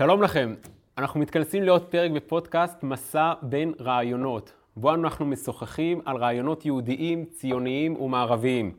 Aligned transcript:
שלום 0.00 0.22
לכם, 0.22 0.54
אנחנו 0.98 1.20
מתכנסים 1.20 1.62
לעוד 1.62 1.84
פרק 1.84 2.10
בפודקאסט 2.10 2.82
מסע 2.82 3.32
בין 3.42 3.74
רעיונות, 3.80 4.52
בו 4.76 4.94
אנחנו 4.94 5.26
משוחחים 5.26 6.00
על 6.04 6.16
רעיונות 6.16 6.66
יהודיים, 6.66 7.24
ציוניים 7.24 7.96
ומערביים. 8.00 8.76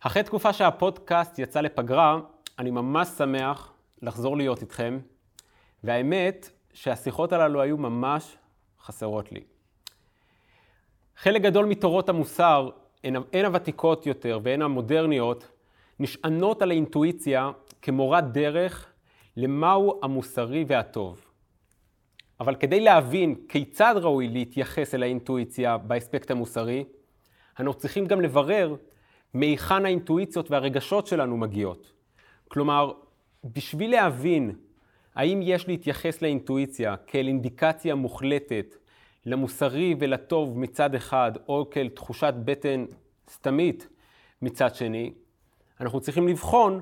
אחרי 0.00 0.22
תקופה 0.22 0.52
שהפודקאסט 0.52 1.38
יצא 1.38 1.60
לפגרה, 1.60 2.18
אני 2.58 2.70
ממש 2.70 3.08
שמח 3.08 3.72
לחזור 4.02 4.36
להיות 4.36 4.62
איתכם, 4.62 4.98
והאמת 5.84 6.50
שהשיחות 6.72 7.32
הללו 7.32 7.60
היו 7.60 7.76
ממש 7.76 8.36
חסרות 8.80 9.32
לי. 9.32 9.40
חלק 11.16 11.42
גדול 11.42 11.64
מתורות 11.64 12.08
המוסר, 12.08 12.70
הן, 13.04 13.44
הוותיקות 13.44 14.06
יותר 14.06 14.40
והן 14.42 14.62
המודרניות, 14.62 15.48
נשענות 16.00 16.62
על 16.62 16.70
האינטואיציה 16.70 17.50
כמורת 17.82 18.32
דרך 18.32 18.92
למהו 19.38 20.00
המוסרי 20.02 20.64
והטוב. 20.68 21.24
אבל 22.40 22.54
כדי 22.54 22.80
להבין 22.80 23.34
כיצד 23.48 23.94
ראוי 23.96 24.28
להתייחס 24.28 24.94
אל 24.94 25.02
האינטואיציה 25.02 25.78
באספקט 25.78 26.30
המוסרי, 26.30 26.84
אנחנו 27.58 27.74
צריכים 27.74 28.06
גם 28.06 28.20
לברר 28.20 28.74
מהיכן 29.34 29.84
האינטואיציות 29.84 30.50
והרגשות 30.50 31.06
שלנו 31.06 31.36
מגיעות. 31.36 31.92
כלומר, 32.48 32.92
בשביל 33.44 33.90
להבין 33.90 34.56
האם 35.14 35.40
יש 35.42 35.68
להתייחס 35.68 36.22
לאינטואיציה 36.22 36.96
כאל 36.96 37.26
אינדיקציה 37.26 37.94
מוחלטת 37.94 38.74
למוסרי 39.26 39.94
ולטוב 39.98 40.58
מצד 40.58 40.94
אחד, 40.94 41.32
או 41.48 41.70
כאל 41.70 41.88
תחושת 41.88 42.34
בטן 42.44 42.84
סתמית 43.30 43.88
מצד 44.42 44.74
שני, 44.74 45.12
אנחנו 45.80 46.00
צריכים 46.00 46.28
לבחון 46.28 46.80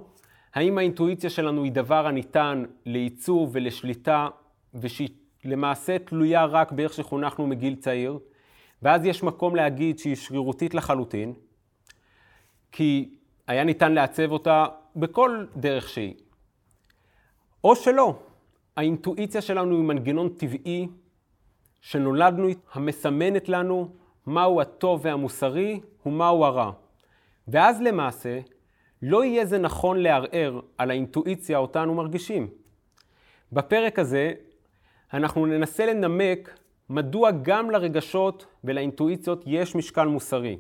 האם 0.57 0.79
האינטואיציה 0.79 1.31
שלנו 1.31 1.65
היא 1.65 1.73
דבר 1.73 2.07
הניתן 2.07 2.65
לעיצוב 2.87 3.51
ולשליטה, 3.53 4.29
ושהיא 4.75 5.09
למעשה 5.45 5.99
תלויה 5.99 6.45
רק 6.45 6.73
באיך 6.73 6.93
שחונכנו 6.93 7.47
מגיל 7.47 7.77
צעיר, 7.77 8.19
ואז 8.83 9.05
יש 9.05 9.23
מקום 9.23 9.57
להגיד 9.57 9.99
שהיא 9.99 10.17
שרירותית 10.17 10.75
לחלוטין, 10.75 11.35
כי 12.73 13.15
היה 13.47 13.65
ניתן 13.65 13.93
לעצב 13.93 14.31
אותה 14.31 14.67
בכל 14.97 15.45
דרך 15.57 15.89
שהיא. 15.89 16.15
או 17.65 17.77
שלא, 17.77 18.19
האינטואיציה 18.77 19.41
שלנו 19.41 19.77
היא 19.77 19.85
מנגנון 19.85 20.29
טבעי 20.29 20.89
שנולדנו, 21.81 22.49
המסמנת 22.73 23.49
לנו 23.49 23.89
מהו 24.27 24.61
הטוב 24.61 25.01
והמוסרי 25.05 25.81
ומהו 26.07 26.45
הרע. 26.45 26.73
ואז 27.49 27.81
למעשה, 27.81 28.41
לא 29.03 29.25
יהיה 29.25 29.47
זה 29.47 29.59
נכון 29.59 29.99
לערער 29.99 30.61
על 30.79 30.91
האינטואיציה 30.91 31.59
אותה 31.59 31.83
אנו 31.83 31.95
מרגישים. 31.95 32.49
בפרק 33.53 33.99
הזה 33.99 34.33
אנחנו 35.15 35.47
ננסה 35.47 35.87
לנמק 35.87 36.59
מדוע 36.91 37.31
גם 37.43 37.71
לרגשות 37.71 38.47
ולאינטואיציות 38.65 39.43
יש 39.47 39.75
משקל 39.75 40.07
מוסרי. 40.07 40.59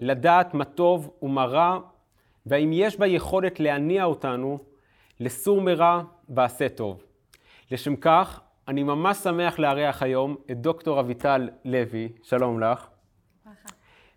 לדעת 0.00 0.54
מה 0.54 0.64
טוב 0.64 1.10
ומה 1.22 1.44
רע, 1.44 1.78
והאם 2.46 2.70
יש 2.72 2.98
בה 2.98 3.06
יכולת 3.06 3.60
להניע 3.60 4.04
אותנו 4.04 4.58
לסור 5.20 5.60
מרע 5.60 6.02
ועשה 6.28 6.68
טוב. 6.68 7.02
לשם 7.70 7.96
כך, 7.96 8.40
אני 8.68 8.82
ממש 8.82 9.16
שמח 9.16 9.58
לארח 9.58 10.02
היום 10.02 10.36
את 10.50 10.60
דוקטור 10.60 11.00
אביטל 11.00 11.48
לוי, 11.64 12.08
שלום 12.22 12.60
לך. 12.60 12.88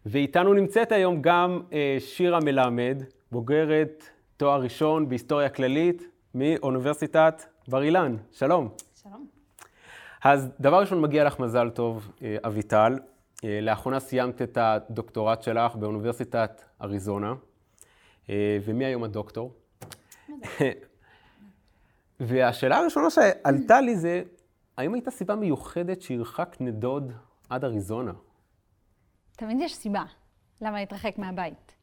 ואיתנו 0.05 0.53
נמצאת 0.53 0.91
היום 0.91 1.21
גם 1.21 1.61
אה, 1.73 1.97
שירה 1.99 2.39
מלמד, 2.39 3.03
בוגרת 3.31 4.03
תואר 4.37 4.61
ראשון 4.61 5.09
בהיסטוריה 5.09 5.49
כללית 5.49 6.03
מאוניברסיטת 6.35 7.43
בר 7.67 7.83
אילן. 7.83 8.15
שלום. 8.31 8.69
שלום. 9.01 9.27
אז 10.23 10.49
דבר 10.59 10.79
ראשון, 10.79 11.01
מגיע 11.01 11.23
לך 11.23 11.39
מזל 11.39 11.69
טוב, 11.69 12.11
אה, 12.21 12.37
אביטל. 12.45 12.99
אה, 13.43 13.59
לאחרונה 13.61 13.99
סיימת 13.99 14.41
את 14.41 14.57
הדוקטורט 14.61 15.41
שלך 15.43 15.75
באוניברסיטת 15.75 16.61
אריזונה. 16.81 17.33
אה, 18.29 18.57
ומי 18.65 18.85
היום 18.85 19.03
הדוקטור? 19.03 19.53
והשאלה 22.19 22.77
הראשונה 22.77 23.09
שעלתה 23.09 23.81
לי 23.81 23.95
זה, 23.95 24.23
האם 24.77 24.93
הייתה 24.93 25.11
סיבה 25.11 25.35
מיוחדת 25.35 26.01
שהרחק 26.01 26.55
נדוד 26.59 27.13
עד 27.49 27.65
אריזונה? 27.65 28.13
תמיד 29.35 29.57
יש 29.61 29.75
סיבה 29.75 30.03
למה 30.61 30.79
להתרחק 30.79 31.17
מהבית. 31.17 31.80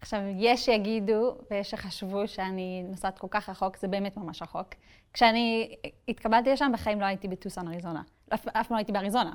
עכשיו, 0.00 0.20
יש 0.36 0.64
שיגידו, 0.64 1.36
ויש 1.50 1.70
שחשבו 1.70 2.28
שאני 2.28 2.82
נוסעת 2.88 3.18
כל 3.18 3.26
כך 3.30 3.48
רחוק, 3.48 3.76
זה 3.76 3.88
באמת 3.88 4.16
ממש 4.16 4.42
רחוק. 4.42 4.68
כשאני 5.12 5.76
התקבלתי 6.08 6.50
לשם, 6.50 6.70
בחיים 6.74 7.00
לא 7.00 7.04
הייתי 7.04 7.28
בטוסן 7.28 7.68
אריזונה. 7.68 8.02
אף, 8.34 8.48
אף 8.48 8.66
פעם 8.66 8.74
לא 8.74 8.76
הייתי 8.76 8.92
באריזונה. 8.92 9.34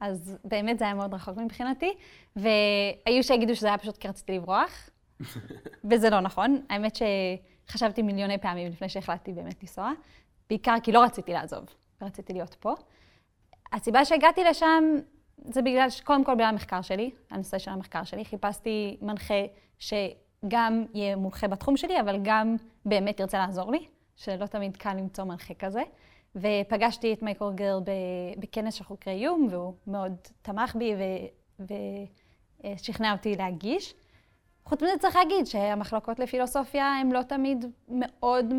אז 0.00 0.38
באמת 0.44 0.78
זה 0.78 0.84
היה 0.84 0.94
מאוד 0.94 1.14
רחוק 1.14 1.36
מבחינתי, 1.36 1.94
והיו 2.36 3.22
שיגידו 3.22 3.56
שזה 3.56 3.66
היה 3.66 3.78
פשוט 3.78 3.96
כי 3.96 4.08
רציתי 4.08 4.32
לברוח, 4.32 4.90
וזה 5.90 6.10
לא 6.10 6.20
נכון. 6.20 6.62
האמת 6.70 6.98
שחשבתי 7.66 8.02
מיליוני 8.02 8.38
פעמים 8.38 8.68
לפני 8.68 8.88
שהחלטתי 8.88 9.32
באמת 9.32 9.62
לנסוע, 9.62 9.92
בעיקר 10.50 10.74
כי 10.82 10.92
לא 10.92 11.02
רציתי 11.02 11.32
לעזוב, 11.32 11.64
ורציתי 12.02 12.32
להיות 12.32 12.54
פה. 12.54 12.74
הסיבה 13.72 14.04
שהגעתי 14.04 14.44
לשם 14.44 14.84
זה 15.44 15.62
בגלל, 15.62 15.88
קודם 16.04 16.24
כל 16.24 16.34
בגלל 16.34 16.46
המחקר 16.46 16.82
שלי, 16.82 17.10
הנושא 17.30 17.58
של 17.58 17.70
המחקר 17.70 18.04
שלי. 18.04 18.24
חיפשתי 18.24 18.96
מנחה 19.02 19.44
שגם 19.78 20.84
יהיה 20.94 21.16
מומחה 21.16 21.48
בתחום 21.48 21.76
שלי, 21.76 22.00
אבל 22.00 22.18
גם 22.22 22.56
באמת 22.84 23.20
ירצה 23.20 23.38
לעזור 23.38 23.72
לי, 23.72 23.86
שלא 24.16 24.46
תמיד 24.46 24.76
קל 24.76 24.94
למצוא 24.94 25.24
מנחה 25.24 25.54
כזה. 25.54 25.82
ופגשתי 26.36 27.12
את 27.12 27.22
מייקל 27.22 27.52
גרל 27.54 27.80
בכנס 28.38 28.74
של 28.74 28.84
חוקרי 28.84 29.12
איום, 29.12 29.48
והוא 29.50 29.74
מאוד 29.86 30.16
תמך 30.42 30.76
בי 30.76 30.94
ושכנע 32.64 33.12
אותי 33.12 33.36
להגיש. 33.36 33.94
חוץ 34.64 34.82
מזה 34.82 34.92
צריך 34.98 35.16
להגיד 35.16 35.46
שהמחלקות 35.46 36.18
לפילוסופיה 36.18 36.86
הן 37.00 37.12
לא 37.12 37.22
תמיד 37.22 37.64
מאוד 37.88 38.54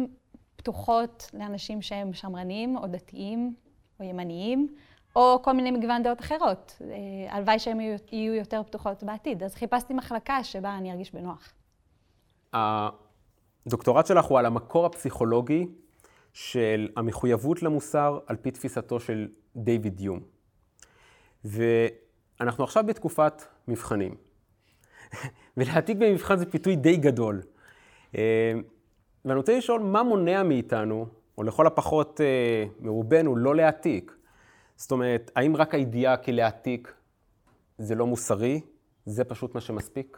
פתוחות 0.56 1.32
לאנשים 1.34 1.82
שהם 1.82 2.14
שמרנים 2.14 2.78
או 2.78 2.88
דתיים 2.88 3.56
או 4.00 4.06
ימניים. 4.06 4.68
או 5.16 5.40
כל 5.44 5.54
מיני 5.54 5.72
מגוון 5.72 6.04
דעות 6.04 6.20
אחרות. 6.20 6.82
אה, 6.82 7.36
הלוואי 7.36 7.60
שהן 7.60 7.80
יהיו 8.12 8.34
יותר 8.34 8.64
פתוחות 8.64 9.04
בעתיד. 9.04 9.44
אז 9.44 9.56
חיפשתי 9.56 9.94
מחלקה 9.94 10.44
שבה 10.44 10.78
אני 10.78 10.92
ארגיש 10.92 11.12
בנוח. 11.14 11.54
הדוקטורט 12.54 14.06
שלך 14.06 14.26
הוא 14.26 14.40
על 14.40 14.46
המקור 14.46 14.86
הפסיכולוגי 14.86 15.68
של 16.34 16.90
המחויבות 16.96 17.64
למוסר 17.64 18.20
על 18.28 18.36
פי 18.36 18.52
תפיסתו 18.52 19.00
של 19.00 19.28
דיוויד 19.56 20.00
יום. 20.00 20.20
ואנחנו 21.46 22.64
עכשיו 22.64 22.84
בתקופת 22.88 23.44
מבחנים. 23.68 24.16
ולהעתיק 25.58 25.98
במבחן 25.98 26.38
זה 26.38 26.46
פיתוי 26.46 26.76
די 26.76 26.98
גדול. 26.98 27.42
אה, 28.18 28.54
ואני 29.26 29.38
רוצה 29.38 29.58
לשאול, 29.58 29.82
מה 29.82 30.04
מונע 30.04 30.44
מאיתנו, 30.44 31.06
או 31.38 31.44
לכל 31.44 31.68
הפחות 31.68 32.22
אה, 32.22 32.66
מרובנו, 32.80 33.36
לא 33.36 33.56
להעתיק? 33.56 34.21
זאת 34.82 34.92
אומרת, 34.92 35.32
האם 35.36 35.56
רק 35.56 35.74
הידיעה 35.74 36.18
כלהעתיק 36.18 36.94
זה 37.78 37.96
לא 37.96 38.08
מוסרי? 38.08 38.62
זה 39.06 39.24
פשוט 39.24 39.56
מה 39.56 39.62
שמספיק? 39.62 40.18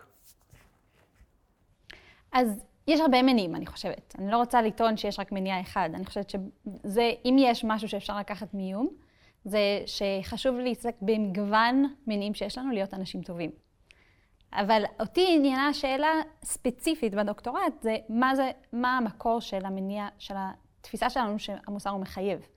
אז 2.32 2.66
יש 2.88 3.00
הרבה 3.00 3.22
מניעים, 3.22 3.56
אני 3.56 3.66
חושבת. 3.66 4.16
אני 4.20 4.32
לא 4.32 4.38
רוצה 4.38 4.62
לטעון 4.62 4.98
שיש 4.98 5.20
רק 5.20 5.32
מניע 5.32 5.62
אחד. 5.62 5.90
אני 5.94 6.06
חושבת 6.06 6.30
שזה, 6.30 7.12
אם 7.26 7.36
יש 7.40 7.64
משהו 7.64 7.90
שאפשר 7.90 8.18
לקחת 8.18 8.54
מאיום, 8.54 8.90
זה 9.46 9.60
שחשוב 9.86 10.56
להתעסק 10.56 10.96
במגוון 11.02 11.94
מניעים 12.08 12.34
שיש 12.34 12.58
לנו 12.58 12.72
להיות 12.72 12.94
אנשים 12.94 13.22
טובים. 13.22 13.52
אבל 14.54 14.84
אותי 15.00 15.28
עניינה 15.36 15.68
השאלה 15.68 16.12
ספציפית 16.44 17.16
בדוקטורט, 17.16 17.82
זה 17.82 17.96
מה, 18.10 18.36
זה 18.36 18.52
מה 18.74 18.98
המקור 18.98 19.42
של 19.42 19.66
המניע, 19.66 20.08
של 20.20 20.36
התפיסה 20.38 21.10
שלנו 21.10 21.40
שהמוסר 21.40 21.90
הוא 21.90 22.02
מחייב. 22.02 22.48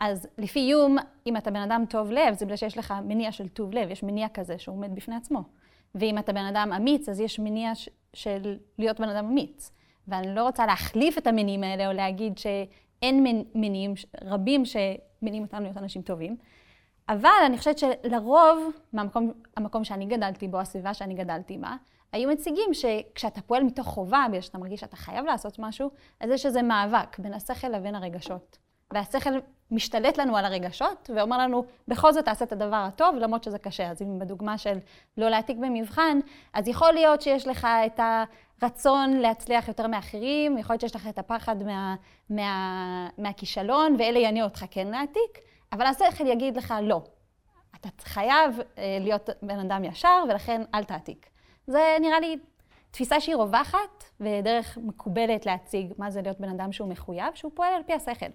אז 0.00 0.28
לפי 0.38 0.58
איום, 0.58 0.96
אם 1.26 1.36
אתה 1.36 1.50
בן 1.50 1.60
אדם 1.60 1.84
טוב 1.88 2.10
לב, 2.10 2.34
זה 2.34 2.44
בגלל 2.44 2.56
שיש 2.56 2.78
לך 2.78 2.94
מניע 3.04 3.32
של 3.32 3.48
טוב 3.48 3.74
לב, 3.74 3.90
יש 3.90 4.02
מניע 4.02 4.28
כזה 4.28 4.58
שהוא 4.58 4.76
עומד 4.76 4.94
בפני 4.94 5.16
עצמו. 5.16 5.42
ואם 5.94 6.18
אתה 6.18 6.32
בן 6.32 6.44
אדם 6.44 6.72
אמיץ, 6.76 7.08
אז 7.08 7.20
יש 7.20 7.38
מניע 7.38 7.74
ש- 7.74 7.88
של 8.14 8.58
להיות 8.78 9.00
בן 9.00 9.08
אדם 9.08 9.24
אמיץ. 9.24 9.70
ואני 10.08 10.34
לא 10.34 10.42
רוצה 10.42 10.66
להחליף 10.66 11.18
את 11.18 11.26
המניעים 11.26 11.64
האלה, 11.64 11.88
או 11.88 11.92
להגיד 11.92 12.38
שאין 12.38 13.44
מניעים 13.54 13.94
רבים 14.24 14.62
שמניעים 14.64 15.42
אותנו 15.42 15.60
להיות 15.60 15.76
אנשים 15.76 16.02
טובים. 16.02 16.36
אבל 17.08 17.30
אני 17.46 17.58
חושבת 17.58 17.78
שלרוב, 17.78 18.72
מהמקום 18.92 19.32
המקום 19.56 19.84
שאני 19.84 20.06
גדלתי 20.06 20.48
בו, 20.48 20.60
הסביבה 20.60 20.94
שאני 20.94 21.14
גדלתי 21.14 21.58
בה, 21.58 21.76
היו 22.12 22.28
מציגים 22.30 22.74
שכשאתה 22.74 23.40
פועל 23.40 23.62
מתוך 23.62 23.86
חובה, 23.86 24.24
בגלל 24.28 24.40
שאתה 24.40 24.58
מרגיש 24.58 24.80
שאתה 24.80 24.96
חייב 24.96 25.24
לעשות 25.24 25.58
משהו, 25.58 25.90
אז 26.20 26.30
יש 26.30 26.46
איזה 26.46 26.62
מאבק 26.62 27.18
בין 27.18 27.34
השכל 27.34 27.68
לבין 27.68 27.94
הרגשות. 27.94 28.58
והשכל 28.92 29.30
משתלט 29.70 30.18
לנו 30.18 30.36
על 30.36 30.44
הרגשות, 30.44 31.10
ואומר 31.14 31.38
לנו, 31.38 31.64
בכל 31.88 32.12
זאת 32.12 32.24
תעשה 32.24 32.44
את 32.44 32.52
הדבר 32.52 32.76
הטוב, 32.76 33.16
למרות 33.16 33.44
שזה 33.44 33.58
קשה. 33.58 33.90
אז 33.90 34.02
אם 34.02 34.18
בדוגמה 34.18 34.58
של 34.58 34.78
לא 35.16 35.28
להעתיק 35.28 35.56
במבחן, 35.56 36.18
אז 36.52 36.68
יכול 36.68 36.92
להיות 36.92 37.22
שיש 37.22 37.46
לך 37.46 37.66
את 37.86 38.00
הרצון 38.62 39.16
להצליח 39.16 39.68
יותר 39.68 39.86
מאחרים, 39.86 40.58
יכול 40.58 40.74
להיות 40.74 40.80
שיש 40.80 40.96
לך 40.96 41.06
את 41.08 41.18
הפחד 41.18 41.62
מה, 41.62 41.94
מה, 42.30 43.08
מהכישלון, 43.18 43.96
ואלה 43.98 44.18
יניעו 44.18 44.48
אותך 44.48 44.64
כן 44.70 44.86
להעתיק, 44.86 45.38
אבל 45.72 45.86
השכל 45.86 46.26
יגיד 46.26 46.56
לך, 46.56 46.74
לא, 46.82 47.02
אתה 47.76 47.88
חייב 48.02 48.60
אה, 48.78 48.98
להיות 49.00 49.30
בן 49.42 49.58
אדם 49.58 49.84
ישר, 49.84 50.24
ולכן 50.28 50.62
אל 50.74 50.84
תעתיק. 50.84 51.26
זה 51.66 51.96
נראה 52.00 52.20
לי 52.20 52.36
תפיסה 52.90 53.20
שהיא 53.20 53.36
רווחת, 53.36 54.04
ודרך 54.20 54.78
מקובלת 54.82 55.46
להציג 55.46 55.92
מה 55.98 56.10
זה 56.10 56.22
להיות 56.22 56.40
בן 56.40 56.48
אדם 56.48 56.72
שהוא 56.72 56.88
מחויב, 56.88 57.34
שהוא 57.34 57.52
פועל 57.54 57.74
על 57.74 57.82
פי 57.82 57.92
השכל. 57.92 58.26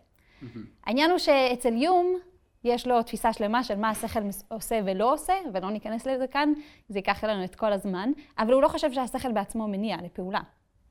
העניין 0.83 1.11
הוא 1.11 1.17
שאצל 1.17 1.73
יום 1.73 2.15
יש 2.63 2.87
לו 2.87 3.03
תפיסה 3.03 3.33
שלמה 3.33 3.63
של 3.63 3.75
מה 3.75 3.89
השכל 3.89 4.19
עושה 4.47 4.79
ולא 4.85 5.13
עושה, 5.13 5.33
ולא 5.53 5.71
ניכנס 5.71 6.07
לזה 6.07 6.27
כאן, 6.27 6.53
זה 6.89 6.99
ייקח 6.99 7.23
לנו 7.23 7.43
את 7.43 7.55
כל 7.55 7.73
הזמן, 7.73 8.11
אבל 8.39 8.53
הוא 8.53 8.61
לא 8.61 8.67
חושב 8.67 8.91
שהשכל 8.93 9.31
בעצמו 9.31 9.67
מניע 9.67 9.97
לפעולה. 10.03 10.41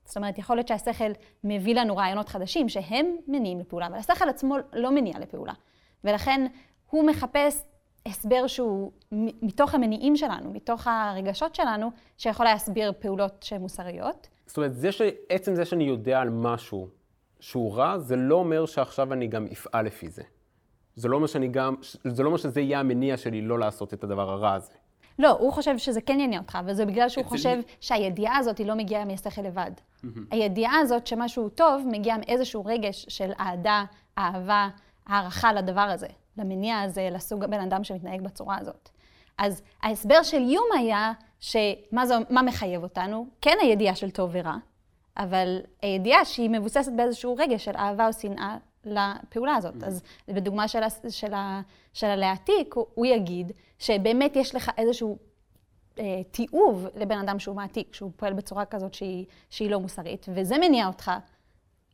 זאת 0.04 0.16
אומרת, 0.16 0.38
יכול 0.38 0.56
להיות 0.56 0.68
שהשכל 0.68 1.12
מביא 1.44 1.74
לנו 1.74 1.96
רעיונות 1.96 2.28
חדשים 2.28 2.68
שהם 2.68 3.06
מניעים 3.28 3.60
לפעולה, 3.60 3.86
אבל 3.86 3.96
השכל 3.96 4.28
עצמו 4.28 4.56
לא 4.72 4.90
מניע 4.90 5.18
לפעולה. 5.18 5.52
ולכן 6.04 6.46
הוא 6.90 7.06
מחפש 7.06 7.64
הסבר 8.06 8.46
שהוא 8.46 8.92
מתוך 9.42 9.74
המניעים 9.74 10.16
שלנו, 10.16 10.50
מתוך 10.50 10.86
הרגשות 10.86 11.54
שלנו, 11.54 11.90
שיכול 12.18 12.46
להסביר 12.46 12.92
פעולות 12.98 13.42
שהן 13.42 13.60
מוסריות. 13.60 14.28
זאת 14.46 14.56
אומרת, 14.56 14.74
זה 14.74 14.92
ש... 14.92 15.02
עצם 15.28 15.54
זה 15.54 15.64
שאני 15.64 15.84
יודע 15.84 16.20
על 16.20 16.30
משהו 16.30 16.88
שהוא 17.44 17.74
רע, 17.74 17.98
זה 17.98 18.16
לא 18.16 18.34
אומר 18.34 18.66
שעכשיו 18.66 19.12
אני 19.12 19.26
גם 19.26 19.46
אפעל 19.52 19.86
לפי 19.86 20.08
זה. 20.08 20.22
זה 20.96 21.08
לא 21.08 21.16
אומר 21.16 21.26
שאני 21.26 21.48
גם, 21.48 21.74
זה 22.04 22.22
לא 22.22 22.26
אומר 22.28 22.38
שזה 22.38 22.60
יהיה 22.60 22.80
המניע 22.80 23.16
שלי 23.16 23.42
לא 23.42 23.58
לעשות 23.58 23.94
את 23.94 24.04
הדבר 24.04 24.30
הרע 24.30 24.52
הזה. 24.52 24.72
לא, 25.18 25.30
הוא 25.30 25.52
חושב 25.52 25.78
שזה 25.78 26.00
כן 26.00 26.20
יניע 26.20 26.38
אותך, 26.38 26.58
וזה 26.66 26.86
בגלל 26.86 27.08
שהוא 27.08 27.24
חושב 27.24 27.60
שהידיעה 27.80 28.36
הזאת 28.36 28.58
היא 28.58 28.66
לא 28.66 28.74
מגיעה 28.74 29.04
מהשכל 29.04 29.42
לבד. 29.42 29.70
הידיעה 30.30 30.78
הזאת 30.78 31.06
שמשהו 31.06 31.48
טוב 31.48 31.82
מגיע 31.90 32.16
מאיזשהו 32.16 32.64
רגש 32.64 33.06
של 33.08 33.30
אהדה, 33.40 33.84
אהבה, 34.18 34.68
הערכה 35.06 35.52
לדבר 35.52 35.80
הזה, 35.80 36.08
למניע 36.38 36.80
הזה, 36.80 37.08
לסוג 37.12 37.44
הבן 37.44 37.60
אדם 37.60 37.84
שמתנהג 37.84 38.20
בצורה 38.20 38.58
הזאת. 38.58 38.88
אז 39.38 39.62
ההסבר 39.82 40.22
של 40.22 40.42
יום 40.42 40.66
היה 40.78 41.12
שמה 41.40 42.06
זה, 42.06 42.14
מה 42.30 42.42
מחייב 42.42 42.82
אותנו? 42.82 43.26
כן 43.40 43.56
הידיעה 43.62 43.94
של 43.94 44.10
טוב 44.10 44.30
ורע, 44.32 44.56
אבל 45.16 45.60
הידיעה 45.82 46.24
שהיא 46.24 46.50
מבוססת 46.50 46.92
באיזשהו 46.96 47.36
רגש 47.38 47.64
של 47.64 47.76
אהבה 47.76 48.06
או 48.06 48.12
שנאה 48.12 48.56
לפעולה 48.84 49.54
הזאת. 49.54 49.74
Mm-hmm. 49.74 49.86
אז 49.86 50.02
בדוגמה 50.28 50.68
של, 50.68 50.80
של, 51.08 51.32
של 51.92 52.06
הלהעתיק, 52.06 52.74
הוא, 52.74 52.86
הוא 52.94 53.06
יגיד 53.06 53.52
שבאמת 53.78 54.36
יש 54.36 54.54
לך 54.54 54.70
איזשהו 54.78 55.18
אה, 55.98 56.22
תיעוב 56.30 56.86
לבן 56.94 57.18
אדם 57.18 57.38
שהוא 57.38 57.56
מעתיק, 57.56 57.94
שהוא 57.94 58.10
פועל 58.16 58.32
בצורה 58.32 58.64
כזאת 58.64 58.94
שהיא, 58.94 59.26
שהיא 59.50 59.70
לא 59.70 59.80
מוסרית, 59.80 60.26
וזה 60.34 60.58
מניע 60.58 60.86
אותך 60.86 61.10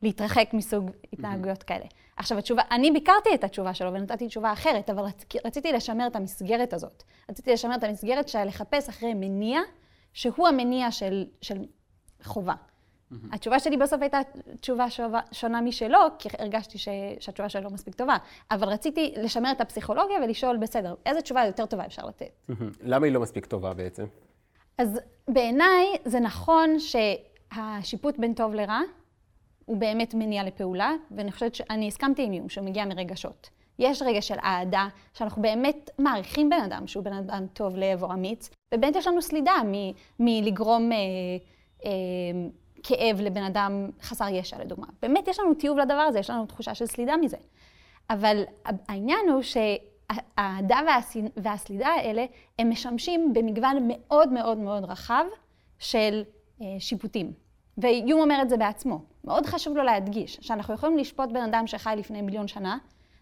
להתרחק 0.02 0.50
מסוג 0.52 0.90
התנהגויות 1.12 1.62
mm-hmm. 1.62 1.67
כאלה. 1.67 1.84
עכשיו, 2.17 2.38
התשובה, 2.38 2.62
אני 2.70 2.90
ביקרתי 2.90 3.34
את 3.34 3.44
התשובה 3.44 3.75
שלו 3.75 3.93
ונתתי 3.93 4.26
תשובה 4.28 4.52
אחרת, 4.52 4.90
אבל 4.90 5.02
רצ, 5.02 5.25
רציתי 5.44 5.72
לשמר 5.72 6.06
את 6.06 6.17
המסגרת 6.17 6.72
הזאת. 6.72 7.02
רציתי 7.31 7.52
לשמר 7.52 7.75
את 7.75 7.84
המסגרת 7.84 8.28
של 8.28 8.44
לחפש 8.44 8.88
אחרי 8.88 9.14
מניע, 9.14 9.61
שהוא 10.12 10.49
המניע 10.49 10.90
של, 10.90 11.26
של 11.40 11.58
חובה. 12.22 12.55
Mm-hmm. 13.12 13.34
התשובה 13.34 13.58
שלי 13.58 13.76
בסוף 13.76 14.02
הייתה 14.02 14.18
תשובה 14.60 14.86
שונה 15.32 15.60
משלו, 15.60 15.98
כי 16.18 16.28
הרגשתי 16.38 16.78
ש, 16.78 16.88
שהתשובה 17.20 17.48
שלו 17.48 17.62
לא 17.62 17.70
מספיק 17.70 17.94
טובה. 17.94 18.16
אבל 18.50 18.68
רציתי 18.68 19.14
לשמר 19.16 19.52
את 19.52 19.60
הפסיכולוגיה 19.60 20.16
ולשאול, 20.24 20.56
בסדר, 20.56 20.94
איזה 21.06 21.20
תשובה 21.20 21.44
יותר 21.46 21.66
טובה 21.66 21.86
אפשר 21.86 22.06
לתת? 22.06 22.30
Mm-hmm. 22.50 22.54
למה 22.80 23.06
היא 23.06 23.14
לא 23.14 23.20
מספיק 23.20 23.46
טובה 23.46 23.74
בעצם? 23.74 24.04
אז 24.78 25.00
בעיניי 25.28 25.86
זה 26.04 26.20
נכון 26.20 26.76
שהשיפוט 26.78 28.18
בין 28.18 28.34
טוב 28.34 28.54
לרע 28.54 28.80
הוא 29.64 29.76
באמת 29.76 30.14
מניע 30.14 30.44
לפעולה, 30.44 30.94
ואני 31.10 31.32
חושבת 31.32 31.54
שאני 31.54 31.88
הסכמתי 31.88 32.22
עם 32.22 32.32
איום 32.32 32.48
שהוא 32.48 32.64
מגיע 32.64 32.84
מרגשות. 32.84 33.50
יש 33.78 34.02
רגע 34.02 34.22
של 34.22 34.38
אהדה, 34.44 34.88
שאנחנו 35.14 35.42
באמת 35.42 35.90
מעריכים 35.98 36.50
בן 36.50 36.60
אדם 36.60 36.86
שהוא 36.86 37.04
בן 37.04 37.12
אדם 37.12 37.46
טוב 37.52 37.76
לב 37.76 38.02
או 38.02 38.12
אמיץ, 38.12 38.50
ובאמת 38.74 38.96
יש 38.96 39.06
לנו 39.06 39.22
סלידה 39.22 39.52
מלגרום... 40.18 40.92
אה, 40.92 40.98
אה, 41.84 41.90
כאב 42.82 43.21
לבן 43.21 43.43
אדם 43.43 43.91
חסר 44.03 44.29
ישע, 44.29 44.59
לדוגמה. 44.59 44.87
באמת 45.03 45.29
יש 45.29 45.41
לנו 45.41 45.55
תיעוב 45.55 45.79
לדבר 45.79 45.94
הזה, 45.94 46.19
יש 46.19 46.31
לנו 46.31 46.47
תחושה 46.47 46.75
של 46.75 46.87
סלידה 46.87 47.17
מזה. 47.17 47.37
אבל 48.11 48.43
העניין 48.88 49.29
הוא 49.32 49.43
שהאהדה 49.43 50.79
והסלידה 51.37 51.88
האלה, 51.88 52.25
הם 52.59 52.71
משמשים 52.71 53.32
במגוון 53.32 53.77
מאוד 53.88 54.32
מאוד 54.32 54.59
מאוד 54.59 54.85
רחב 54.85 55.25
של 55.79 56.23
אה, 56.62 56.67
שיפוטים. 56.79 57.32
ויום 57.79 58.21
אומר 58.21 58.38
את 58.43 58.49
זה 58.49 58.56
בעצמו. 58.56 59.00
מאוד 59.25 59.47
חשוב 59.47 59.77
לו 59.77 59.82
להדגיש 59.82 60.38
שאנחנו 60.41 60.75
יכולים 60.75 60.99
לשפוט 60.99 61.29
בן 61.29 61.43
אדם 61.43 61.67
שחי 61.67 61.94
לפני 61.99 62.23
מיליון 62.23 62.49
שנה, 62.49 62.79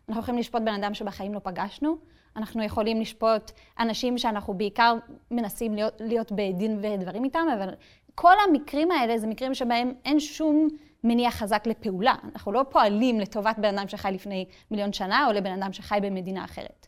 אנחנו 0.08 0.22
יכולים 0.22 0.40
לשפוט 0.40 0.62
בן 0.62 0.82
אדם 0.82 0.94
שבחיים 0.94 1.34
לא 1.34 1.38
פגשנו, 1.38 1.96
אנחנו 2.36 2.64
יכולים 2.64 3.00
לשפוט 3.00 3.50
אנשים 3.78 4.18
שאנחנו 4.18 4.54
בעיקר 4.54 4.94
מנסים 5.30 5.74
להיות, 5.74 6.00
להיות 6.00 6.32
בדין 6.32 6.78
ודברים 6.82 7.24
איתם, 7.24 7.46
אבל 7.54 7.74
כל 8.20 8.34
המקרים 8.48 8.90
האלה 8.90 9.18
זה 9.18 9.26
מקרים 9.26 9.54
שבהם 9.54 9.92
אין 10.04 10.20
שום 10.20 10.68
מניע 11.04 11.30
חזק 11.30 11.66
לפעולה. 11.66 12.14
אנחנו 12.32 12.52
לא 12.52 12.64
פועלים 12.70 13.20
לטובת 13.20 13.58
בן 13.58 13.78
אדם 13.78 13.88
שחי 13.88 14.10
לפני 14.12 14.46
מיליון 14.70 14.92
שנה, 14.92 15.26
או 15.26 15.32
לבן 15.32 15.62
אדם 15.62 15.72
שחי 15.72 15.98
במדינה 16.02 16.44
אחרת. 16.44 16.86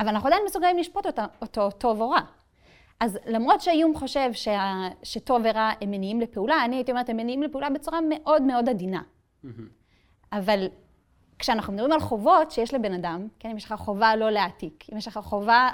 אבל 0.00 0.08
אנחנו 0.08 0.26
עדיין 0.26 0.42
מסוגלים 0.46 0.78
לשפוט 0.78 1.06
אותו, 1.06 1.22
אותו 1.42 1.70
טוב 1.70 2.00
או 2.00 2.10
רע. 2.10 2.20
אז 3.00 3.18
למרות 3.26 3.60
שהאיום 3.60 3.94
חושב 3.94 4.32
שה, 4.32 4.88
שטוב 5.02 5.42
ורע 5.44 5.70
הם 5.80 5.90
מניעים 5.90 6.20
לפעולה, 6.20 6.64
אני 6.64 6.76
הייתי 6.76 6.90
אומרת, 6.90 7.08
הם 7.08 7.16
מניעים 7.16 7.42
לפעולה 7.42 7.70
בצורה 7.70 7.98
מאוד 8.08 8.42
מאוד 8.42 8.68
עדינה. 8.68 9.00
Mm-hmm. 9.44 9.48
אבל 10.32 10.66
כשאנחנו 11.38 11.72
מדברים 11.72 11.92
על 11.92 12.00
חובות 12.00 12.50
שיש 12.50 12.74
לבן 12.74 12.92
אדם, 12.92 13.28
כן, 13.38 13.50
אם 13.50 13.56
יש 13.56 13.64
לך 13.64 13.74
חובה 13.78 14.16
לא 14.16 14.30
להעתיק, 14.30 14.84
אם 14.92 14.98
יש 14.98 15.08
לך 15.08 15.18
חובה 15.22 15.68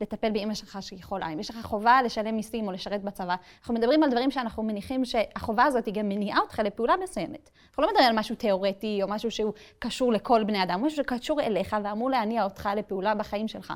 לטפל 0.00 0.30
באמא 0.30 0.54
שלך 0.54 0.78
שהיא 0.80 1.04
חולה, 1.04 1.28
אם 1.28 1.40
יש 1.40 1.50
לך 1.50 1.56
חובה 1.62 2.02
לשלם 2.02 2.36
מיסים 2.36 2.66
או 2.66 2.72
לשרת 2.72 3.02
בצבא, 3.02 3.34
אנחנו 3.60 3.74
מדברים 3.74 4.02
על 4.02 4.10
דברים 4.10 4.30
שאנחנו 4.30 4.62
מניחים 4.62 5.04
שהחובה 5.04 5.64
הזאת 5.64 5.86
היא 5.86 5.94
גם 5.94 6.08
מניעה 6.08 6.40
אותך 6.40 6.58
לפעולה 6.64 6.94
מסוימת. 7.02 7.50
אנחנו 7.68 7.82
לא 7.82 7.88
מדברים 7.88 8.08
על 8.08 8.18
משהו 8.18 8.36
תיאורטי 8.36 9.02
או 9.02 9.08
משהו 9.08 9.30
שהוא 9.30 9.52
קשור 9.78 10.12
לכל 10.12 10.44
בני 10.44 10.62
אדם, 10.62 10.84
משהו 10.84 10.96
שקשור 10.96 11.40
אליך 11.40 11.76
ואמור 11.84 12.10
להניע 12.10 12.44
אותך 12.44 12.68
לפעולה 12.76 13.14
בחיים 13.14 13.48
שלך. 13.48 13.72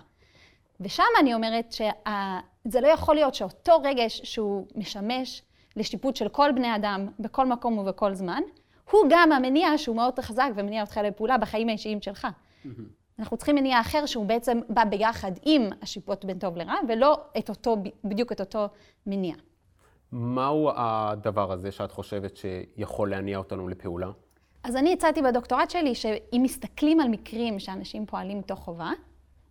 ושם 0.81 1.02
אני 1.20 1.34
אומרת 1.34 1.72
שזה 1.72 2.81
לא 2.81 2.88
יכול 2.88 3.14
להיות 3.14 3.35
שאותו 3.35 3.83
רגש 3.85 4.21
שהוא 4.25 4.66
משמש 4.76 5.42
לשיפוט 5.76 6.16
של 6.16 6.28
כל 6.28 6.52
בני 6.52 6.76
אדם 6.76 7.09
בכל 7.18 7.47
מקום 7.47 7.78
ובכל 7.78 8.14
זמן, 8.14 8.42
הוא 8.90 9.06
גם 9.11 9.33
המניע 9.33 9.68
שהוא 9.76 9.97
מאוד 9.97 10.21
חזק 10.21 10.49
ומניע 10.54 10.83
אותך 10.83 11.00
לפעולה 11.04 11.38
בחיים 11.38 11.68
האישיים 11.68 12.02
שלך. 12.02 12.26
Mm-hmm. 12.26 13.00
אנחנו 13.21 13.37
צריכים 13.37 13.57
מניע 13.57 13.81
אחר 13.81 14.07
שהוא 14.07 14.27
בעצם 14.27 14.61
בא 14.69 14.85
ביחד 14.85 15.33
עם 15.43 15.69
השיפוט 15.83 16.25
בין 16.25 16.39
טוב 16.39 16.57
לרע, 16.57 16.75
ולא 16.89 17.21
את 17.39 17.49
אותו, 17.49 17.77
בדיוק 18.05 18.33
את 18.33 18.41
אותו 18.41 18.69
מניע. 19.07 19.35
מהו 20.12 20.71
הדבר 20.77 21.53
הזה 21.53 21.73
שאת 21.73 21.93
חושבת 21.93 22.37
שיכול 22.37 23.11
להניע 23.11 23.39
אותנו 23.39 23.69
לפעולה? 23.69 24.11
אז 24.65 24.77
אני 24.77 24.93
הצעתי 24.93 25.23
בדוקטורט 25.23 25.71
שלי 25.71 25.95
שאם 25.95 26.41
מסתכלים 26.43 27.00
על 27.00 27.09
מקרים 27.09 27.59
שאנשים 27.59 28.07
פועלים 28.07 28.39
מתוך 28.39 28.59
חובה, 28.59 28.91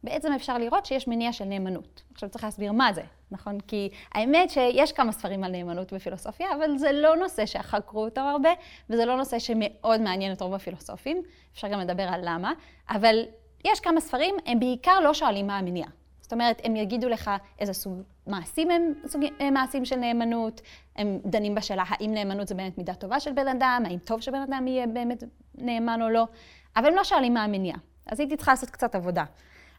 בעצם 0.03 0.31
אפשר 0.31 0.57
לראות 0.57 0.85
שיש 0.85 1.07
מניע 1.07 1.33
של 1.33 1.45
נאמנות. 1.45 2.03
עכשיו 2.13 2.29
צריך 2.29 2.43
להסביר 2.43 2.71
מה 2.71 2.93
זה, 2.93 3.01
נכון? 3.31 3.59
כי 3.59 3.89
האמת 4.11 4.49
שיש 4.49 4.91
כמה 4.91 5.11
ספרים 5.11 5.43
על 5.43 5.51
נאמנות 5.51 5.93
בפילוסופיה, 5.93 6.47
אבל 6.55 6.77
זה 6.77 6.91
לא 6.91 7.15
נושא 7.15 7.45
שחקרו 7.45 8.05
אותו 8.05 8.21
הרבה, 8.21 8.49
וזה 8.89 9.05
לא 9.05 9.17
נושא 9.17 9.39
שמאוד 9.39 10.01
מעניין 10.01 10.31
את 10.31 10.41
רוב 10.41 10.53
הפילוסופים. 10.53 11.21
אפשר 11.53 11.67
גם 11.67 11.79
לדבר 11.79 12.03
על 12.03 12.21
למה, 12.23 12.53
אבל 12.89 13.23
יש 13.65 13.79
כמה 13.79 14.01
ספרים, 14.01 14.35
הם 14.45 14.59
בעיקר 14.59 14.99
לא 14.99 15.13
שואלים 15.13 15.47
מה 15.47 15.57
המניע. 15.57 15.85
זאת 16.21 16.33
אומרת, 16.33 16.61
הם 16.63 16.75
יגידו 16.75 17.09
לך 17.09 17.31
איזה 17.59 17.73
סוג 17.73 18.01
מעשים 18.27 18.71
הם 18.71 18.93
סוג 19.07 19.21
הם 19.39 19.53
מעשים 19.53 19.85
של 19.85 19.95
נאמנות, 19.95 20.61
הם 20.95 21.19
דנים 21.25 21.55
בשאלה 21.55 21.83
האם 21.87 22.13
נאמנות 22.13 22.47
זה 22.47 22.55
באמת 22.55 22.77
מידה 22.77 22.93
טובה 22.93 23.19
של 23.19 23.31
בן 23.31 23.47
אדם, 23.47 23.83
האם 23.85 23.97
טוב 23.97 24.21
שבן 24.21 24.41
אדם 24.41 24.67
יהיה 24.67 24.87
באמת 24.87 25.23
נאמן 25.55 26.01
או 26.01 26.09
לא, 26.09 26.27
אבל 26.75 26.85
הם 26.85 26.95
לא 26.95 27.03
שואלים 27.03 27.33
מה 27.33 27.43
המניע. 27.43 27.75
אז 28.05 28.19
הייתי 28.19 28.35
צריכה 28.35 28.51
לעשות 28.51 28.69
קצת 28.69 28.95
עבודה. 28.95 29.23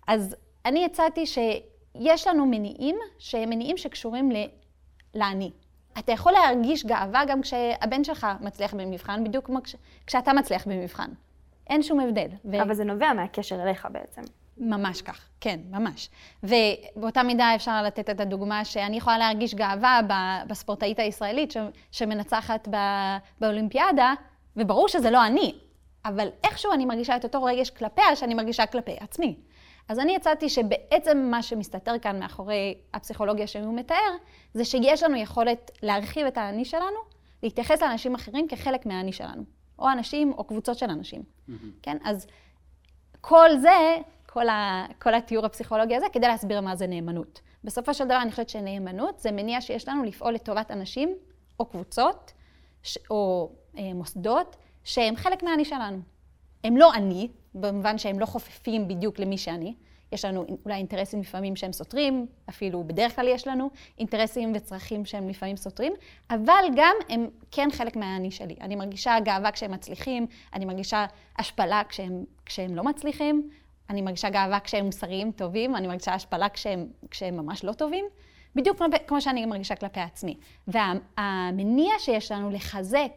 אז 0.06 0.36
אני 0.66 0.84
הצעתי 0.84 1.26
שיש 1.26 2.26
לנו 2.26 2.46
מניעים, 2.46 2.96
שהם 3.18 3.50
מניעים 3.50 3.76
שקשורים 3.76 4.30
ל... 4.30 4.36
לאני. 5.14 5.50
אתה 5.98 6.12
יכול 6.12 6.32
להרגיש 6.32 6.84
גאווה 6.84 7.24
גם 7.24 7.42
כשהבן 7.42 8.04
שלך 8.04 8.26
מצליח 8.40 8.74
במבחן, 8.74 9.24
בדיוק 9.24 9.46
כמו 9.46 9.62
כש... 9.62 9.76
כשאתה 10.06 10.32
מצליח 10.32 10.66
במבחן. 10.66 11.10
אין 11.70 11.82
שום 11.82 12.00
הבדל. 12.00 12.28
ו... 12.44 12.62
אבל 12.62 12.74
זה 12.74 12.84
נובע 12.84 13.12
מהקשר 13.12 13.62
אליך 13.62 13.88
בעצם. 13.92 14.22
ממש 14.58 15.02
כך, 15.02 15.28
כן, 15.40 15.60
ממש. 15.70 16.10
ובאותה 16.42 17.22
מידה 17.22 17.54
אפשר 17.54 17.82
לתת 17.82 18.10
את 18.10 18.20
הדוגמה 18.20 18.64
שאני 18.64 18.96
יכולה 18.96 19.18
להרגיש 19.18 19.54
גאווה 19.54 20.00
בספורטאית 20.46 20.98
הישראלית 20.98 21.50
ש... 21.50 21.56
שמנצחת 21.90 22.68
באולימפיאדה, 23.40 24.14
וברור 24.56 24.88
שזה 24.88 25.10
לא 25.10 25.26
אני, 25.26 25.54
אבל 26.04 26.28
איכשהו 26.44 26.72
אני 26.72 26.84
מרגישה 26.84 27.16
את 27.16 27.24
אותו 27.24 27.44
רגש 27.44 27.70
כלפיה 27.70 28.16
שאני 28.16 28.34
מרגישה 28.34 28.66
כלפי 28.66 28.96
עצמי. 29.00 29.36
אז 29.88 29.98
אני 29.98 30.16
הצעתי 30.16 30.48
שבעצם 30.48 31.28
מה 31.30 31.42
שמסתתר 31.42 31.98
כאן 31.98 32.20
מאחורי 32.20 32.74
הפסיכולוגיה 32.94 33.46
שהוא 33.46 33.76
מתאר, 33.76 34.16
זה 34.54 34.64
שיש 34.64 35.02
לנו 35.02 35.16
יכולת 35.16 35.70
להרחיב 35.82 36.26
את 36.26 36.38
האני 36.38 36.64
שלנו, 36.64 36.98
להתייחס 37.42 37.82
לאנשים 37.82 38.14
אחרים 38.14 38.48
כחלק 38.48 38.86
מהאני 38.86 39.12
שלנו. 39.12 39.59
או 39.80 39.90
אנשים 39.92 40.32
או 40.32 40.44
קבוצות 40.44 40.78
של 40.78 40.90
אנשים. 40.90 41.22
Mm-hmm. 41.22 41.52
כן? 41.82 41.96
אז 42.04 42.26
כל 43.20 43.48
זה, 43.60 43.96
כל, 44.26 44.48
ה, 44.48 44.86
כל 44.98 45.14
התיאור 45.14 45.46
הפסיכולוגי 45.46 45.96
הזה, 45.96 46.06
כדי 46.12 46.28
להסביר 46.28 46.60
מה 46.60 46.76
זה 46.76 46.86
נאמנות. 46.86 47.40
בסופו 47.64 47.94
של 47.94 48.04
דבר 48.04 48.22
אני 48.22 48.30
חושבת 48.30 48.48
שנאמנות 48.48 49.18
זה 49.18 49.32
מניע 49.32 49.60
שיש 49.60 49.88
לנו 49.88 50.04
לפעול 50.04 50.34
לטובת 50.34 50.70
אנשים 50.70 51.14
או 51.60 51.66
קבוצות 51.66 52.32
ש, 52.82 52.98
או 53.10 53.50
אה, 53.78 53.94
מוסדות 53.94 54.56
שהם 54.84 55.16
חלק 55.16 55.42
מהאני 55.42 55.64
שלנו. 55.64 55.98
הם 56.64 56.76
לא 56.76 56.94
אני, 56.94 57.28
במובן 57.54 57.98
שהם 57.98 58.20
לא 58.20 58.26
חופפים 58.26 58.88
בדיוק 58.88 59.18
למי 59.18 59.38
שאני. 59.38 59.74
יש 60.12 60.24
לנו 60.24 60.46
אולי 60.64 60.76
אינטרסים 60.76 61.20
לפעמים 61.20 61.56
שהם 61.56 61.72
סותרים, 61.72 62.26
אפילו 62.48 62.84
בדרך 62.84 63.16
כלל 63.16 63.28
יש 63.28 63.46
לנו 63.46 63.70
אינטרסים 63.98 64.52
וצרכים 64.54 65.04
שהם 65.04 65.28
לפעמים 65.28 65.56
סותרים, 65.56 65.92
אבל 66.30 66.64
גם 66.76 66.96
הם 67.08 67.28
כן 67.50 67.68
חלק 67.72 67.96
מהאני 67.96 68.30
שלי. 68.30 68.56
אני 68.60 68.76
מרגישה 68.76 69.20
גאווה 69.24 69.50
כשהם 69.52 69.70
מצליחים, 69.70 70.26
אני 70.54 70.64
מרגישה 70.64 71.06
השפלה 71.38 71.82
כשהם, 71.88 72.24
כשהם 72.46 72.74
לא 72.74 72.84
מצליחים, 72.84 73.50
אני 73.90 74.02
מרגישה 74.02 74.30
גאווה 74.30 74.60
כשהם 74.60 74.84
מוסריים 74.84 75.32
טובים, 75.32 75.76
אני 75.76 75.86
מרגישה 75.86 76.14
השפלה 76.14 76.48
כשהם, 76.48 76.86
כשהם 77.10 77.36
ממש 77.36 77.64
לא 77.64 77.72
טובים. 77.72 78.04
בדיוק 78.54 78.76
כמו, 78.76 78.86
כמו 79.06 79.20
שאני 79.20 79.46
מרגישה 79.46 79.74
כלפי 79.74 80.00
עצמי. 80.00 80.36
והמניע 80.68 81.92
שיש 81.98 82.32
לנו 82.32 82.50
לחזק 82.50 83.12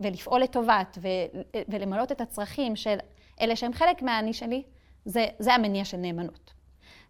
ולפעול 0.00 0.40
לטובת 0.40 0.98
ולמלות 1.68 2.12
את 2.12 2.20
הצרכים 2.20 2.76
של 2.76 2.96
אלה 3.40 3.56
שהם 3.56 3.72
חלק 3.72 4.02
מהאני 4.02 4.32
שלי, 4.32 4.62
זה, 5.04 5.26
זה 5.38 5.54
המניע 5.54 5.84
של 5.84 5.96
נאמנות. 5.96 6.52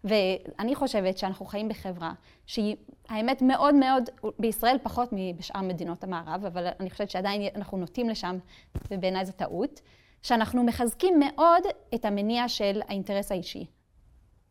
ואני 0.03 0.75
חושבת 0.75 1.17
שאנחנו 1.17 1.45
חיים 1.45 1.69
בחברה 1.69 2.13
שהיא, 2.45 2.75
האמת, 3.09 3.41
מאוד 3.41 3.75
מאוד, 3.75 4.09
בישראל 4.39 4.77
פחות 4.83 5.09
מבשאר 5.11 5.61
מדינות 5.61 6.03
המערב, 6.03 6.45
אבל 6.45 6.67
אני 6.79 6.89
חושבת 6.89 7.09
שעדיין 7.09 7.41
אנחנו 7.55 7.77
נוטים 7.77 8.09
לשם, 8.09 8.37
ובעיניי 8.91 9.25
זו 9.25 9.31
טעות, 9.31 9.81
שאנחנו 10.21 10.63
מחזקים 10.63 11.19
מאוד 11.19 11.63
את 11.95 12.05
המניע 12.05 12.49
של 12.49 12.81
האינטרס 12.87 13.31
האישי. 13.31 13.65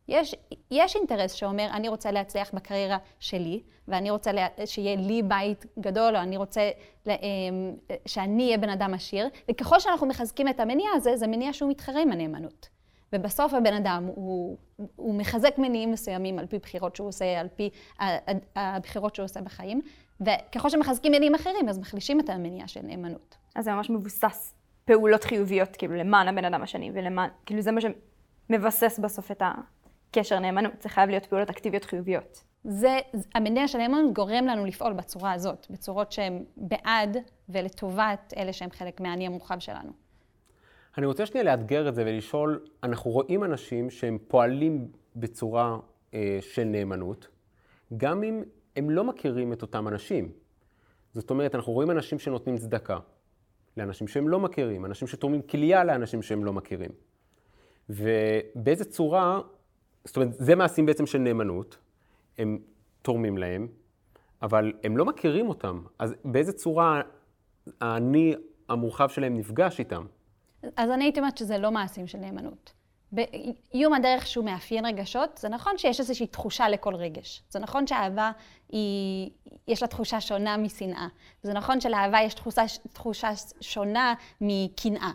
יש, 0.09 0.35
יש 0.71 0.97
אינטרס 0.97 1.33
שאומר, 1.33 1.69
אני 1.73 1.89
רוצה 1.89 2.11
להצליח 2.11 2.55
בקריירה 2.55 2.99
שלי, 3.21 3.63
ואני 3.89 4.11
רוצה 4.11 4.33
לה, 4.33 4.47
שיהיה 4.65 4.97
לי 4.97 5.23
בית 5.23 5.67
גדול, 5.79 6.17
או 6.17 6.21
אני 6.21 6.37
רוצה 6.37 6.71
לה, 7.07 7.15
אמ, 7.15 7.75
שאני 8.07 8.45
אהיה 8.45 8.59
בן 8.59 8.69
אדם 8.69 8.95
עשיר, 8.95 9.29
וככל 9.51 9.81
שאנחנו 9.81 10.07
מחזקים 10.07 10.49
את 10.49 10.61
המניע 10.61 10.89
הזה, 10.95 11.17
זה 11.17 11.27
מניע 11.27 11.53
שהוא 11.53 11.71
מתחרה 11.71 12.03
עם 12.03 12.13
הנאמנות. 12.13 12.69
ובסוף 13.13 13.55
הבן 13.55 13.75
אדם, 13.75 14.05
הוא, 14.15 14.57
הוא 14.97 15.15
מחזק 15.15 15.59
מניעים 15.59 15.93
מסוימים 15.93 16.39
על 16.39 16.47
פי 16.47 16.59
בחירות 16.59 16.97
שהוא 16.97 17.09
עושה, 17.09 17.41
על 17.41 17.49
פי 17.57 17.71
הבחירות 18.57 19.15
שהוא 19.15 19.25
עושה 19.25 19.41
בחיים, 19.41 19.81
וככל 20.21 20.71
שמחזקים 20.71 21.13
מניעים 21.13 21.35
אחרים, 21.35 21.69
אז 21.69 21.79
מחלישים 21.79 22.21
את 22.21 22.31
המניע 22.31 22.69
של 22.69 22.81
נאמנות. 22.83 23.37
אז 23.55 23.65
זה 23.65 23.73
ממש 23.73 23.91
מבוסס 23.91 24.55
פעולות 24.85 25.25
חיוביות, 25.25 25.77
כאילו, 25.77 25.95
למען 25.95 26.29
הבן 26.29 26.45
אדם 26.45 26.63
השני, 26.63 26.91
ולמען, 26.95 27.31
כאילו, 27.47 27.61
זה 27.61 27.73
מה 27.73 27.81
שמבסס 27.81 28.99
בסוף 29.03 29.31
את 29.31 29.43
הקשר 30.11 30.39
נאמנות. 30.39 30.83
זה 30.83 30.89
חייב 30.89 31.11
להיות 31.11 31.27
פעולות 31.27 31.51
אקטיביות 31.51 31.85
חיוביות. 31.85 32.45
זה, 32.65 32.99
המניע 33.35 33.69
של 33.69 33.79
נאמנות 33.79 34.13
גורם 34.13 34.47
לנו 34.47 34.65
לפעול 34.65 34.93
בצורה 34.93 35.33
הזאת, 35.33 35.67
בצורות 35.71 36.13
שהן 36.13 36.45
בעד 36.57 37.17
ולטובת 37.49 38.35
אלה 38.37 38.53
שהם 38.53 38.71
חלק 38.71 39.01
מהאני 39.01 39.27
המורחב 39.27 39.59
שלנו. 39.59 39.93
אני 40.99 41.07
רוצה 41.07 41.27
שנייה 41.27 41.45
לאתגר 41.45 41.89
את 41.89 41.95
זה 41.95 42.03
ולשאול, 42.07 42.65
אנחנו 42.83 43.11
רואים 43.11 43.45
אנשים 43.45 43.91
שהם 43.91 44.19
פועלים 44.29 44.89
בצורה 45.17 45.79
אה, 46.15 46.39
של 46.41 46.65
נאמנות, 46.65 47.29
גם 47.97 48.23
אם 48.23 48.43
הם 48.77 48.91
לא 48.91 49.05
מכירים 49.05 49.53
את 49.53 49.63
אותם 49.63 49.89
אנשים. 49.89 50.33
זאת 51.15 51.31
אומרת, 51.31 51.55
אנחנו 51.55 51.73
רואים 51.73 51.91
אנשים 51.91 52.19
שנותנים 52.19 52.59
צדקה 52.59 52.99
לאנשים 53.77 54.09
שהם 54.09 54.29
לא 54.29 54.41
מכירים, 54.41 54.85
אנשים 54.85 55.09
שתורמים 55.09 55.43
כליה 55.43 55.85
לאנשים 55.85 56.23
שהם 56.23 56.45
לא 56.45 56.53
מכירים. 56.53 56.91
ובאיזה 57.91 58.85
צורה, 58.85 59.41
זאת 60.05 60.17
אומרת, 60.17 60.33
זה 60.33 60.55
מעשים 60.55 60.87
בעצם 60.87 61.07
של 61.07 61.19
נאמנות, 61.19 61.79
הם 62.39 62.59
תורמים 63.03 63.39
להם, 63.39 63.69
אבל 64.43 64.73
הם 64.85 64.97
לא 64.97 65.05
מכירים 65.05 65.49
אותם, 65.49 65.83
אז 65.99 66.15
באיזה 66.25 66.53
צורה 66.53 67.01
האני 67.81 68.35
המורחב 68.69 69.09
שלהם 69.09 69.37
נפגש 69.37 69.79
איתם? 69.79 70.07
אז 70.77 70.91
אני 70.91 71.05
הייתי 71.05 71.21
אומרת 71.21 71.39
שזה 71.39 71.59
לא 71.59 71.71
מעשים 71.71 72.07
של 72.07 72.19
נאמנות. 72.19 72.73
באיום 73.13 73.93
הדרך 73.93 74.27
שהוא 74.27 74.45
מאפיין 74.45 74.87
רגשות, 74.87 75.39
זה 75.39 75.49
נכון 75.49 75.79
שיש 75.79 76.01
איזושהי 76.01 76.27
תחושה 76.27 76.69
לכל 76.69 76.95
רגש. 76.95 77.43
זה 77.49 77.59
נכון 77.59 77.87
שאהבה 77.87 78.31
היא, 78.69 79.31
יש 79.69 79.83
לה 79.83 79.89
תחושה 79.89 80.21
שונה 80.21 80.57
משנאה. 80.57 81.09
זה 81.43 81.53
נכון 81.53 81.81
שלאהבה 81.81 82.23
יש 82.23 82.35
תחושה, 82.35 82.63
תחושה 82.93 83.31
שונה 83.61 84.15
מקנאה. 84.41 85.11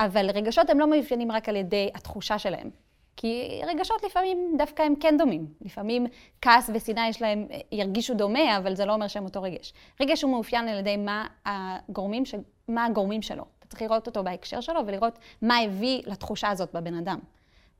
אבל 0.00 0.30
רגשות 0.30 0.70
הם 0.70 0.80
לא 0.80 0.90
מאפיינים 0.90 1.32
רק 1.32 1.48
על 1.48 1.56
ידי 1.56 1.90
התחושה 1.94 2.38
שלהם. 2.38 2.70
כי 3.16 3.60
רגשות 3.66 4.04
לפעמים 4.04 4.54
דווקא 4.58 4.82
הם 4.82 4.94
כן 5.00 5.16
דומים. 5.18 5.46
לפעמים 5.60 6.06
כעס 6.42 6.70
ושנאה 6.74 7.08
יש 7.08 7.22
להם, 7.22 7.46
ירגישו 7.72 8.14
דומה, 8.14 8.58
אבל 8.58 8.74
זה 8.74 8.84
לא 8.84 8.92
אומר 8.92 9.08
שהם 9.08 9.24
אותו 9.24 9.42
רגש. 9.42 9.72
רגש 10.00 10.22
הוא 10.22 10.30
מאופיין 10.30 10.68
על 10.68 10.78
ידי 10.78 10.96
מה 10.96 11.26
הגורמים, 11.44 12.24
ש... 12.24 12.34
מה 12.68 12.84
הגורמים 12.84 13.22
שלו. 13.22 13.44
צריך 13.70 13.82
לראות 13.82 14.06
אותו 14.06 14.24
בהקשר 14.24 14.60
שלו 14.60 14.80
ולראות 14.86 15.18
מה 15.42 15.58
הביא 15.58 16.02
לתחושה 16.06 16.48
הזאת 16.48 16.74
בבן 16.74 16.94
אדם. 16.94 17.18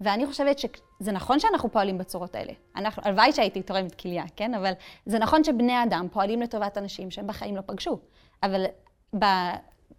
ואני 0.01 0.27
חושבת 0.27 0.59
שזה 0.59 1.13
נכון 1.13 1.41
שאנחנו 1.41 1.73
פועלים 1.73 1.99
בצורות 1.99 2.35
האלה. 2.35 2.53
אנחנו, 2.77 3.03
הלוואי 3.05 3.33
שהייתי 3.33 3.63
תורמת 3.63 3.95
כליה, 3.95 4.25
כן? 4.37 4.55
אבל 4.55 4.73
זה 5.07 5.19
נכון 5.19 5.45
שבני 5.45 5.83
אדם 5.83 6.07
פועלים 6.13 6.43
לטובת 6.43 6.79
אנשים 6.79 7.11
שהם 7.11 7.27
בחיים 7.27 7.57
לא 7.57 7.61
פגשו. 7.67 7.99
אבל 8.43 8.65
ב, 9.19 9.25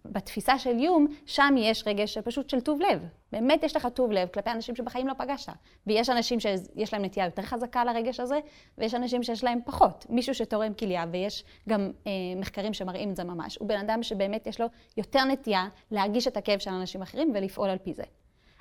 בתפיסה 0.04 0.58
של 0.58 0.78
יום, 0.78 1.06
שם 1.26 1.54
יש 1.58 1.84
רגש 1.86 2.18
פשוט 2.18 2.50
של 2.50 2.60
טוב 2.60 2.80
לב. 2.80 3.06
באמת 3.32 3.62
יש 3.62 3.76
לך 3.76 3.88
טוב 3.94 4.12
לב 4.12 4.28
כלפי 4.28 4.50
אנשים 4.50 4.76
שבחיים 4.76 5.08
לא 5.08 5.12
פגשת. 5.18 5.52
ויש 5.86 6.10
אנשים 6.10 6.40
שיש 6.40 6.92
להם 6.92 7.04
נטייה 7.04 7.26
יותר 7.26 7.42
חזקה 7.42 7.84
לרגש 7.84 8.20
הזה, 8.20 8.38
ויש 8.78 8.94
אנשים 8.94 9.22
שיש 9.22 9.44
להם 9.44 9.58
פחות. 9.64 10.06
מישהו 10.08 10.34
שתורם 10.34 10.74
כליה, 10.74 11.04
ויש 11.12 11.44
גם 11.68 11.90
אה, 12.06 12.12
מחקרים 12.36 12.74
שמראים 12.74 13.10
את 13.10 13.16
זה 13.16 13.24
ממש, 13.24 13.56
הוא 13.56 13.68
בן 13.68 13.78
אדם 13.78 14.02
שבאמת 14.02 14.46
יש 14.46 14.60
לו 14.60 14.66
יותר 14.96 15.24
נטייה 15.24 15.68
להרגיש 15.90 16.28
את 16.28 16.36
הכאב 16.36 16.58
של 16.58 16.70
אנשים 16.70 17.02
אחרים 17.02 17.32
ולפעול 17.34 17.70
על 17.70 17.78
פי 17.78 17.94
זה. 17.94 18.04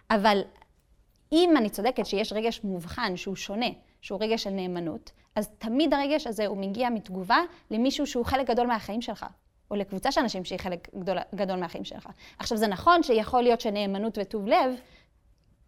אבל 0.09 0.41
אם 1.31 1.53
אני 1.57 1.69
צודקת 1.69 2.05
שיש 2.05 2.33
רגש 2.33 2.63
מובחן 2.63 3.15
שהוא 3.15 3.35
שונה, 3.35 3.69
שהוא 4.01 4.19
רגש 4.21 4.43
של 4.43 4.49
נאמנות, 4.49 5.11
אז 5.35 5.49
תמיד 5.57 5.93
הרגש 5.93 6.27
הזה 6.27 6.47
הוא 6.47 6.57
מגיע 6.57 6.89
מתגובה 6.89 7.39
למישהו 7.71 8.07
שהוא 8.07 8.25
חלק 8.25 8.47
גדול 8.49 8.67
מהחיים 8.67 9.01
שלך. 9.01 9.25
או 9.71 9.75
לקבוצה 9.75 10.11
של 10.11 10.21
אנשים 10.21 10.45
שהיא 10.45 10.59
חלק 10.59 10.89
גדול, 10.95 11.17
גדול 11.35 11.59
מהחיים 11.59 11.83
שלך. 11.83 12.09
עכשיו, 12.39 12.57
זה 12.57 12.67
נכון 12.67 13.03
שיכול 13.03 13.41
להיות 13.41 13.61
שנאמנות 13.61 14.17
וטוב 14.21 14.47
לב 14.47 14.73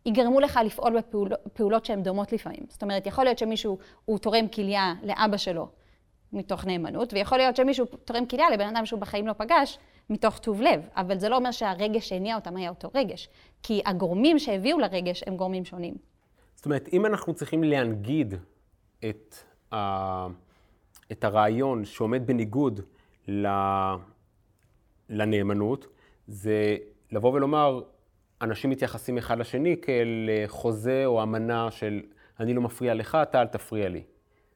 יגרמו 0.05 0.39
לך 0.39 0.59
לפעול 0.65 0.97
בפעולות 1.45 1.85
שהן 1.85 2.03
דומות 2.03 2.31
לפעמים. 2.31 2.65
זאת 2.69 2.83
אומרת, 2.83 3.07
יכול 3.07 3.23
להיות 3.23 3.37
שמישהו, 3.37 3.77
הוא 4.05 4.17
תורם 4.19 4.47
כליה 4.47 4.93
לאבא 5.03 5.37
שלו 5.37 5.67
מתוך 6.33 6.65
נאמנות, 6.65 7.13
ויכול 7.13 7.37
להיות 7.37 7.55
שמישהו 7.55 7.85
תורם 7.85 8.25
כליה 8.25 8.49
לבן 8.49 8.75
אדם 8.75 8.85
שהוא 8.85 8.99
בחיים 8.99 9.27
לא 9.27 9.33
פגש 9.33 9.79
מתוך 10.09 10.39
טוב 10.39 10.61
לב, 10.61 10.81
אבל 10.95 11.19
זה 11.19 11.29
לא 11.29 11.35
אומר 11.35 11.51
שהרגש 11.51 12.09
שהניע 12.09 12.35
אותם 12.35 12.57
היה 12.57 12.69
אותו 12.69 12.89
רגש, 12.95 13.29
כי 13.63 13.81
הגורמים 13.85 14.39
שהביאו 14.39 14.79
לרגש 14.79 15.23
הם 15.27 15.37
גורמים 15.37 15.65
שונים. 15.65 15.93
זאת 16.55 16.65
אומרת, 16.65 16.89
אם 16.93 17.05
אנחנו 17.05 17.33
צריכים 17.33 17.63
להנגיד 17.63 18.35
את, 19.09 19.35
ה... 19.73 20.27
את 21.11 21.23
הרעיון 21.23 21.85
שעומד 21.85 22.27
בניגוד 22.27 22.81
לנאמנות, 25.09 25.87
זה 26.27 26.77
לבוא 27.11 27.33
ולומר, 27.33 27.81
אנשים 28.41 28.69
מתייחסים 28.69 29.17
אחד 29.17 29.39
לשני 29.39 29.75
כאל 29.81 30.29
אה, 30.29 30.43
חוזה 30.47 31.05
או 31.05 31.23
אמנה 31.23 31.71
של 31.71 32.01
אני 32.39 32.53
לא 32.53 32.61
מפריע 32.61 32.93
לך, 32.93 33.17
אתה 33.21 33.41
אל 33.41 33.47
תפריע 33.47 33.89
לי. 33.89 34.03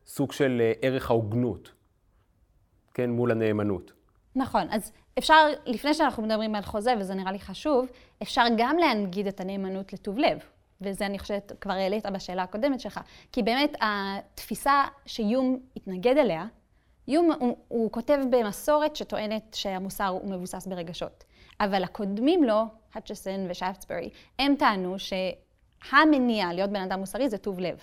סוג 0.05 0.31
של 0.31 0.61
אה, 0.61 0.71
ערך 0.81 1.09
ההוגנות, 1.09 1.71
כן, 2.93 3.09
מול 3.09 3.31
הנאמנות. 3.31 3.91
נכון, 4.35 4.67
אז 4.71 4.91
אפשר, 5.17 5.47
לפני 5.65 5.93
שאנחנו 5.93 6.23
מדברים 6.23 6.55
על 6.55 6.61
חוזה, 6.61 6.93
וזה 6.99 7.15
נראה 7.15 7.31
לי 7.31 7.39
חשוב, 7.39 7.87
אפשר 8.21 8.43
גם 8.57 8.77
להנגיד 8.77 9.27
את 9.27 9.39
הנאמנות 9.39 9.93
לטוב 9.93 10.17
לב. 10.17 10.39
וזה 10.81 11.05
אני 11.05 11.19
חושבת 11.19 11.51
כבר 11.61 11.73
העלית 11.73 12.05
בשאלה 12.05 12.43
הקודמת 12.43 12.79
שלך. 12.79 12.99
כי 13.31 13.43
באמת 13.43 13.75
התפיסה 13.81 14.83
שיום 15.05 15.59
התנגד 15.75 16.17
אליה, 16.17 16.45
יום 17.07 17.31
הוא, 17.39 17.57
הוא 17.67 17.91
כותב 17.91 18.19
במסורת 18.29 18.95
שטוענת 18.95 19.53
שהמוסר 19.53 20.07
הוא 20.07 20.31
מבוסס 20.31 20.67
ברגשות. 20.67 21.23
אבל 21.59 21.83
הקודמים 21.83 22.43
לו, 22.43 22.63
האצ'סון 22.93 23.47
ושאפטסברי, 23.49 24.09
הם 24.39 24.55
טענו 24.55 24.95
שהמניע 24.99 26.53
להיות 26.53 26.69
בן 26.69 26.81
אדם 26.81 26.99
מוסרי 26.99 27.29
זה 27.29 27.37
טוב 27.37 27.59
לב. 27.59 27.77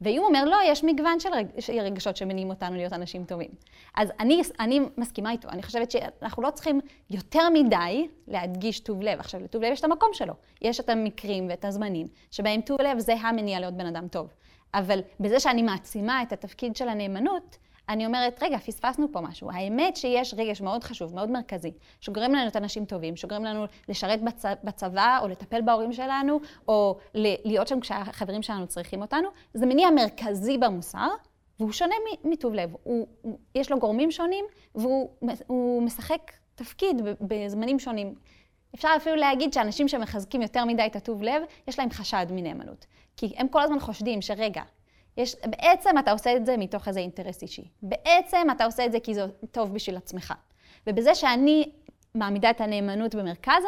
ואם 0.00 0.22
אומר, 0.24 0.44
לא, 0.44 0.56
יש 0.66 0.84
מגוון. 0.84 1.20
של 1.20 1.80
רגשות 1.80 2.16
שמניעים 2.16 2.50
אותנו 2.50 2.76
להיות 2.76 2.92
אנשים 2.92 3.24
טובים. 3.24 3.50
אז 3.94 4.12
אני, 4.20 4.42
אני 4.60 4.80
מסכימה 4.96 5.30
איתו, 5.30 5.48
אני 5.48 5.62
חושבת 5.62 5.90
שאנחנו 5.90 6.42
לא 6.42 6.50
צריכים 6.50 6.80
יותר 7.10 7.48
מדי 7.52 8.08
להדגיש 8.28 8.80
טוב 8.80 9.02
לב. 9.02 9.20
עכשיו, 9.20 9.40
לטוב 9.40 9.62
לב 9.62 9.72
יש 9.72 9.80
את 9.80 9.84
המקום 9.84 10.08
שלו. 10.12 10.34
יש 10.62 10.80
את 10.80 10.88
המקרים 10.88 11.48
ואת 11.48 11.64
הזמנים 11.64 12.06
שבהם 12.30 12.60
טוב 12.60 12.80
לב 12.80 12.98
זה 12.98 13.14
המניע 13.14 13.60
להיות 13.60 13.74
בן 13.74 13.86
אדם 13.86 14.08
טוב. 14.08 14.32
אבל 14.74 15.00
בזה 15.20 15.40
שאני 15.40 15.62
מעצימה 15.62 16.22
את 16.22 16.32
התפקיד 16.32 16.76
של 16.76 16.88
הנאמנות, 16.88 17.56
אני 17.88 18.06
אומרת, 18.06 18.42
רגע, 18.42 18.58
פספסנו 18.58 19.06
פה 19.12 19.20
משהו. 19.20 19.50
האמת 19.50 19.96
שיש 19.96 20.34
רגש 20.34 20.60
מאוד 20.60 20.84
חשוב, 20.84 21.14
מאוד 21.14 21.30
מרכזי, 21.30 21.72
שגורם 22.00 22.32
לנו 22.32 22.40
להיות 22.42 22.56
אנשים 22.56 22.84
טובים, 22.84 23.16
שגורם 23.16 23.44
לנו 23.44 23.64
לשרת 23.88 24.22
בצ... 24.22 24.44
בצבא, 24.64 25.18
או 25.22 25.28
לטפל 25.28 25.62
בהורים 25.62 25.92
שלנו, 25.92 26.40
או 26.68 26.98
להיות 27.14 27.68
שם 27.68 27.80
כשהחברים 27.80 28.42
שלנו 28.42 28.66
צריכים 28.66 29.02
אותנו. 29.02 29.28
זה 29.54 29.66
מניע 29.66 29.90
מרכזי 29.90 30.58
במוסר, 30.58 31.08
והוא 31.60 31.72
שונה 31.72 31.94
מטוב 32.24 32.54
לב. 32.54 32.74
הוא, 32.82 33.06
יש 33.54 33.70
לו 33.70 33.78
גורמים 33.78 34.10
שונים, 34.10 34.44
והוא 34.74 35.82
משחק 35.82 36.32
תפקיד 36.54 37.02
בזמנים 37.20 37.78
שונים. 37.78 38.14
אפשר 38.74 38.88
אפילו 38.96 39.16
להגיד 39.16 39.52
שאנשים 39.52 39.88
שמחזקים 39.88 40.42
יותר 40.42 40.64
מדי 40.64 40.86
את 40.86 40.96
הטוב 40.96 41.22
לב, 41.22 41.42
יש 41.68 41.78
להם 41.78 41.90
חשד 41.90 42.26
מנאמנות. 42.30 42.86
כי 43.16 43.32
הם 43.36 43.48
כל 43.48 43.62
הזמן 43.62 43.80
חושדים 43.80 44.22
שרגע, 44.22 44.62
יש, 45.16 45.36
בעצם 45.46 45.98
אתה 45.98 46.12
עושה 46.12 46.36
את 46.36 46.46
זה 46.46 46.56
מתוך 46.56 46.88
איזה 46.88 47.00
אינטרס 47.00 47.42
אישי. 47.42 47.68
בעצם 47.82 48.46
אתה 48.52 48.64
עושה 48.64 48.86
את 48.86 48.92
זה 48.92 49.00
כי 49.00 49.14
זה 49.14 49.26
טוב 49.50 49.74
בשביל 49.74 49.96
עצמך. 49.96 50.34
ובזה 50.86 51.14
שאני 51.14 51.72
מעמידה 52.14 52.50
את 52.50 52.60
הנאמנות 52.60 53.14
במרכז 53.14 53.62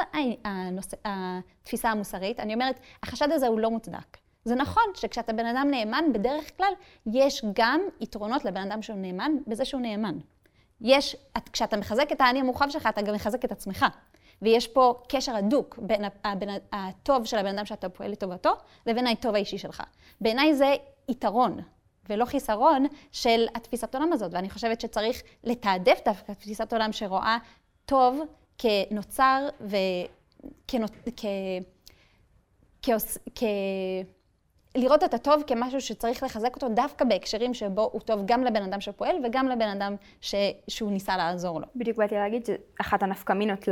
הנושא, 0.45 0.97
התפיסה 1.05 1.91
המוסרית, 1.91 2.41
אני 2.41 2.55
אומרת, 2.55 2.81
החשד 3.03 3.33
הזה 3.33 3.47
הוא 3.47 3.61
לא 3.61 3.71
מוצדק. 3.71 4.17
זה 4.45 4.55
נכון 4.55 4.85
שכשאתה 4.95 5.33
בן 5.33 5.47
אדם 5.47 5.69
נאמן, 5.71 6.05
בדרך 6.13 6.57
כלל 6.57 6.73
יש 7.07 7.45
גם 7.55 7.81
יתרונות 8.01 8.45
לבן 8.45 8.71
אדם 8.71 8.83
שהוא 8.83 8.97
נאמן 8.97 9.33
בזה 9.47 9.65
שהוא 9.65 9.81
נאמן. 9.81 10.19
יש, 10.81 11.17
כשאתה 11.53 11.77
מחזק 11.77 12.13
את 12.13 12.21
האני 12.21 12.41
המורחב 12.41 12.67
שלך, 12.71 12.87
אתה 12.87 13.03
גם 13.03 13.15
מחזק 13.15 13.45
את 13.45 13.53
עצמך. 13.53 13.87
ויש 14.43 14.69
פה 14.69 14.95
קשר 15.09 15.37
הדוק 15.37 15.79
בין 15.83 16.05
הבן, 16.25 16.47
הטוב 16.73 17.25
של 17.25 17.39
הבן 17.39 17.59
אדם 17.59 17.67
שאתה 17.67 17.89
פועל 17.89 18.11
לטובתו, 18.11 18.51
לבין 18.87 19.07
הטוב 19.07 19.35
האישי 19.35 19.59
שלך. 19.59 19.83
בעיניי 20.21 20.55
זה 20.55 20.75
יתרון 21.09 21.61
ולא 22.09 22.25
חיסרון 22.25 22.87
של 23.13 23.47
התפיסת 23.55 23.95
עולם 23.95 24.13
הזאת. 24.13 24.35
ואני 24.35 24.51
חושבת 24.51 24.81
שצריך 24.81 25.23
לתעדף 25.45 26.01
דווקא 26.05 26.33
תפיסת 26.33 26.73
עולם 26.73 26.93
שרואה 26.93 27.39
טוב 27.87 28.21
כנוצר 28.59 29.49
וכנות... 29.61 30.91
כ... 31.17 31.27
כ... 33.35 33.43
לראות 34.75 35.05
את 35.05 35.15
הטוב 35.15 35.43
כמשהו 35.47 35.81
שצריך 35.81 36.23
לחזק 36.23 36.55
אותו 36.55 36.69
דווקא 36.69 37.05
בהקשרים 37.05 37.55
שבו 37.55 37.91
הוא 37.93 38.01
טוב 38.01 38.23
גם 38.27 38.45
לבן 38.45 38.63
אדם 38.63 38.81
שפועל 38.81 39.17
וגם 39.25 39.49
לבן 39.49 39.69
אדם 39.69 39.97
ש... 40.21 40.35
שהוא 40.69 40.91
ניסה 40.91 41.17
לעזור 41.17 41.61
לו. 41.61 41.67
בדיוק 41.77 41.99
באתי 41.99 42.15
להגיד 42.15 42.47
שאחת 42.47 43.03
הנפקמינות 43.03 43.69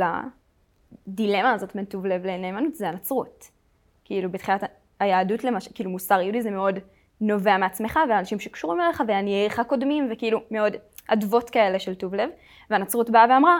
לדילמה 1.07 1.51
הזאת 1.51 1.75
בין 1.75 1.85
טוב 1.85 2.05
לב 2.05 2.25
לנאמנות 2.25 2.75
זה 2.75 2.89
הנצרות. 2.89 3.49
כאילו 4.05 4.31
בתחילת 4.31 4.63
היהדות 4.99 5.43
למשל, 5.43 5.71
כאילו 5.73 5.89
מוסר 5.89 6.21
יהודי 6.21 6.41
זה 6.41 6.51
מאוד 6.51 6.79
נובע 7.21 7.57
מעצמך 7.57 7.99
ואנשים 8.09 8.39
שקשורים 8.39 8.81
אליך 8.81 9.03
ועניי 9.07 9.33
עירך 9.33 9.59
קודמים 9.67 10.07
וכאילו 10.11 10.39
מאוד 10.51 10.73
אדוות 11.07 11.49
כאלה 11.49 11.79
של 11.79 11.95
טוב 11.95 12.15
לב. 12.15 12.29
והנצרות 12.69 13.09
באה 13.09 13.25
ואמרה, 13.29 13.59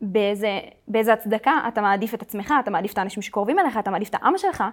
באיזה, 0.00 0.58
באיזה 0.88 1.12
הצדקה 1.12 1.52
אתה 1.68 1.80
מעדיף 1.80 2.14
את 2.14 2.22
עצמך, 2.22 2.54
אתה 2.60 2.70
מעדיף 2.70 2.92
את 2.92 2.98
האנשים 2.98 3.22
שקרובים 3.22 3.58
אליך, 3.58 3.78
אתה 3.78 3.90
מעדיף 3.90 4.08
את 4.08 4.14
העם 4.14 4.38
שלך, 4.38 4.64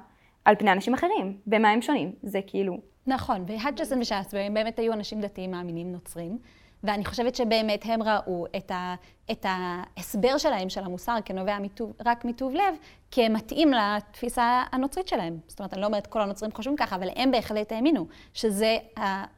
על 0.46 0.56
פני 0.56 0.72
אנשים 0.72 0.94
אחרים. 0.94 1.38
במה 1.48 1.70
הם 1.70 1.82
שונים? 1.82 2.12
זה 2.24 2.40
כאילו... 2.48 2.78
נכון, 3.08 3.46
והאג'סון 3.48 4.02
וש"ס, 4.02 4.34
הם 4.34 4.54
באמת 4.54 4.80
היו 4.80 4.94
אנשים 4.94 5.22
דתיים 5.22 5.52
מאמינים 5.52 5.92
נוצרים. 5.92 6.38
ואני 6.84 7.06
חושבת 7.06 7.36
שבאמת 7.36 7.82
הם 7.86 8.04
ראו 8.04 8.46
את, 8.58 8.72
ה, 8.72 8.96
את 9.32 9.46
ההסבר 9.50 10.38
שלהם, 10.38 10.70
של 10.70 10.84
המוסר, 10.84 11.18
כנובע 11.26 11.60
מטוב, 11.60 11.94
רק 12.06 12.26
מטוב 12.26 12.54
לב, 12.54 12.76
כמתאים 13.12 13.72
לתפיסה 13.72 14.64
הנוצרית 14.72 15.08
שלהם. 15.08 15.38
זאת 15.48 15.60
אומרת, 15.60 15.74
אני 15.74 15.82
לא 15.82 15.86
אומרת 15.86 16.08
כל 16.08 16.22
הנוצרים 16.22 16.52
חושבים 16.52 16.78
ככה, 16.78 16.96
אבל 16.96 17.08
הם 17.16 17.32
בהחלט 17.32 17.72
האמינו 17.72 18.08
שזה 18.34 18.78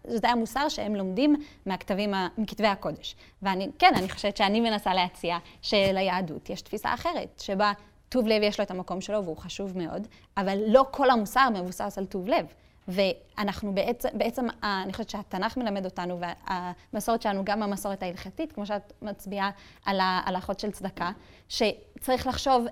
שזה 0.08 0.30
המוסר 0.30 0.70
שהם 0.70 0.96
לומדים 0.96 1.36
מהכתבים, 1.66 2.14
מכתבי 2.38 2.68
הקודש. 2.68 3.16
ואני, 3.42 3.70
כן, 3.80 3.92
אני 3.96 4.10
חושבת 4.10 4.38
שאני 4.38 4.60
מנסה 4.60 4.94
להציע 4.94 5.38
שליהדות 5.62 6.50
יש 6.50 6.62
תפיסה 6.62 6.94
אחרת, 6.94 7.40
שבה 7.40 7.72
טוב 8.10 8.28
לב 8.28 8.42
יש 8.44 8.60
לו 8.60 8.66
את 8.66 8.72
המקום 8.72 9.02
שלו 9.02 9.24
והוא 9.24 9.38
חשוב 9.38 9.78
מאוד, 9.78 10.08
אבל 10.38 10.60
לא 10.68 10.86
כל 10.92 11.10
המוסר 11.10 11.50
מבוסס 11.50 11.98
על 11.98 12.06
טוב 12.06 12.28
לב. 12.28 12.46
ואנחנו 12.90 13.76
בעצם, 13.76 14.10
בעצם, 14.14 14.48
אני 14.64 14.94
חושבת 14.94 15.10
שהתנ"ך 15.10 15.58
מלמד 15.58 15.86
אותנו, 15.86 16.20
והמסורת 16.20 17.22
שלנו, 17.22 17.46
גם 17.46 17.64
המסורת 17.64 18.04
ההלכתית, 18.04 18.52
כמו 18.52 18.66
שאת 18.66 18.94
מצביעה 19.02 19.50
על 19.86 20.00
ההלכות 20.02 20.60
של 20.60 20.72
צדקה, 20.72 21.12
שצריך 21.50 22.28
לחשוב 22.28 22.66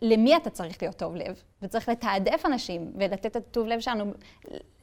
למי 0.00 0.36
אתה 0.36 0.50
צריך 0.50 0.82
להיות 0.82 0.96
טוב 0.96 1.16
לב, 1.16 1.42
וצריך 1.62 1.88
לתעדף 1.88 2.46
אנשים 2.46 2.92
ולתת 2.94 3.26
את 3.26 3.36
הטוב 3.36 3.66
לב 3.66 3.80
שלנו, 3.80 4.12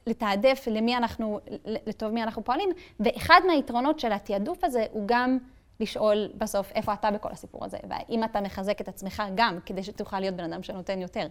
לתעדף 0.07 0.67
למי 0.71 0.97
אנחנו, 0.97 1.39
לטוב 1.65 2.11
מי 2.11 2.23
אנחנו 2.23 2.43
פועלים, 2.43 2.69
ואחד 2.99 3.41
מהיתרונות 3.47 3.99
של 3.99 4.11
התעדוף 4.11 4.63
הזה 4.63 4.85
הוא 4.91 5.03
גם 5.05 5.37
לשאול 5.79 6.29
בסוף 6.37 6.71
איפה 6.71 6.93
אתה 6.93 7.11
בכל 7.11 7.29
הסיפור 7.31 7.65
הזה, 7.65 7.77
והאם 7.89 8.23
אתה 8.23 8.41
מחזק 8.41 8.81
את 8.81 8.87
עצמך 8.87 9.23
גם, 9.35 9.59
כדי 9.65 9.83
שתוכל 9.83 10.19
להיות 10.19 10.35
בן 10.35 10.53
אדם 10.53 10.63
שנותן 10.63 11.01
יותר. 11.01 11.27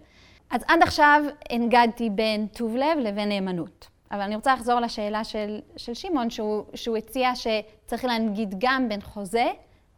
אז 0.50 0.64
עד 0.68 0.82
עכשיו 0.82 1.22
הנגדתי 1.50 2.10
בין 2.10 2.46
טוב 2.46 2.76
לב 2.76 2.98
לבין 2.98 3.28
נאמנות. 3.28 3.88
אבל 4.10 4.20
אני 4.20 4.36
רוצה 4.36 4.54
לחזור 4.54 4.80
לשאלה 4.80 5.24
של, 5.24 5.60
של 5.76 5.94
שמעון, 5.94 6.30
שהוא, 6.30 6.64
שהוא 6.74 6.96
הציע 6.96 7.30
שצריך 7.34 8.04
להנגיד 8.04 8.54
גם 8.58 8.88
בין 8.88 9.00
חוזה 9.00 9.46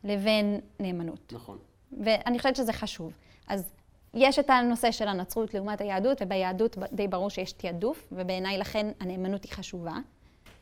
לבין 0.05 0.61
נאמנות. 0.81 1.33
נכון. 1.33 1.59
ואני 2.05 2.39
חושבת 2.39 2.57
שזה 2.57 2.73
חשוב. 2.73 3.13
אז 3.49 3.73
יש 4.15 4.39
את 4.39 4.51
הנושא 4.51 4.91
של 4.91 5.09
הנצרות 5.09 5.55
לעומת 5.55 5.81
היהדות, 5.81 6.23
וביהדות 6.23 6.77
די 6.93 7.09
ברור 7.09 7.31
שיש 7.31 7.53
תעדוף, 7.53 8.09
ובעיניי 8.13 8.59
לכן 8.59 8.87
הנאמנות 9.01 9.45
היא 9.45 9.53
חשובה, 9.53 9.95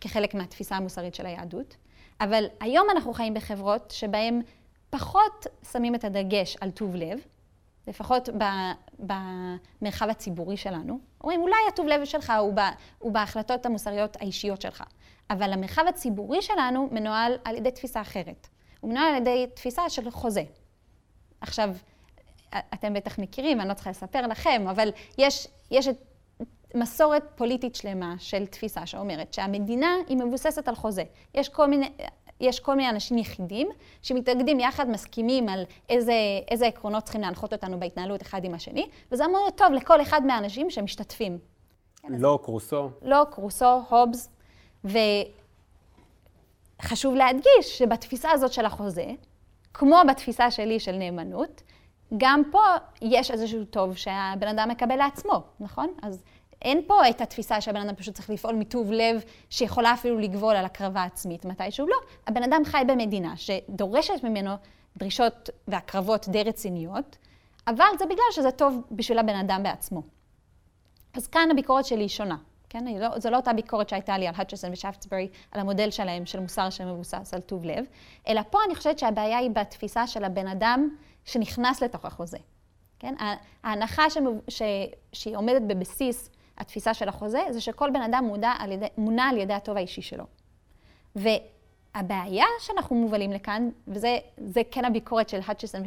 כחלק 0.00 0.34
מהתפיסה 0.34 0.76
המוסרית 0.76 1.14
של 1.14 1.26
היהדות. 1.26 1.76
אבל 2.20 2.44
היום 2.60 2.86
אנחנו 2.90 3.12
חיים 3.12 3.34
בחברות 3.34 3.90
שבהן 3.90 4.42
פחות 4.90 5.46
שמים 5.72 5.94
את 5.94 6.04
הדגש 6.04 6.56
על 6.60 6.70
טוב 6.70 6.94
לב, 6.96 7.18
לפחות 7.86 8.28
במרחב 8.98 10.08
הציבורי 10.08 10.56
שלנו. 10.56 10.98
אומרים, 11.20 11.40
אולי 11.40 11.56
הטוב 11.68 11.86
לב 11.86 12.04
שלך 12.04 12.32
הוא, 12.38 12.54
ב, 12.54 12.60
הוא 12.98 13.12
בהחלטות 13.12 13.66
המוסריות 13.66 14.16
האישיות 14.16 14.60
שלך, 14.60 14.82
אבל 15.30 15.52
המרחב 15.52 15.84
הציבורי 15.88 16.42
שלנו 16.42 16.88
מנוהל 16.92 17.38
על 17.44 17.56
ידי 17.56 17.70
תפיסה 17.70 18.00
אחרת. 18.00 18.48
הוא 18.80 18.90
מנוהל 18.90 19.14
על 19.14 19.16
ידי 19.16 19.46
תפיסה 19.54 19.90
של 19.90 20.10
חוזה. 20.10 20.42
עכשיו, 21.40 21.70
אתם 22.74 22.94
בטח 22.94 23.18
מכירים, 23.18 23.60
אני 23.60 23.68
לא 23.68 23.74
צריכה 23.74 23.90
לספר 23.90 24.26
לכם, 24.26 24.64
אבל 24.70 24.88
יש, 25.18 25.48
יש 25.70 25.88
את 25.88 25.96
מסורת 26.74 27.22
פוליטית 27.34 27.74
שלמה 27.74 28.14
של 28.18 28.46
תפיסה 28.46 28.86
שאומרת 28.86 29.34
שהמדינה 29.34 29.96
היא 30.08 30.16
מבוססת 30.16 30.68
על 30.68 30.74
חוזה. 30.74 31.02
יש 31.34 31.48
כל 31.48 31.66
מיני, 31.66 31.88
יש 32.40 32.60
כל 32.60 32.74
מיני 32.74 32.90
אנשים 32.90 33.18
יחידים 33.18 33.68
שמתאגדים 34.02 34.60
יחד, 34.60 34.88
מסכימים 34.88 35.48
על 35.48 35.64
איזה, 35.88 36.12
איזה 36.50 36.66
עקרונות 36.66 37.02
צריכים 37.02 37.20
להנחות 37.20 37.52
אותנו 37.52 37.80
בהתנהלות 37.80 38.22
אחד 38.22 38.44
עם 38.44 38.54
השני, 38.54 38.88
וזה 39.12 39.24
אמור 39.24 39.38
להיות 39.40 39.58
טוב 39.58 39.72
לכל 39.72 40.02
אחד 40.02 40.26
מהאנשים 40.26 40.70
שמשתתפים. 40.70 41.38
לא 42.08 42.38
קרוסו. 42.42 42.90
לא 43.02 43.22
קרוסו, 43.30 43.80
הובס, 43.88 44.30
וחשוב 46.82 47.14
להדגיש 47.14 47.78
שבתפיסה 47.78 48.30
הזאת 48.30 48.52
של 48.52 48.64
החוזה, 48.66 49.06
כמו 49.74 49.96
בתפיסה 50.08 50.50
שלי 50.50 50.80
של 50.80 50.92
נאמנות, 50.96 51.62
גם 52.16 52.42
פה 52.50 52.62
יש 53.02 53.30
איזשהו 53.30 53.64
טוב 53.64 53.96
שהבן 53.96 54.48
אדם 54.48 54.68
מקבל 54.68 54.96
לעצמו, 54.96 55.42
נכון? 55.60 55.94
אז 56.02 56.24
אין 56.64 56.80
פה 56.86 57.08
את 57.10 57.20
התפיסה 57.20 57.60
שהבן 57.60 57.80
אדם 57.80 57.94
פשוט 57.94 58.14
צריך 58.14 58.30
לפעול 58.30 58.54
מטוב 58.54 58.92
לב, 58.92 59.22
שיכולה 59.50 59.94
אפילו 59.94 60.18
לגבול 60.18 60.56
על 60.56 60.64
הקרבה 60.64 61.02
עצמית 61.04 61.44
מתישהו. 61.44 61.86
לא. 61.86 61.96
הבן 62.26 62.42
אדם 62.42 62.62
חי 62.64 62.82
במדינה 62.86 63.36
שדורשת 63.36 64.24
ממנו 64.24 64.50
דרישות 64.96 65.50
והקרבות 65.68 66.28
די 66.28 66.42
רציניות, 66.42 67.16
אבל 67.66 67.84
זה 67.98 68.04
בגלל 68.04 68.24
שזה 68.32 68.50
טוב 68.50 68.82
בשביל 68.90 69.18
הבן 69.18 69.36
אדם 69.36 69.62
בעצמו. 69.62 70.02
אז 71.14 71.26
כאן 71.26 71.48
הביקורת 71.50 71.84
שלי 71.84 72.00
היא 72.00 72.08
שונה. 72.08 72.36
כן? 72.68 72.84
לא, 72.84 73.18
זו 73.18 73.30
לא 73.30 73.36
אותה 73.36 73.52
ביקורת 73.52 73.88
שהייתה 73.88 74.18
לי 74.18 74.26
על 74.26 74.34
האצ'סון 74.36 74.72
ושפטסברי, 74.72 75.28
על 75.52 75.60
המודל 75.60 75.90
שלהם 75.90 76.26
של 76.26 76.40
מוסר 76.40 76.70
שמבוסס 76.70 77.34
על 77.34 77.40
טוב 77.40 77.64
לב, 77.64 77.84
אלא 78.28 78.40
פה 78.50 78.58
אני 78.66 78.74
חושבת 78.74 78.98
שהבעיה 78.98 79.38
היא 79.38 79.50
בתפיסה 79.50 80.06
של 80.06 80.24
הבן 80.24 80.46
אדם 80.46 80.88
שנכנס 81.24 81.82
לתוך 81.82 82.04
החוזה. 82.04 82.38
כן? 82.98 83.14
ההנחה 83.64 84.10
שמב... 84.10 84.32
ש... 84.48 84.62
שהיא 85.12 85.36
עומדת 85.36 85.62
בבסיס 85.62 86.30
התפיסה 86.58 86.94
של 86.94 87.08
החוזה, 87.08 87.40
זה 87.50 87.60
שכל 87.60 87.90
בן 87.90 88.02
אדם 88.02 88.24
מודע 88.24 88.52
על 88.58 88.72
ידי, 88.72 88.86
מונע 88.98 89.24
על 89.24 89.38
ידי 89.38 89.52
הטוב 89.52 89.76
האישי 89.76 90.02
שלו. 90.02 90.24
והבעיה 91.16 92.44
שאנחנו 92.60 92.96
מובלים 92.96 93.32
לכאן, 93.32 93.68
וזה 93.88 94.62
כן 94.70 94.84
הביקורת 94.84 95.28
של 95.28 95.40
האצ'סון 95.46 95.82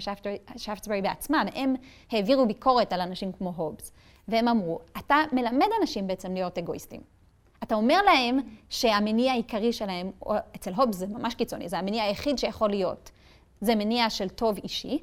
ושפטסברי 0.56 1.02
בעצמם, 1.02 1.46
הם 1.56 1.76
העבירו 2.12 2.48
ביקורת 2.48 2.94
על 2.94 3.02
אנשים 3.02 3.32
כמו 3.32 3.54
הובס, 3.56 3.92
והם 4.28 4.48
אמרו, 4.48 4.80
אתה 4.98 5.16
מלמד 5.32 5.68
אנשים 5.82 6.08
בעצם 6.08 6.34
להיות 6.34 6.58
אגואיסטים. 6.58 7.02
אתה 7.64 7.76
אומר 7.76 8.02
להם 8.02 8.40
שהמניע 8.70 9.32
העיקרי 9.32 9.74
שלהם, 9.74 10.12
או 10.22 10.36
אצל 10.56 10.74
הובס 10.74 10.96
זה 10.96 11.08
ממש 11.08 11.36
קיצוני, 11.36 11.70
זה 11.70 11.78
המניע 11.80 12.04
היחיד 12.04 12.38
שיכול 12.38 12.70
להיות, 12.70 13.12
זה 13.62 13.76
מניע 13.76 14.10
של 14.10 14.30
טוב 14.30 14.58
אישי, 14.64 15.00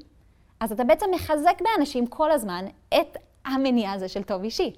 אז 0.60 0.72
אתה 0.72 0.84
בעצם 0.84 1.06
מחזק 1.14 1.60
באנשים 1.60 2.06
כל 2.06 2.32
הזמן 2.32 2.64
את 2.88 3.16
המניע 3.44 3.92
הזה 3.92 4.08
של 4.08 4.22
טוב 4.22 4.42
אישי. 4.42 4.72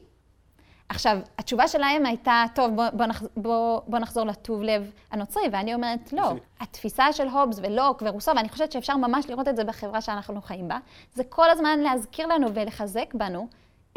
עכשיו, 0.88 1.18
התשובה 1.38 1.68
שלהם 1.68 2.06
הייתה, 2.06 2.44
טוב, 2.54 2.76
בוא, 2.76 2.84
בוא, 2.92 3.06
בוא, 3.36 3.80
בוא 3.86 3.98
נחזור 3.98 4.24
לטוב 4.24 4.62
לב 4.62 4.90
הנוצרי, 5.10 5.42
ואני 5.52 5.74
אומרת, 5.74 6.12
לא. 6.12 6.32
התפיסה 6.60 7.12
של 7.12 7.28
הובס 7.28 7.58
ולוק 7.62 8.02
ורוסו, 8.06 8.32
ואני 8.36 8.48
חושבת 8.48 8.72
שאפשר 8.72 8.96
ממש 8.96 9.30
לראות 9.30 9.48
את 9.48 9.56
זה 9.56 9.64
בחברה 9.64 10.00
שאנחנו 10.00 10.42
חיים 10.42 10.68
בה, 10.68 10.78
זה 11.14 11.24
כל 11.24 11.50
הזמן 11.50 11.78
להזכיר 11.78 12.26
לנו 12.26 12.54
ולחזק 12.54 13.14
בנו 13.14 13.48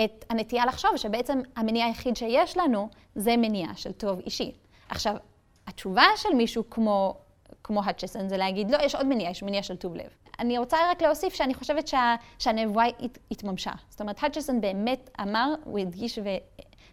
את 0.04 0.26
הנטייה 0.30 0.66
לחשוב 0.66 0.98
שבעצם 0.98 1.40
המניע 1.56 1.86
היחיד 1.86 2.16
שיש 2.16 2.58
לנו 2.58 2.90
זה 3.16 3.38
מניע 3.38 3.68
של 3.76 3.92
טוב 3.92 4.20
אישי. 4.20 4.52
עכשיו, 4.90 5.16
התשובה 5.68 6.06
של 6.16 6.30
מישהו 6.34 6.70
כמו, 6.70 7.16
כמו 7.64 7.82
האצ'סון 7.84 8.30
זה 8.30 8.38
להגיד, 8.38 8.72
לא, 8.72 8.78
יש 8.84 8.96
עוד 8.96 9.06
מניע, 9.06 9.30
יש 9.30 9.44
מניע 9.44 9.64
של 9.64 9.76
טוב 9.76 9.96
לב. 9.96 10.10
אני 10.40 10.58
רוצה 10.58 10.78
רק 10.92 11.02
להוסיף 11.02 11.34
שאני 11.34 11.54
חושבת 11.54 11.88
שה, 11.88 12.16
שהנבואה 12.40 12.86
הת, 13.00 13.18
התממשה. 13.32 13.72
זאת 13.90 14.02
אומרת, 14.02 14.24
האצ'סון 14.24 14.62
באמת 14.62 15.10
אמר, 15.22 15.54
הוא 15.64 15.80
הדגיש 15.80 16.18
ו, 16.18 16.30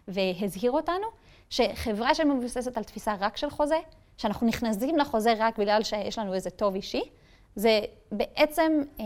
והזהיר 0.07 0.71
אותנו, 0.71 1.07
שחברה 1.49 2.15
שמבוססת 2.15 2.77
על 2.77 2.83
תפיסה 2.83 3.15
רק 3.19 3.37
של 3.37 3.49
חוזה, 3.49 3.79
שאנחנו 4.17 4.47
נכנסים 4.47 4.97
לחוזה 4.97 5.33
רק 5.37 5.57
בגלל 5.57 5.83
שיש 5.83 6.19
לנו 6.19 6.33
איזה 6.33 6.49
טוב 6.49 6.75
אישי, 6.75 7.03
זה 7.55 7.79
בעצם 8.11 8.81
אה, 8.99 9.05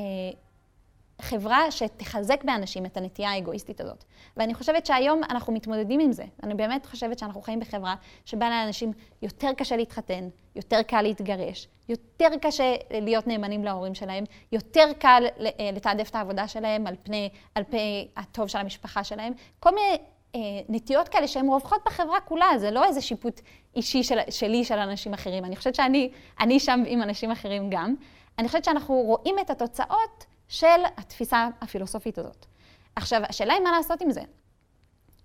חברה 1.21 1.71
שתחזק 1.71 2.43
באנשים 2.43 2.85
את 2.85 2.97
הנטייה 2.97 3.31
האגואיסטית 3.31 3.81
הזאת. 3.81 4.03
ואני 4.37 4.53
חושבת 4.53 4.85
שהיום 4.85 5.21
אנחנו 5.23 5.53
מתמודדים 5.53 5.99
עם 5.99 6.11
זה. 6.11 6.23
אני 6.43 6.53
באמת 6.53 6.85
חושבת 6.85 7.19
שאנחנו 7.19 7.41
חיים 7.41 7.59
בחברה 7.59 7.95
שבה 8.25 8.49
לאנשים 8.49 8.91
יותר 9.21 9.49
קשה 9.57 9.75
להתחתן, 9.75 10.29
יותר 10.55 10.81
קל 10.81 11.01
להתגרש, 11.01 11.67
יותר 11.89 12.27
קשה 12.41 12.75
להיות 12.91 13.27
נאמנים 13.27 13.63
להורים 13.63 13.95
שלהם, 13.95 14.23
יותר 14.51 14.85
קל 14.99 15.23
אה, 15.39 15.69
לתעדף 15.73 16.09
את 16.09 16.15
העבודה 16.15 16.47
שלהם 16.47 16.87
על 16.87 16.95
פני, 17.03 17.29
על 17.55 17.63
פני 17.63 18.07
הטוב 18.17 18.47
של 18.47 18.57
המשפחה 18.57 19.03
שלהם. 19.03 19.33
כל 19.59 19.75
מיני 19.75 19.97
נטיות 20.69 21.09
כאלה 21.09 21.27
שהן 21.27 21.47
רווחות 21.47 21.81
בחברה 21.85 22.21
כולה, 22.21 22.47
זה 22.57 22.71
לא 22.71 22.85
איזה 22.85 23.01
שיפוט 23.01 23.41
אישי 23.75 24.03
של, 24.03 24.17
שלי 24.29 24.63
של 24.63 24.77
אנשים 24.77 25.13
אחרים. 25.13 25.45
אני 25.45 25.55
חושבת 25.55 25.75
שאני 25.75 26.59
שם 26.59 26.83
עם 26.87 27.01
אנשים 27.01 27.31
אחרים 27.31 27.69
גם. 27.69 27.95
אני 28.39 28.47
חושבת 28.47 28.65
שאנחנו 28.65 28.95
רואים 28.95 29.35
את 29.41 29.49
התוצאות 29.49 30.25
של 30.47 30.65
התפיסה 30.97 31.47
הפילוסופית 31.61 32.17
הזאת. 32.17 32.45
עכשיו, 32.95 33.21
השאלה 33.29 33.53
היא 33.53 33.61
מה 33.63 33.71
לעשות 33.71 34.01
עם 34.01 34.11
זה. 34.11 34.21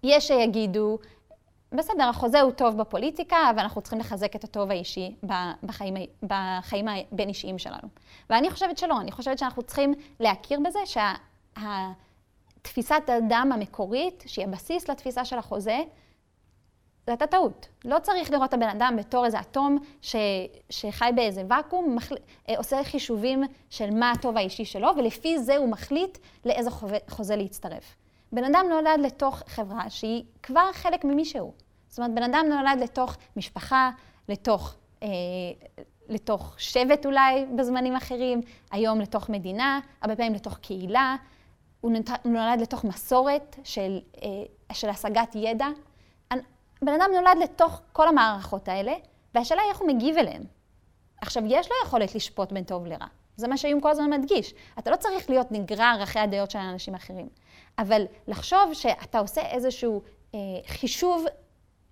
יש 0.03 0.27
שיגידו, 0.27 0.99
בסדר, 1.73 2.09
החוזה 2.09 2.41
הוא 2.41 2.53
טוב 2.53 2.77
בפוליטיקה, 2.77 3.37
אבל 3.51 3.59
אנחנו 3.59 3.81
צריכים 3.81 3.99
לחזק 3.99 4.37
את 4.37 4.45
הטוב 4.45 4.71
האישי 4.71 5.15
בחיים, 5.63 5.95
בחיים 6.23 6.87
הבין 6.89 7.29
אישיים 7.29 7.59
שלנו. 7.59 7.89
ואני 8.31 8.51
חושבת 8.51 8.79
שלא, 8.79 9.01
אני 9.01 9.13
חושבת 9.13 9.39
שאנחנו 9.39 9.63
צריכים 9.63 9.95
להכיר 10.21 10.61
בזה 10.61 10.79
שהתפיסת 12.67 13.03
האדם 13.09 13.51
המקורית, 13.55 14.25
שהיא 14.27 14.47
הבסיס 14.47 14.91
לתפיסה 14.91 15.25
של 15.25 15.39
החוזה, 15.39 15.79
זו 17.07 17.13
הייתה 17.13 17.27
טעות. 17.27 17.69
לא 17.85 17.99
צריך 17.99 18.31
לראות 18.31 18.49
את 18.49 18.55
הבן 18.55 18.69
אדם 18.69 18.95
בתור 18.99 19.25
איזה 19.25 19.41
אטום 19.41 19.79
ש, 20.03 20.17
שחי 20.71 21.11
באיזה 21.15 21.43
ואקום, 21.49 21.97
מחל... 21.97 22.15
אה, 22.49 22.55
עושה 22.57 22.85
חישובים 22.85 23.43
של 23.71 23.91
מה 23.91 24.11
הטוב 24.11 24.37
האישי 24.37 24.65
שלו, 24.65 24.89
ולפי 24.97 25.39
זה 25.39 25.57
הוא 25.57 25.69
מחליט 25.69 26.19
לאיזה 26.45 26.71
חוזה, 27.09 27.37
להצטרף. 27.37 27.97
בן 28.33 28.45
אדם 28.45 28.67
נולד 28.71 29.01
לתוך 29.03 29.43
חברה 29.47 29.91
שהיא 29.91 30.25
כבר 30.43 30.73
חלק 30.73 31.05
ממי 31.05 31.25
שהוא. 31.25 31.53
זאת 31.89 31.99
אומרת, 31.99 32.15
בן 32.15 32.23
אדם 32.23 32.47
נולד 32.49 32.81
לתוך 32.81 33.17
משפחה, 33.37 33.91
לתוך, 34.29 34.75
אה, 35.03 35.09
לתוך 36.09 36.55
שבט 36.59 37.07
אולי 37.07 37.47
בזמנים 37.57 37.97
אחרים, 37.97 38.41
היום 38.71 39.01
לתוך 39.01 39.29
מדינה, 39.29 39.81
הרבה 40.01 40.17
פעמים 40.17 40.35
לתוך 40.35 40.59
קהילה. 40.59 41.17
הוא 41.87 42.33
נולד 42.33 42.61
לתוך 42.61 42.85
מסורת 42.85 43.57
של, 43.65 44.01
אה, 44.23 44.29
של 44.73 44.89
השגת 44.89 45.35
ידע. 45.35 45.67
בן 46.83 46.93
אדם 47.01 47.11
נולד 47.15 47.39
לתוך 47.43 47.81
כל 47.93 48.09
המערכות 48.09 48.69
האלה, 48.69 48.93
והשאלה 49.35 49.63
היא 49.63 49.71
איך 49.71 49.79
הוא 49.79 49.89
מגיב 49.89 50.19
אליהן. 50.19 50.43
עכשיו, 51.21 51.43
יש 51.47 51.69
לו 51.71 51.77
יכולת 51.85 52.15
לשפוט 52.15 52.53
בין 52.53 52.65
טוב 52.65 52.87
לרע. 52.87 53.07
זה 53.37 53.49
מה 53.49 53.57
שהיום 53.57 53.81
כל 53.81 53.91
הזמן 53.91 54.11
מדגיש. 54.11 54.55
אתה 54.79 54.91
לא 54.91 54.97
צריך 54.97 55.31
להיות 55.31 55.53
נגרר 55.53 55.99
אחרי 56.03 56.23
הדעות 56.23 56.51
של 56.51 56.59
אנשים 56.59 56.95
אחרים. 56.95 57.29
אבל 57.79 58.05
לחשוב 58.29 58.73
שאתה 58.73 59.19
עושה 59.19 59.41
איזשהו 59.41 60.03
אה, 60.35 60.39
חישוב 60.67 61.25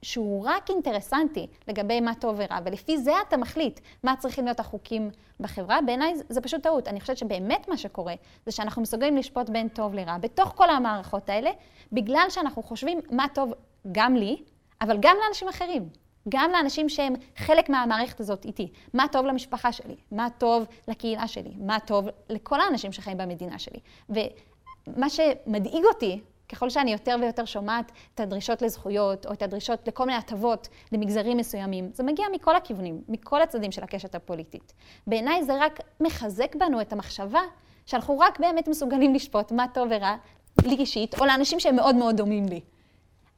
שהוא 0.05 0.45
רק 0.47 0.71
אינטרסנטי 0.71 1.47
לגבי 1.69 2.01
מה 2.01 2.14
טוב 2.14 2.37
ורע, 2.38 2.59
ולפי 2.64 2.99
זה 2.99 3.12
אתה 3.29 3.37
מחליט 3.37 3.81
מה 4.03 4.17
צריכים 4.17 4.45
להיות 4.45 4.61
החוקים 4.61 5.11
בחברה, 5.40 5.79
בעיניי 5.87 6.14
זה 6.29 6.40
פשוט 6.40 6.62
טעות. 6.62 6.88
אני 6.88 7.01
חושבת 7.01 7.17
שבאמת 7.17 7.69
מה 7.69 7.77
שקורה 7.77 8.14
זה 8.47 8.53
שאנחנו 8.53 8.83
מסוגלים 8.83 9.17
לשפוט 9.17 9.51
בין 9.51 9.69
טוב 9.69 9.95
לרע 9.95 10.19
בתוך 10.19 10.53
כל 10.57 10.71
המערכות 10.71 11.29
האלה, 11.29 11.51
בגלל 11.93 12.27
שאנחנו 12.29 12.62
חושבים 12.62 13.01
מה 13.11 13.27
טוב 13.35 13.53
גם 13.93 14.17
לי, 14.17 14.43
אבל 14.81 14.97
גם 15.01 15.17
לאנשים 15.25 15.49
אחרים, 15.49 15.88
גם 16.29 16.51
לאנשים 16.51 16.88
שהם 16.88 17.14
חלק 17.37 17.69
מהמערכת 17.69 18.21
הזאת 18.21 18.45
איתי. 18.45 18.69
מה 18.95 19.07
טוב 19.12 19.27
למשפחה 19.27 19.73
שלי, 19.73 19.97
מה 20.12 20.29
טוב 20.38 20.67
לקהילה 20.88 21.29
שלי, 21.29 21.55
מה 21.59 21.81
טוב 21.81 22.09
לכל 22.31 22.61
האנשים 22.61 22.93
שחיים 22.93 23.19
במדינה 23.19 23.59
שלי. 23.59 23.79
ומה 24.09 25.09
שמדאיג 25.09 25.85
אותי, 25.85 26.21
ככל 26.55 26.71
שאני 26.71 26.93
יותר 26.93 27.17
ויותר 27.21 27.45
שומעת 27.45 27.93
את 28.14 28.21
הדרישות 28.21 28.62
לזכויות, 28.62 29.27
או 29.27 29.33
את 29.33 29.43
הדרישות 29.43 29.88
לכל 29.88 30.07
מיני 30.07 30.19
הטבות 30.19 30.69
למגזרים 30.93 31.37
מסוימים, 31.37 31.90
זה 31.93 32.03
מגיע 32.03 32.27
מכל 32.33 32.57
הכיוונים, 32.57 33.03
מכל 33.09 33.43
הצדדים 33.43 33.73
של 33.73 33.85
הקשת 33.85 34.14
הפוליטית. 34.14 34.73
בעיניי 35.07 35.45
זה 35.45 35.53
רק 35.61 35.81
מחזק 36.01 36.55
בנו 36.55 36.81
את 36.81 36.93
המחשבה 36.93 37.40
שאנחנו 37.87 38.19
רק 38.19 38.40
באמת 38.40 38.69
מסוגלים 38.69 39.14
לשפוט 39.14 39.53
מה 39.53 39.67
טוב 39.75 39.88
ורע 39.90 40.17
לי 40.64 40.75
אישית, 40.75 41.21
או 41.21 41.27
לאנשים 41.27 41.61
שהם 41.61 41.77
מאוד 41.77 41.95
מאוד 41.95 42.17
דומים 42.17 42.47
לי. 42.47 42.61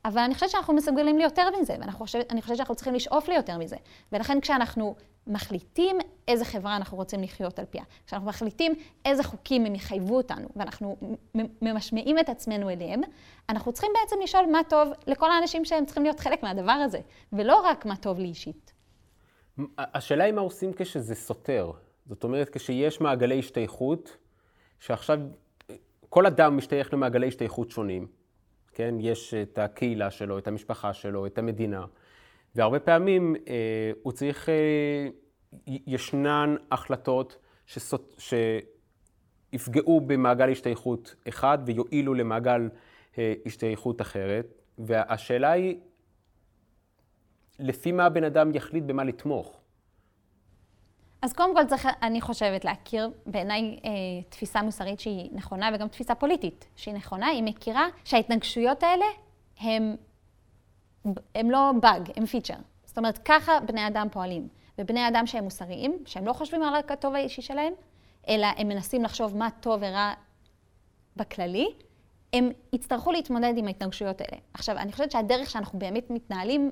אבל 0.04 0.20
אני 0.20 0.34
חושבת 0.34 0.50
שאנחנו 0.50 0.74
מסוגלים 0.74 1.18
ליותר 1.18 1.48
מזה, 1.60 1.76
ואני 1.80 1.92
חושבת, 1.92 2.56
שאנחנו 2.56 2.74
צריכים 2.74 2.94
לשאוף 2.94 3.28
ליותר 3.28 3.58
מזה. 3.58 3.76
ולכן 4.12 4.40
כשאנחנו 4.40 4.94
מחליטים 5.26 5.98
איזה 6.28 6.44
חברה 6.44 6.76
אנחנו 6.76 6.96
רוצים 6.96 7.22
לחיות 7.22 7.58
על 7.58 7.64
פיה, 7.64 7.82
כשאנחנו 8.06 8.28
מחליטים 8.28 8.74
איזה 9.04 9.22
חוקים 9.22 9.66
הם 9.66 9.74
יחייבו 9.74 10.16
אותנו, 10.16 10.48
ואנחנו 10.56 10.96
ממשמעים 11.62 12.18
את 12.18 12.28
עצמנו 12.28 12.70
אליהם, 12.70 13.00
אנחנו 13.48 13.72
צריכים 13.72 13.90
בעצם 14.02 14.16
לשאול 14.22 14.46
מה 14.52 14.60
טוב 14.68 14.88
לכל 15.06 15.30
האנשים 15.30 15.64
שהם 15.64 15.86
צריכים 15.86 16.02
להיות 16.02 16.20
חלק 16.20 16.42
מהדבר 16.42 16.72
הזה, 16.72 16.98
ולא 17.32 17.60
רק 17.60 17.86
מה 17.86 17.96
טוב 17.96 18.18
לי 18.18 18.26
אישית. 18.26 18.72
השאלה 19.78 20.24
היא 20.24 20.32
מה 20.32 20.40
עושים 20.40 20.72
כשזה 20.76 21.14
סותר. 21.14 21.70
זאת 22.06 22.24
אומרת, 22.24 22.48
כשיש 22.48 23.00
מעגלי 23.00 23.38
השתייכות, 23.38 24.16
שעכשיו 24.80 25.20
כל 26.08 26.26
אדם 26.26 26.56
משתייך 26.56 26.94
למעגלי 26.94 27.28
השתייכות 27.28 27.70
שונים. 27.70 28.06
כן? 28.72 28.94
יש 29.00 29.34
את 29.34 29.58
הקהילה 29.58 30.10
שלו, 30.10 30.38
את 30.38 30.48
המשפחה 30.48 30.92
שלו, 30.92 31.26
את 31.26 31.38
המדינה. 31.38 31.84
והרבה 32.56 32.80
פעמים 32.80 33.36
אה, 33.48 33.90
הוא 34.02 34.12
צריך, 34.12 34.48
אה, 34.48 35.08
ישנן 35.66 36.56
החלטות 36.70 37.38
שסות, 37.66 38.20
שיפגעו 39.52 40.00
במעגל 40.00 40.50
השתייכות 40.50 41.14
אחד 41.28 41.58
ויועילו 41.66 42.14
למעגל 42.14 42.68
אה, 43.18 43.34
השתייכות 43.46 44.00
אחרת. 44.00 44.54
והשאלה 44.78 45.50
היא, 45.50 45.76
לפי 47.58 47.92
מה 47.92 48.06
הבן 48.06 48.24
אדם 48.24 48.54
יחליט 48.54 48.84
במה 48.84 49.04
לתמוך? 49.04 49.60
אז 51.22 51.32
קודם 51.32 51.56
כל 51.56 51.64
צריך, 51.64 51.88
אני 52.02 52.20
חושבת, 52.20 52.64
להכיר 52.64 53.10
בעיניי 53.26 53.80
אה, 53.84 53.90
תפיסה 54.28 54.62
מוסרית 54.62 55.00
שהיא 55.00 55.30
נכונה 55.32 55.70
וגם 55.74 55.88
תפיסה 55.88 56.14
פוליטית 56.14 56.68
שהיא 56.76 56.94
נכונה. 56.94 57.26
היא 57.26 57.42
מכירה 57.42 57.88
שההתנגשויות 58.04 58.82
האלה 58.82 59.04
הם, 59.60 59.96
הם 61.34 61.50
לא 61.50 61.72
באג, 61.80 62.10
הם 62.16 62.26
פיצ'ר. 62.26 62.54
זאת 62.84 62.98
אומרת, 62.98 63.18
ככה 63.18 63.60
בני 63.60 63.86
אדם 63.86 64.06
פועלים. 64.12 64.48
ובני 64.78 65.08
אדם 65.08 65.26
שהם 65.26 65.44
מוסריים, 65.44 65.98
שהם 66.06 66.26
לא 66.26 66.32
חושבים 66.32 66.62
רק 66.62 66.90
הטוב 66.90 67.14
האישי 67.14 67.42
שלהם, 67.42 67.72
אלא 68.28 68.46
הם 68.56 68.68
מנסים 68.68 69.02
לחשוב 69.02 69.36
מה 69.36 69.48
טוב 69.60 69.80
ורע 69.82 70.12
בכללי, 71.16 71.74
הם 72.32 72.50
יצטרכו 72.72 73.12
להתמודד 73.12 73.52
עם 73.56 73.66
ההתנגשויות 73.66 74.20
האלה. 74.20 74.36
עכשיו, 74.54 74.76
אני 74.76 74.92
חושבת 74.92 75.10
שהדרך 75.10 75.50
שאנחנו 75.50 75.78
באמת 75.78 76.10
מתנהלים 76.10 76.70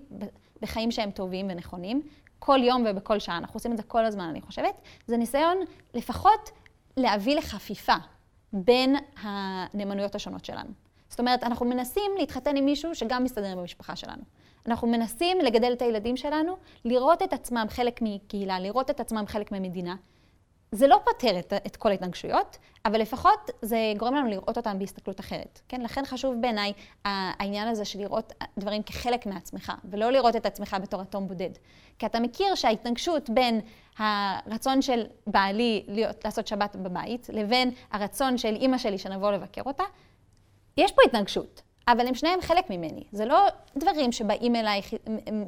בחיים 0.62 0.90
שהם 0.90 1.10
טובים 1.10 1.46
ונכונים, 1.50 2.02
כל 2.38 2.58
יום 2.62 2.84
ובכל 2.86 3.18
שעה, 3.18 3.38
אנחנו 3.38 3.56
עושים 3.56 3.72
את 3.72 3.76
זה 3.76 3.82
כל 3.82 4.04
הזמן, 4.04 4.24
אני 4.24 4.40
חושבת, 4.40 4.74
זה 5.06 5.16
ניסיון 5.16 5.58
לפחות 5.94 6.50
להביא 6.96 7.36
לחפיפה 7.36 7.94
בין 8.52 8.96
הנאמנויות 9.22 10.14
השונות 10.14 10.44
שלנו. 10.44 10.70
זאת 11.14 11.20
אומרת, 11.20 11.44
אנחנו 11.44 11.66
מנסים 11.66 12.12
להתחתן 12.18 12.56
עם 12.56 12.64
מישהו 12.64 12.94
שגם 12.94 13.24
מסתדר 13.24 13.46
עם 13.46 13.58
המשפחה 13.58 13.96
שלנו. 13.96 14.22
אנחנו 14.66 14.88
מנסים 14.88 15.38
לגדל 15.40 15.72
את 15.72 15.82
הילדים 15.82 16.16
שלנו, 16.16 16.56
לראות 16.84 17.22
את 17.22 17.32
עצמם 17.32 17.66
חלק 17.68 17.98
מקהילה, 18.02 18.60
לראות 18.60 18.90
את 18.90 19.00
עצמם 19.00 19.24
חלק 19.26 19.52
ממדינה. 19.52 19.96
זה 20.72 20.86
לא 20.86 21.00
פותר 21.04 21.38
את, 21.38 21.52
את 21.66 21.76
כל 21.76 21.88
ההתנגשויות, 21.88 22.58
אבל 22.84 23.00
לפחות 23.00 23.50
זה 23.62 23.78
גורם 23.96 24.14
לנו 24.14 24.28
לראות 24.28 24.56
אותם 24.56 24.78
בהסתכלות 24.78 25.20
אחרת. 25.20 25.60
כן? 25.68 25.80
לכן 25.80 26.04
חשוב 26.04 26.34
בעיניי 26.40 26.72
העניין 27.04 27.68
הזה 27.68 27.84
של 27.84 27.98
לראות 27.98 28.32
דברים 28.58 28.82
כחלק 28.82 29.26
מעצמך, 29.26 29.72
ולא 29.84 30.10
לראות 30.10 30.36
את 30.36 30.46
עצמך 30.46 30.76
בתור 30.82 31.02
אטום 31.02 31.28
בודד. 31.28 31.50
כי 31.98 32.06
אתה 32.06 32.20
מכיר 32.20 32.54
שההתנגשות 32.54 33.30
בין 33.30 33.60
הרצון 33.98 34.82
של 34.82 35.02
בעלי 35.26 35.84
להיות, 35.88 36.24
לעשות 36.24 36.46
שבת 36.46 36.76
בבית, 36.76 37.30
לבין 37.32 37.70
הרצון 37.90 38.38
של 38.38 38.54
אימא 38.54 38.78
שלי 38.78 38.98
שנבוא 38.98 39.32
לבקר 39.32 39.62
אותה, 39.66 39.84
יש 40.76 40.92
פה 40.92 41.02
התנגשות. 41.06 41.62
אבל 41.88 42.06
הם 42.06 42.14
שניהם 42.14 42.40
חלק 42.40 42.70
ממני. 42.70 43.04
זה 43.12 43.24
לא 43.24 43.46
דברים 43.76 44.12
שבאים 44.12 44.56
אליי 44.56 44.80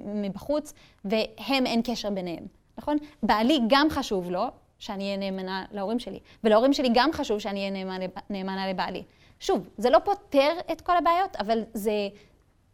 מבחוץ 0.04 0.72
והם 1.04 1.66
אין 1.66 1.80
קשר 1.84 2.10
ביניהם, 2.10 2.46
נכון? 2.78 2.96
בעלי 3.22 3.60
גם 3.68 3.86
חשוב 3.90 4.30
לו 4.30 4.44
שאני 4.78 5.04
אהיה 5.04 5.16
נאמנה 5.16 5.64
להורים 5.72 5.98
שלי, 5.98 6.18
ולהורים 6.44 6.72
שלי 6.72 6.88
גם 6.94 7.10
חשוב 7.12 7.38
שאני 7.38 7.60
אהיה 7.60 7.84
נאמנה, 8.30 8.70
לבעלי. 8.70 9.02
שוב, 9.40 9.68
זה 9.78 9.90
לא 9.90 9.98
פותר 9.98 10.52
את 10.72 10.80
כל 10.80 10.96
הבעיות, 10.96 11.36
אבל 11.36 11.62
זה, 11.74 12.08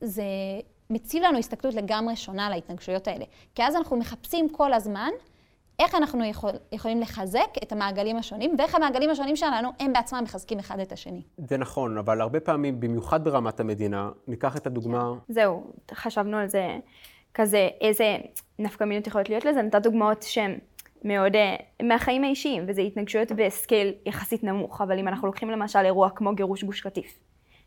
זה 0.01 0.25
מציב 0.91 1.23
לנו 1.23 1.39
הסתכלות 1.39 1.75
לגמרי 1.75 2.17
שונה 2.17 2.47
על 2.47 2.53
ההתנגשויות 2.53 3.09
האלה. 3.09 3.25
כי 3.55 3.63
אז 3.63 3.77
אנחנו 3.77 3.97
מחפשים 3.97 4.49
כל 4.49 4.73
הזמן 4.73 5.11
איך 5.79 5.95
אנחנו 5.95 6.25
יכול, 6.25 6.51
יכולים 6.73 7.01
לחזק 7.01 7.49
את 7.63 7.73
המעגלים 7.73 8.17
השונים, 8.17 8.55
ואיך 8.59 8.75
המעגלים 8.75 9.11
השונים 9.11 9.37
שלנו, 9.37 9.69
הם 9.81 9.93
בעצמם 9.93 10.21
מחזקים 10.23 10.59
אחד 10.59 10.81
את 10.81 10.93
השני. 10.93 11.23
זה 11.49 11.57
נכון, 11.57 11.99
אבל 11.99 12.21
הרבה 12.21 12.41
פעמים, 12.41 12.81
במיוחד 12.81 13.25
ברמת 13.25 13.61
המדינה, 13.61 14.11
ניקח 14.27 14.57
את 14.57 14.67
הדוגמה... 14.67 15.13
זהו, 15.29 15.73
חשבנו 15.95 16.37
על 16.37 16.49
זה 16.49 16.77
כזה, 17.35 17.69
איזה 17.81 18.17
נפקמינות 18.59 19.07
יכולות 19.07 19.29
להיות 19.29 19.45
לזה, 19.45 19.63
נתת 19.63 19.83
דוגמאות 19.83 20.23
שהן 20.23 20.59
מאוד 21.05 21.33
uh, 21.35 21.85
מהחיים 21.85 22.25
האישיים, 22.25 22.65
וזה 22.69 22.83
התנגשויות 22.83 23.33
בסקייל 23.33 23.95
יחסית 24.07 24.45
נמוך, 24.45 24.81
אבל 24.81 24.99
אם 24.99 25.09
אנחנו 25.09 25.27
לוקחים 25.27 25.51
למשל 25.51 25.79
אירוע 25.79 26.11
כמו 26.11 26.35
גירוש 26.35 26.65
גוש 26.65 26.81
קטיף, 26.81 27.19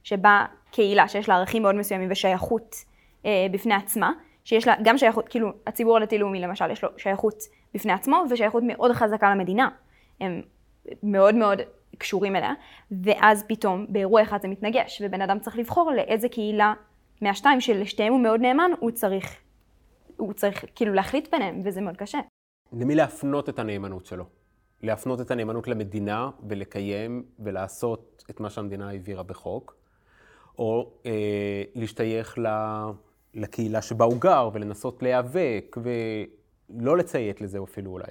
שבה 0.04 0.46
קהילה 0.72 1.08
שיש 1.08 1.30
לה 1.30 1.36
ערכים 1.36 1.62
מאוד 1.62 1.76
מסוימים 1.76 2.08
ושייכות 2.12 2.76
uh, 3.22 3.26
בפני 3.52 3.74
עצמה, 3.74 4.12
שיש 4.46 4.68
לה 4.68 4.76
גם 4.84 4.98
שייכות, 4.98 5.30
כאילו 5.30 5.50
הציבור 5.68 5.98
הדתי-לאומי 5.98 6.42
למשל, 6.42 6.72
יש 6.72 6.84
לו 6.84 6.90
שייכות 6.98 7.44
בפני 7.74 7.94
עצמו 7.94 8.24
ושייכות 8.30 8.64
מאוד 8.68 8.92
חזקה 8.92 9.32
למדינה. 9.32 9.70
הם 10.22 10.42
מאוד 11.04 11.36
מאוד 11.36 11.62
קשורים 11.98 12.36
אליה, 12.36 12.54
ואז 13.04 13.44
פתאום 13.48 13.86
באירוע 13.90 14.22
אחד 14.22 14.42
זה 14.42 14.48
מתנגש, 14.48 15.02
ובן 15.06 15.22
אדם 15.22 15.40
צריך 15.40 15.58
לבחור 15.58 15.92
לאיזה 15.92 16.30
קהילה 16.30 16.74
מהשתיים 17.22 17.62
שלשתיהם 17.62 18.14
הוא 18.14 18.22
מאוד 18.22 18.42
נאמן, 18.42 18.72
הוא 18.80 18.92
צריך, 18.92 19.38
הוא 20.18 20.34
צריך 20.34 20.66
כאילו 20.76 20.94
להחליט 20.94 21.32
ביניהם, 21.32 21.62
וזה 21.66 21.82
מאוד 21.82 21.98
קשה. 21.98 22.20
למי 22.74 22.96
להפנות 22.96 23.50
את 23.50 23.60
הנאמנות 23.60 24.06
שלו? 24.06 24.26
להפנות 24.84 25.22
את 25.22 25.32
הנאמנות 25.32 25.68
למדינה 25.68 26.30
ולקיים 26.50 27.24
ולעשות 27.40 28.24
את 28.30 28.40
מה 28.40 28.50
שהמדינה 28.50 28.90
העבירה 28.90 29.24
בחוק, 29.24 29.76
או 30.58 30.92
אה, 31.06 31.64
להשתייך 31.76 32.38
ל... 32.38 32.48
לקהילה 33.36 33.82
שבה 33.82 34.06
הוא 34.06 34.18
גר 34.20 34.50
ולנסות 34.54 35.04
להיאבק 35.04 35.78
ולא 35.84 36.98
לציית 36.98 37.42
לזה 37.42 37.60
אפילו 37.64 37.92
אולי. 37.92 38.06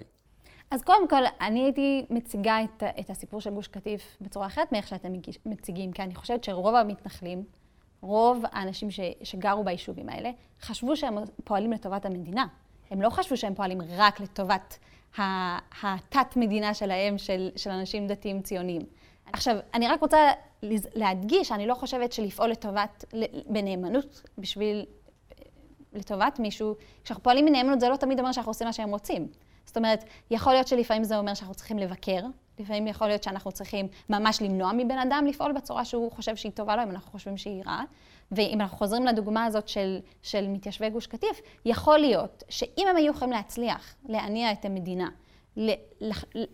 אז 0.70 0.82
קודם 0.82 1.08
כל, 1.08 1.22
אני 1.40 1.62
הייתי 1.64 2.06
מציגה 2.10 2.58
את, 2.64 2.82
את 3.00 3.10
הסיפור 3.10 3.40
של 3.40 3.50
גוש 3.50 3.68
קטיף 3.68 4.16
בצורה 4.20 4.46
אחרת 4.46 4.72
מאיך 4.72 4.88
שאתם 4.88 5.12
מציגים, 5.46 5.92
כי 5.92 6.02
אני 6.02 6.14
חושבת 6.14 6.44
שרוב 6.44 6.74
המתנחלים, 6.74 7.44
רוב 8.00 8.42
האנשים 8.52 8.90
ש, 8.90 9.00
שגרו 9.22 9.64
ביישובים 9.64 10.08
האלה, 10.08 10.30
חשבו 10.60 10.96
שהם 10.96 11.14
פועלים 11.44 11.72
לטובת 11.72 12.06
המדינה. 12.06 12.46
הם 12.90 13.02
לא 13.02 13.10
חשבו 13.10 13.37
שהם 13.37 13.54
פועלים 13.54 13.78
רק 13.96 14.20
לטובת 14.20 14.78
התת-מדינה 15.82 16.74
שלהם, 16.74 17.18
של, 17.18 17.50
של 17.56 17.70
אנשים 17.70 18.06
דתיים 18.06 18.42
ציוניים. 18.42 18.82
עכשיו, 19.32 19.56
אני 19.74 19.88
רק 19.88 20.00
רוצה 20.00 20.30
להדגיש, 20.94 21.52
אני 21.52 21.66
לא 21.66 21.74
חושבת 21.74 22.12
שלפעול 22.12 22.50
לטובת, 22.50 23.04
בנאמנות 23.46 24.22
בשביל 24.38 24.87
לטובת 25.94 26.38
מישהו, 26.38 26.74
כשאנחנו 27.04 27.22
פועלים 27.22 27.44
מנאמנות 27.44 27.80
זה 27.80 27.88
לא 27.88 27.96
תמיד 27.96 28.20
אומר 28.20 28.33
שאנחנו 28.33 28.50
עושים 28.50 28.66
מה 28.66 28.72
שהם 28.72 28.90
רוצים. 28.90 29.28
זאת 29.66 29.76
אומרת, 29.76 30.04
יכול 30.30 30.52
להיות 30.52 30.68
שלפעמים 30.68 31.04
זה 31.04 31.18
אומר 31.18 31.35
שאנחנו 31.35 31.54
צריכים 31.54 31.78
לבקר, 31.78 32.20
לפעמים 32.59 32.87
יכול 32.87 33.07
להיות 33.07 33.22
שאנחנו 33.22 33.52
צריכים 33.52 33.88
ממש 34.11 34.42
למנוע 34.42 34.72
מבן 34.72 34.98
אדם 34.98 35.26
לפעול 35.28 35.52
בצורה 35.52 35.85
שהוא 35.85 36.12
חושב 36.12 36.37
שהיא 36.37 36.52
טובה 36.52 36.76
לו, 36.76 36.83
אם 36.83 36.90
אנחנו 36.90 37.12
חושבים 37.12 37.37
שהיא 37.37 37.62
רעה. 37.66 37.85
ואם 38.33 38.61
אנחנו 38.61 38.78
חוזרים 38.78 39.07
לדוגמה 39.07 39.44
הזאת 39.44 39.68
של, 39.68 39.98
של 40.22 40.48
מתיישבי 40.48 40.90
גוש 40.90 41.07
קטיף, 41.07 41.40
יכול 41.64 41.98
להיות 41.98 42.42
שאם 42.48 42.87
הם 42.90 42.96
היו 42.96 43.12
יכולים 43.12 43.33
להצליח 43.33 43.94
להניע 44.09 44.52
את 44.52 44.64
המדינה, 44.64 45.09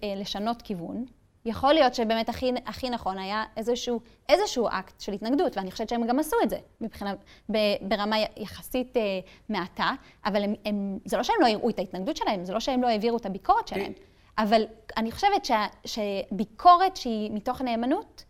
לשנות 0.03 0.63
כיוון, 0.63 1.05
יכול 1.45 1.73
להיות 1.73 1.95
שבאמת 1.95 2.29
הכי, 2.29 2.53
הכי 2.67 2.91
נכון 2.91 3.19
היה 3.19 3.45
איזשהו, 3.57 4.01
איזשהו 4.29 4.69
אקט 4.69 5.01
של 5.01 5.13
התנגדות, 5.13 5.57
ואני 5.57 5.71
חושבת 5.71 5.89
שהם 5.89 6.07
גם 6.07 6.19
עשו 6.19 6.37
את 6.43 6.51
זה, 6.51 6.59
מבחינה, 6.81 7.15
ב, 7.53 7.57
ברמה 7.81 8.17
יחסית 8.37 8.97
אה, 8.97 9.03
מעטה, 9.49 9.93
אבל 10.25 10.45
הם, 10.45 10.55
הם, 10.65 10.99
זה 11.05 11.17
לא 11.17 11.23
שהם 11.23 11.37
לא 11.41 11.47
הראו 11.47 11.71
את 11.71 11.79
ההתנגדות 11.79 12.17
שלהם, 12.17 12.45
זה 12.45 12.53
לא 12.53 12.61
שהם 12.61 12.83
לא 12.83 12.89
העבירו 12.89 13.17
את 13.17 13.27
הביקורת 13.27 13.69
שלהם, 13.69 13.93
אבל 14.39 14.63
אני 14.97 15.13
חושבת 15.13 15.45
שה, 15.45 15.67
שביקורת 15.85 16.97
שהיא 16.97 17.31
מתוך 17.31 17.63
נאמנות, 17.63 18.25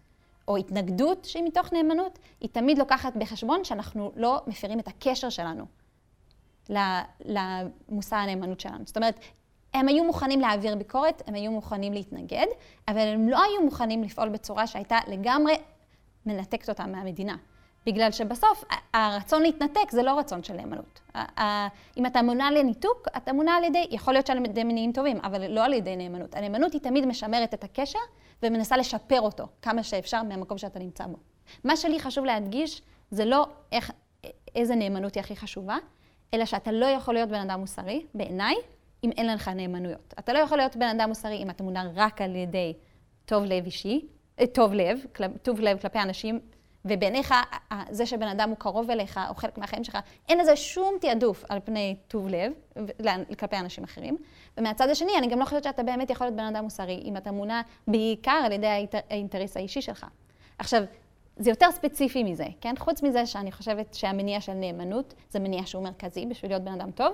או 0.49 0.57
התנגדות 0.57 1.25
שהיא 1.25 1.42
מתוך 1.44 1.73
נאמנות, 1.73 2.18
היא 2.40 2.49
תמיד 2.53 2.79
לוקחת 2.79 3.16
בחשבון 3.16 3.64
שאנחנו 3.64 4.12
לא 4.16 4.40
מפרים 4.46 4.81
את 4.81 4.88
הקשר 4.88 5.29
שלנו 5.29 5.64
למושא 7.25 8.16
הנאמנות 8.16 8.61
שלנו. 8.61 8.83
זאת 8.87 8.96
אומרת, 8.96 9.20
הם 9.74 9.88
היו 9.88 10.04
מוכנים 10.04 10.40
להעביר 10.40 10.74
ביקורת, 10.74 11.22
הם 11.26 11.35
היו 11.35 11.50
מוכנים 11.50 11.92
להתנגד, 11.92 12.46
אבל 12.88 12.98
הם 12.98 13.28
לא 13.28 13.42
היו 13.42 13.64
מוכנים 13.64 14.02
לפעול 14.02 14.28
בצורה 14.28 14.66
שהייתה 14.66 14.98
לגמרי 15.09 15.56
מנתקת 16.26 16.68
אותם 16.68 16.92
מהמדינה. 16.92 17.37
בגלל 17.87 18.12
שבסוף 18.12 18.64
הרצון 18.94 19.42
להתנתק 19.42 19.90
זה 19.90 20.02
לא 20.02 20.18
רצון 20.18 20.42
של 20.42 20.54
נאמנות. 20.54 21.00
אם 21.96 22.06
אתה 22.06 22.22
מונע 22.22 22.50
לניתוק, 22.50 23.09
אתה 23.16 23.33
מונע 23.33 23.52
על 23.52 23.64
ידי, 23.64 23.87
יכול 23.90 24.14
להיות 24.14 24.26
שעל 24.26 24.44
ידי 24.44 24.64
מניעים 24.64 24.92
טובים, 24.92 25.20
אבל 25.22 25.50
לא 25.50 25.64
על 25.64 25.72
ידי 25.72 25.96
נאמנות. 25.96 26.35
הנאמנות 26.35 26.72
היא 26.72 26.80
תמיד 26.80 27.06
משמרת 27.06 27.54
את 27.54 27.64
הקשר 27.64 27.98
ומנסה 28.42 28.76
לשפר 28.76 29.20
אותו 29.20 29.46
כמה 29.62 29.83
שאפשר 29.83 30.22
מהמקום 30.22 30.59
שאתה 30.59 30.78
נמצא 30.78 31.06
בו. 31.06 31.16
מה 31.64 31.76
שלי 31.76 32.00
חשוב 32.00 32.24
להדגיש 32.24 32.83
זה 33.11 33.24
לא 33.24 33.46
איך, 33.72 33.92
איזה 34.54 34.74
נאמנות 34.74 35.14
היא 35.14 35.20
הכי 35.20 35.37
חשובה, 35.37 35.76
אלא 36.35 36.44
שאתה 36.44 36.72
לא 36.72 36.87
יכול 36.87 37.14
להיות 37.14 37.28
בן 37.28 37.50
אדם 37.50 37.61
מוסרי, 37.61 38.06
בעיניי, 38.14 38.54
אם 39.04 39.10
אין 39.10 39.26
לך 39.26 39.48
נאמנויות. 39.48 40.14
אתה 40.18 40.32
לא 40.32 40.38
יכול 40.38 40.58
להיות 40.58 40.76
בן 40.76 40.88
אדם 40.98 41.08
מוסרי 41.08 41.36
אם 41.36 41.50
אתה 41.50 41.64
מונע 41.64 41.84
רק 41.94 42.20
על 42.20 42.36
ידי 42.36 42.72
טוב 43.24 43.44
לב 43.44 43.64
אישי, 43.64 44.06
אה, 44.40 44.46
טוב 44.46 44.74
לב, 44.74 44.98
טוב 45.42 45.60
לב 45.60 45.78
כלפי 45.80 45.98
אנשים, 45.98 46.40
ובעיניך 46.84 47.34
זה 47.90 48.06
שבן 48.06 48.28
אדם 48.28 48.48
הוא 48.48 48.56
קרוב 48.56 48.90
אליך, 48.90 49.20
או 49.28 49.34
חלק 49.34 49.58
מהחיים 49.58 49.84
שלך, 49.84 49.98
אין 50.28 50.38
לזה 50.38 50.56
שום 50.56 50.94
תעדוף 51.00 51.44
על 51.48 51.58
פני 51.64 51.96
טוב 52.08 52.28
לב 52.28 52.52
כלפי 53.38 53.56
אנשים 53.56 53.84
אחרים. 53.84 54.16
ומהצד 54.58 54.88
השני, 54.88 55.12
אני 55.18 55.26
גם 55.26 55.38
לא 55.38 55.44
חושבת 55.44 55.64
שאתה 55.64 55.82
באמת 55.82 56.10
יכול 56.10 56.26
להיות 56.26 56.36
בן 56.36 56.44
אדם 56.44 56.64
מוסרי, 56.64 57.02
אם 57.04 57.16
אתה 57.16 57.32
מונע 57.32 57.60
בעיקר 57.88 58.42
על 58.44 58.52
ידי 58.52 58.86
האינטרס 59.10 59.56
האישי 59.56 59.82
שלך. 59.82 60.06
עכשיו, 60.58 60.82
זה 61.36 61.50
יותר 61.50 61.72
ספציפי 61.72 62.22
מזה, 62.22 62.46
כן? 62.60 62.74
חוץ 62.78 63.02
מזה 63.02 63.26
שאני 63.26 63.52
חושבת 63.52 63.94
שהמניע 63.94 64.40
של 64.40 64.52
נאמנות 64.52 65.14
זה 65.30 65.38
מניע 65.38 65.62
שהוא 65.66 65.82
מרכזי 65.82 66.26
בשביל 66.26 66.50
להיות 66.50 66.62
בן 66.62 66.72
אדם 66.72 66.90
טוב. 66.90 67.12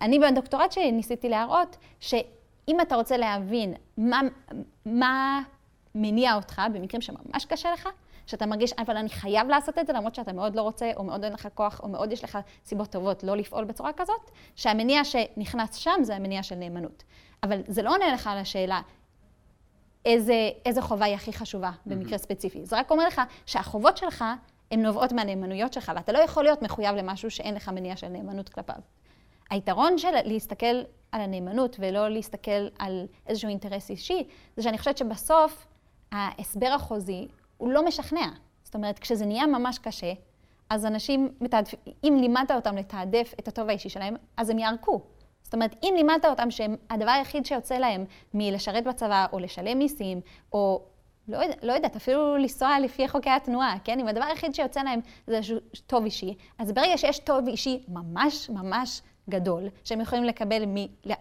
אני 0.00 0.18
בדוקטורט 0.18 0.72
שלי 0.72 0.92
ניסיתי 0.92 1.28
להראות 1.28 1.76
שאם 2.00 2.80
אתה 2.82 2.96
רוצה 2.96 3.16
להבין 3.16 3.74
מה, 3.96 4.20
מה 4.86 5.40
מניע 5.94 6.34
אותך 6.34 6.62
במקרים 6.72 7.00
שממש 7.02 7.44
קשה 7.44 7.72
לך, 7.72 7.88
שאתה 8.26 8.46
מרגיש, 8.46 8.72
אבל 8.72 8.96
אני 8.96 9.08
חייב 9.08 9.48
לעשות 9.48 9.78
את 9.78 9.86
זה 9.86 9.92
למרות 9.92 10.14
שאתה 10.14 10.32
מאוד 10.32 10.56
לא 10.56 10.62
רוצה, 10.62 10.90
או 10.96 11.04
מאוד 11.04 11.24
אין 11.24 11.32
לך 11.32 11.48
כוח, 11.54 11.80
או 11.82 11.88
מאוד 11.88 12.12
יש 12.12 12.24
לך 12.24 12.38
סיבות 12.64 12.90
טובות 12.90 13.24
לא 13.24 13.36
לפעול 13.36 13.64
בצורה 13.64 13.92
כזאת, 13.92 14.30
שהמניע 14.56 15.04
שנכנס 15.04 15.74
שם 15.74 15.96
זה 16.02 16.16
המניע 16.16 16.42
של 16.42 16.54
נאמנות. 16.54 17.02
אבל 17.42 17.60
זה 17.66 17.82
לא 17.82 17.90
עונה 17.94 18.12
לך 18.12 18.26
על 18.26 18.38
השאלה 18.38 18.80
איזה, 20.04 20.50
איזה 20.66 20.82
חובה 20.82 21.04
היא 21.04 21.14
הכי 21.14 21.32
חשובה 21.32 21.70
במקרה 21.86 22.18
ספציפי. 22.18 22.66
זה 22.66 22.78
רק 22.78 22.90
אומר 22.90 23.06
לך 23.06 23.22
שהחובות 23.46 23.96
שלך 23.96 24.24
הן 24.70 24.82
נובעות 24.82 25.12
מהנאמנויות 25.12 25.72
שלך, 25.72 25.92
ואתה 25.96 26.12
לא 26.12 26.18
יכול 26.18 26.44
להיות 26.44 26.62
מחויב 26.62 26.96
למשהו 26.96 27.30
שאין 27.30 27.54
לך 27.54 27.68
מניע 27.68 27.96
של 27.96 28.08
נאמנות 28.08 28.48
כלפיו. 28.48 28.76
היתרון 29.50 29.98
של 29.98 30.08
להסתכל 30.24 30.82
על 31.12 31.20
הנאמנות 31.20 31.76
ולא 31.80 32.08
להסתכל 32.08 32.68
על 32.78 33.06
איזשהו 33.26 33.48
אינטרס 33.48 33.90
אישי, 33.90 34.24
זה 34.56 34.62
שאני 34.62 34.78
חושבת 34.78 34.98
שבסוף 34.98 35.66
ההסבר 36.12 36.72
החוזי 36.74 37.28
הוא 37.56 37.72
לא 37.72 37.84
משכנע. 37.84 38.28
זאת 38.62 38.74
אומרת, 38.74 38.98
כשזה 38.98 39.26
נהיה 39.26 39.46
ממש 39.46 39.78
קשה, 39.78 40.12
אז 40.70 40.86
אנשים, 40.86 41.28
מתעדפ... 41.40 41.74
אם 42.04 42.16
לימדת 42.20 42.50
אותם 42.50 42.76
לתעדף 42.76 43.34
את 43.38 43.48
הטוב 43.48 43.68
האישי 43.68 43.88
שלהם, 43.88 44.14
אז 44.36 44.50
הם 44.50 44.58
יערקו. 44.58 45.00
זאת 45.42 45.54
אומרת, 45.54 45.76
אם 45.82 45.94
לימדת 45.96 46.24
אותם 46.24 46.50
שהדבר 46.50 47.10
היחיד 47.10 47.46
שיוצא 47.46 47.74
להם 47.74 48.04
מלשרת 48.34 48.84
בצבא, 48.84 49.26
או 49.32 49.38
לשלם 49.38 49.78
מיסים, 49.78 50.20
או 50.52 50.82
לא, 51.28 51.38
לא 51.62 51.72
יודעת, 51.72 51.96
אפילו 51.96 52.36
לנסוע 52.36 52.80
לפי 52.80 53.08
חוקי 53.08 53.30
התנועה, 53.30 53.76
כן? 53.84 54.00
אם 54.00 54.08
הדבר 54.08 54.24
היחיד 54.24 54.54
שיוצא 54.54 54.82
להם 54.82 55.00
זה 55.26 55.40
טוב 55.86 56.04
אישי, 56.04 56.34
אז 56.58 56.72
ברגע 56.72 56.98
שיש 56.98 57.18
טוב 57.18 57.48
אישי 57.48 57.82
ממש 57.88 58.50
ממש 58.50 59.02
גדול, 59.30 59.68
שהם 59.84 60.00
יכולים 60.00 60.24
לקבל, 60.24 60.64
מ, 60.66 60.76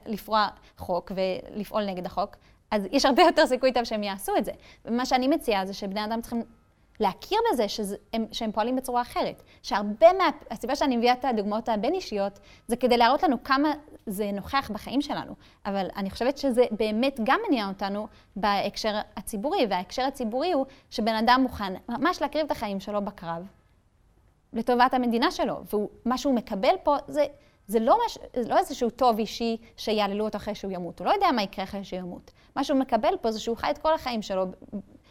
לפרוע 0.05 0.47
חוק 0.77 1.11
ולפעול 1.15 1.85
נגד 1.85 2.05
החוק, 2.05 2.35
אז 2.71 2.83
יש 2.91 3.05
הרבה 3.05 3.23
יותר 3.23 3.47
סיכוי 3.47 3.73
טוב 3.73 3.83
שהם 3.83 4.03
יעשו 4.03 4.37
את 4.37 4.45
זה. 4.45 4.51
ומה 4.85 5.05
שאני 5.05 5.27
מציעה 5.27 5.65
זה 5.65 5.73
שבני 5.73 6.05
אדם 6.05 6.21
צריכים 6.21 6.43
להכיר 6.99 7.37
בזה 7.51 7.67
שזה, 7.67 7.95
הם, 8.13 8.25
שהם 8.31 8.51
פועלים 8.51 8.75
בצורה 8.75 9.01
אחרת. 9.01 9.43
שהרבה 9.63 10.13
מה... 10.17 10.29
הסיבה 10.51 10.75
שאני 10.75 10.97
מביאה 10.97 11.13
את 11.13 11.25
הדוגמאות 11.25 11.69
הבין-אישיות, 11.69 12.39
זה 12.67 12.75
כדי 12.75 12.97
להראות 12.97 13.23
לנו 13.23 13.43
כמה 13.43 13.73
זה 14.05 14.31
נוכח 14.31 14.71
בחיים 14.73 15.01
שלנו. 15.01 15.33
אבל 15.65 15.87
אני 15.97 16.09
חושבת 16.09 16.37
שזה 16.37 16.63
באמת 16.71 17.19
גם 17.23 17.39
מניע 17.47 17.67
אותנו 17.67 18.07
בהקשר 18.35 18.99
הציבורי, 19.17 19.65
וההקשר 19.69 20.01
הציבורי 20.01 20.51
הוא 20.51 20.65
שבן 20.89 21.15
אדם 21.15 21.39
מוכן 21.43 21.73
ממש 21.89 22.21
להקריב 22.21 22.45
את 22.45 22.51
החיים 22.51 22.79
שלו 22.79 23.05
בקרב 23.05 23.47
לטובת 24.53 24.93
המדינה 24.93 25.31
שלו, 25.31 25.63
ומה 25.73 26.17
שהוא 26.17 26.35
מקבל 26.35 26.75
פה 26.83 26.95
זה... 27.07 27.25
זה 27.67 27.79
לא, 27.79 27.97
מש... 28.05 28.17
זה 28.35 28.49
לא 28.49 28.57
איזשהו 28.57 28.89
טוב 28.89 29.19
אישי 29.19 29.57
שיעללו 29.77 30.25
אותו 30.25 30.37
אחרי 30.37 30.55
שהוא 30.55 30.71
ימות, 30.71 30.99
הוא 30.99 31.05
לא 31.05 31.11
יודע 31.11 31.31
מה 31.35 31.43
יקרה 31.43 31.65
אחרי 31.65 31.83
שהוא 31.83 31.99
ימות. 31.99 32.31
מה 32.55 32.63
שהוא 32.63 32.79
מקבל 32.79 33.13
פה 33.21 33.31
זה 33.31 33.39
שהוא 33.39 33.57
חי 33.57 33.71
את 33.71 33.77
כל 33.77 33.93
החיים 33.93 34.21
שלו 34.21 34.45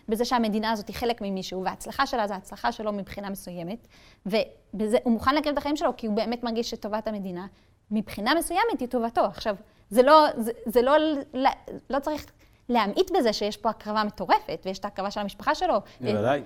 בזה 0.09 0.25
שהמדינה 0.25 0.71
הזאת 0.71 0.89
היא 0.89 0.97
חלק 0.97 1.21
ממישהו, 1.21 1.65
וההצלחה 1.65 2.07
שלה 2.07 2.27
זה 2.27 2.35
ההצלחה 2.35 2.73
שלו 2.73 2.93
מבחינה 2.93 3.31
מסוימת, 3.31 3.87
והוא 4.27 5.13
מוכן 5.13 5.35
להקריב 5.35 5.53
את 5.53 5.59
החיים 5.59 5.77
שלו 5.77 5.91
כי 5.97 6.07
הוא 6.07 6.17
באמת 6.17 6.43
מרגיש 6.43 6.71
שטובת 6.71 7.09
המדינה, 7.09 7.47
מבחינה 7.91 8.35
מסוימת 8.35 8.81
היא 8.81 8.89
טובתו. 8.89 9.25
עכשיו, 9.25 9.57
זה 9.91 10.03
לא, 10.03 10.27
זה, 10.37 10.53
זה 10.67 10.83
לא, 10.83 10.93
לא, 11.35 11.51
לא 11.91 11.99
צריך 11.99 12.27
להמעיט 12.69 13.11
בזה 13.19 13.33
שיש 13.33 13.57
פה 13.57 13.71
הקרבה 13.71 14.05
מטורפת, 14.05 14.63
ויש 14.65 14.79
את 14.79 14.85
ההקרבה 14.85 15.11
של 15.11 15.21
המשפחה 15.21 15.55
שלו. 15.55 15.75
בוודאי. 16.01 16.43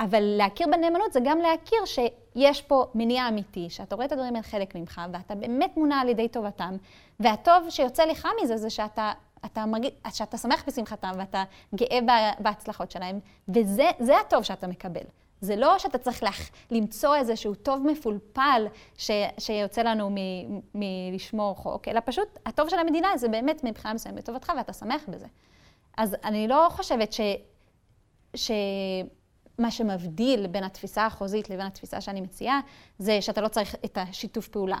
אבל 0.00 0.22
להכיר 0.22 0.66
בנאמנות 0.66 1.12
זה 1.12 1.20
גם 1.24 1.38
להכיר 1.38 1.78
שיש 1.84 2.62
פה 2.62 2.84
מניע 2.94 3.28
אמיתי, 3.28 3.70
שאתה 3.70 3.94
רואה 3.94 4.06
את 4.06 4.12
הדברים 4.12 4.34
האלה 4.34 4.42
חלק 4.42 4.74
ממך, 4.74 5.00
ואתה 5.12 5.34
באמת 5.34 5.76
מונע 5.76 5.96
על 5.96 6.08
ידי 6.08 6.28
טובתם, 6.28 6.76
והטוב 7.20 7.70
שיוצא 7.70 8.04
לך 8.04 8.28
מזה 8.42 8.56
זה 8.56 8.70
שאתה 8.70 9.12
אתה 9.44 9.66
מרגיש, 9.66 9.90
שאתה 10.12 10.38
שמח 10.38 10.64
בשמחתם 10.66 11.10
ואתה 11.18 11.44
גאה 11.74 11.98
בהצלחות 12.38 12.90
שלהם, 12.90 13.20
וזה 13.48 14.18
הטוב 14.20 14.42
שאתה 14.42 14.66
מקבל. 14.66 15.00
זה 15.40 15.56
לא 15.56 15.78
שאתה 15.78 15.98
צריך 15.98 16.22
לח, 16.22 16.50
למצוא 16.70 17.16
איזשהו 17.16 17.54
טוב 17.54 17.86
מפולפל 17.86 18.66
ש, 18.98 19.10
שיוצא 19.38 19.82
לנו 19.82 20.10
מ, 20.10 20.14
מלשמור 20.74 21.54
חוק, 21.54 21.88
אלא 21.88 22.00
פשוט 22.04 22.38
הטוב 22.46 22.68
של 22.68 22.78
המדינה 22.78 23.08
זה 23.16 23.28
באמת 23.28 23.64
מבחינה 23.64 23.94
מסוימת 23.94 24.18
לטובתך 24.18 24.52
ואתה 24.56 24.72
שמח 24.72 25.02
בזה. 25.08 25.26
אז 25.96 26.16
אני 26.24 26.48
לא 26.48 26.66
חושבת 26.70 27.12
ש... 27.12 28.50
שמה 29.56 29.70
שמבדיל 29.70 30.46
בין 30.46 30.64
התפיסה 30.64 31.06
החוזית 31.06 31.50
לבין 31.50 31.66
התפיסה 31.66 32.00
שאני 32.00 32.20
מציעה, 32.20 32.60
זה 32.98 33.20
שאתה 33.20 33.40
לא 33.40 33.48
צריך 33.48 33.74
את 33.84 33.98
השיתוף 33.98 34.48
פעולה. 34.48 34.78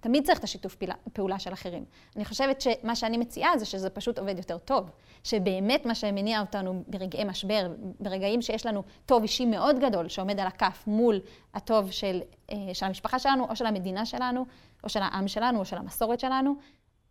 תמיד 0.00 0.26
צריך 0.26 0.38
את 0.38 0.44
השיתוף 0.44 0.76
פעולה 1.12 1.38
של 1.38 1.52
אחרים. 1.52 1.84
אני 2.16 2.24
חושבת 2.24 2.60
שמה 2.60 2.96
שאני 2.96 3.18
מציעה 3.18 3.58
זה 3.58 3.64
שזה 3.64 3.90
פשוט 3.90 4.18
עובד 4.18 4.38
יותר 4.38 4.58
טוב. 4.58 4.90
שבאמת 5.24 5.86
מה 5.86 5.94
שמניע 5.94 6.40
אותנו 6.40 6.82
ברגעי 6.86 7.24
משבר, 7.24 7.72
ברגעים 8.00 8.42
שיש 8.42 8.66
לנו 8.66 8.82
טוב 9.06 9.22
אישי 9.22 9.46
מאוד 9.46 9.78
גדול 9.78 10.08
שעומד 10.08 10.40
על 10.40 10.46
הכף 10.46 10.84
מול 10.86 11.20
הטוב 11.54 11.90
של, 11.90 12.20
אה, 12.52 12.56
של 12.72 12.86
המשפחה 12.86 13.18
שלנו, 13.18 13.46
או 13.48 13.56
של 13.56 13.66
המדינה 13.66 14.06
שלנו, 14.06 14.46
או 14.84 14.88
של 14.88 15.00
העם 15.02 15.28
שלנו, 15.28 15.58
או 15.58 15.64
של 15.64 15.76
המסורת 15.76 16.20
שלנו, 16.20 16.54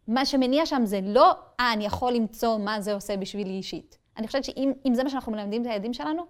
מה 0.07 0.25
שמניע 0.25 0.65
שם 0.65 0.81
זה 0.85 0.99
לא, 1.03 1.31
אה, 1.59 1.73
אני 1.73 1.85
יכול 1.85 2.13
למצוא 2.13 2.57
מה 2.57 2.81
זה 2.81 2.93
עושה 2.93 3.17
בשבילי 3.17 3.53
אישית. 3.53 3.97
אני 4.17 4.27
חושבת 4.27 4.43
שאם 4.43 4.93
זה 4.93 5.03
מה 5.03 5.09
שאנחנו 5.09 5.31
מלמדים 5.31 5.61
את 5.61 5.67
הילדים 5.67 5.93
שלנו, 5.93 6.23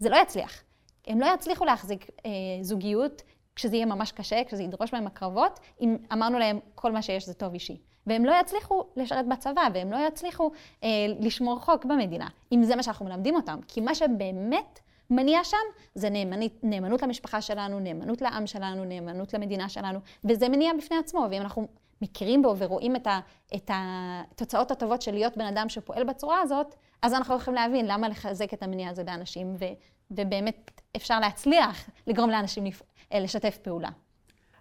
זה 0.00 0.08
לא 0.08 0.16
יצליח. 0.16 0.62
הם 1.06 1.20
לא 1.20 1.26
יצליחו 1.34 1.64
להחזיק 1.64 2.10
אה, 2.26 2.30
זוגיות 2.62 3.22
כשזה 3.56 3.76
יהיה 3.76 3.86
ממש 3.86 4.12
קשה, 4.12 4.44
כשזה 4.46 4.62
ידרוש 4.62 4.92
מהם 4.92 5.06
הקרבות, 5.06 5.60
אם 5.80 5.96
אמרנו 6.12 6.38
להם 6.38 6.58
כל 6.74 6.92
מה 6.92 7.02
שיש 7.02 7.26
זה 7.26 7.34
טוב 7.34 7.52
אישי. 7.52 7.80
והם 8.06 8.24
לא 8.24 8.34
יצליחו 8.40 8.84
לשרת 8.96 9.28
בצבא, 9.28 9.68
והם 9.74 9.92
לא 9.92 9.98
יצליחו 10.08 10.50
אה, 10.84 10.88
לשמור 11.20 11.60
חוק 11.60 11.84
במדינה, 11.84 12.28
אם 12.52 12.64
זה 12.64 12.76
מה 12.76 12.82
שאנחנו 12.82 13.06
מלמדים 13.06 13.34
אותם. 13.34 13.58
כי 13.68 13.80
מה 13.80 13.94
שבאמת 13.94 14.80
מניע 15.10 15.44
שם 15.44 15.56
זה 15.94 16.10
נאמנית, 16.10 16.60
נאמנות 16.62 17.02
למשפחה 17.02 17.40
שלנו, 17.40 17.80
נאמנות 17.80 18.22
לעם 18.22 18.46
שלנו, 18.46 18.84
נאמנות 18.84 19.34
למדינה 19.34 19.68
שלנו, 19.68 19.98
וזה 20.24 20.48
מניע 20.48 20.72
בפני 20.78 20.96
עצמו. 20.96 21.26
ואם 21.30 21.42
אנחנו 21.42 21.66
מכירים 22.02 22.42
בו 22.42 22.54
ורואים 22.58 22.96
את, 22.96 23.06
ה, 23.06 23.20
את 23.54 23.70
התוצאות 23.74 24.70
הטובות 24.70 25.02
של 25.02 25.12
להיות 25.12 25.36
בן 25.36 25.46
אדם 25.46 25.68
שפועל 25.68 26.04
בצורה 26.04 26.40
הזאת, 26.40 26.74
אז 27.02 27.14
אנחנו 27.14 27.36
יכולים 27.36 27.54
להבין 27.54 27.86
למה 27.86 28.08
לחזק 28.08 28.54
את 28.54 28.62
המניע 28.62 28.88
הזה 28.88 29.04
באנשים, 29.04 29.56
ו, 29.58 29.64
ובאמת 30.10 30.80
אפשר 30.96 31.20
להצליח 31.20 31.90
לגרום 32.06 32.30
לאנשים 32.30 32.64
לפ... 32.64 32.82
אה, 33.12 33.20
לשתף 33.20 33.58
פעולה. 33.62 33.88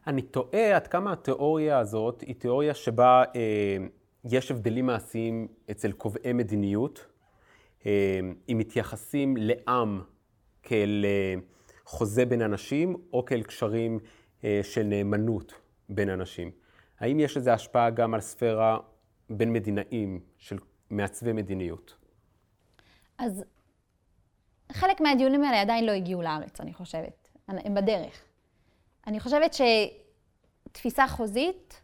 אני 0.08 0.22
תוהה 0.22 0.76
עד 0.76 0.88
כמה 0.88 1.14
התיאוריה 1.14 1.80
הזאת 1.80 2.22
היא 2.22 2.36
תיאוריה 2.36 2.74
שבה 2.74 3.24
אה, 3.36 3.78
יש 4.26 4.52
הבדלים 4.52 4.86
מעשיים 4.86 5.48
אצל 5.72 5.92
קובעי 5.92 6.34
מדיניות, 6.34 7.06
אה, 7.86 8.20
אם 8.50 8.58
מתייחסים 8.58 9.38
לעם 9.38 10.02
כאל 10.64 11.06
אה, 11.06 11.36
חוזה 11.86 12.26
בין 12.26 12.42
אנשים, 12.42 12.96
או 13.14 13.26
כאל 13.26 13.44
קשרים 13.44 14.00
אה, 14.44 14.60
של 14.64 14.84
נאמנות 14.84 15.54
בין 15.90 16.10
אנשים. 16.10 16.52
האם 17.00 17.20
יש 17.20 17.38
לזה 17.38 17.54
השפעה 17.54 17.90
גם 17.90 18.14
על 18.14 18.22
ספירה 18.22 18.78
בין 19.30 19.54
מדינאים 19.54 20.20
של 20.38 20.58
מעצבי 20.90 21.34
מדיניות? 21.34 21.99
אז 23.20 23.44
חלק 24.72 25.02
מהדיונים 25.02 25.44
האלה 25.44 25.62
עדיין 25.62 25.86
לא 25.86 25.92
הגיעו 25.92 26.22
לארץ, 26.22 26.62
אני 26.62 26.74
חושבת. 26.74 27.30
הם 27.48 27.76
בדרך. 27.76 28.24
אני 29.08 29.20
חושבת 29.20 29.56
שתפיסה 30.72 31.08
חוזית, 31.08 31.82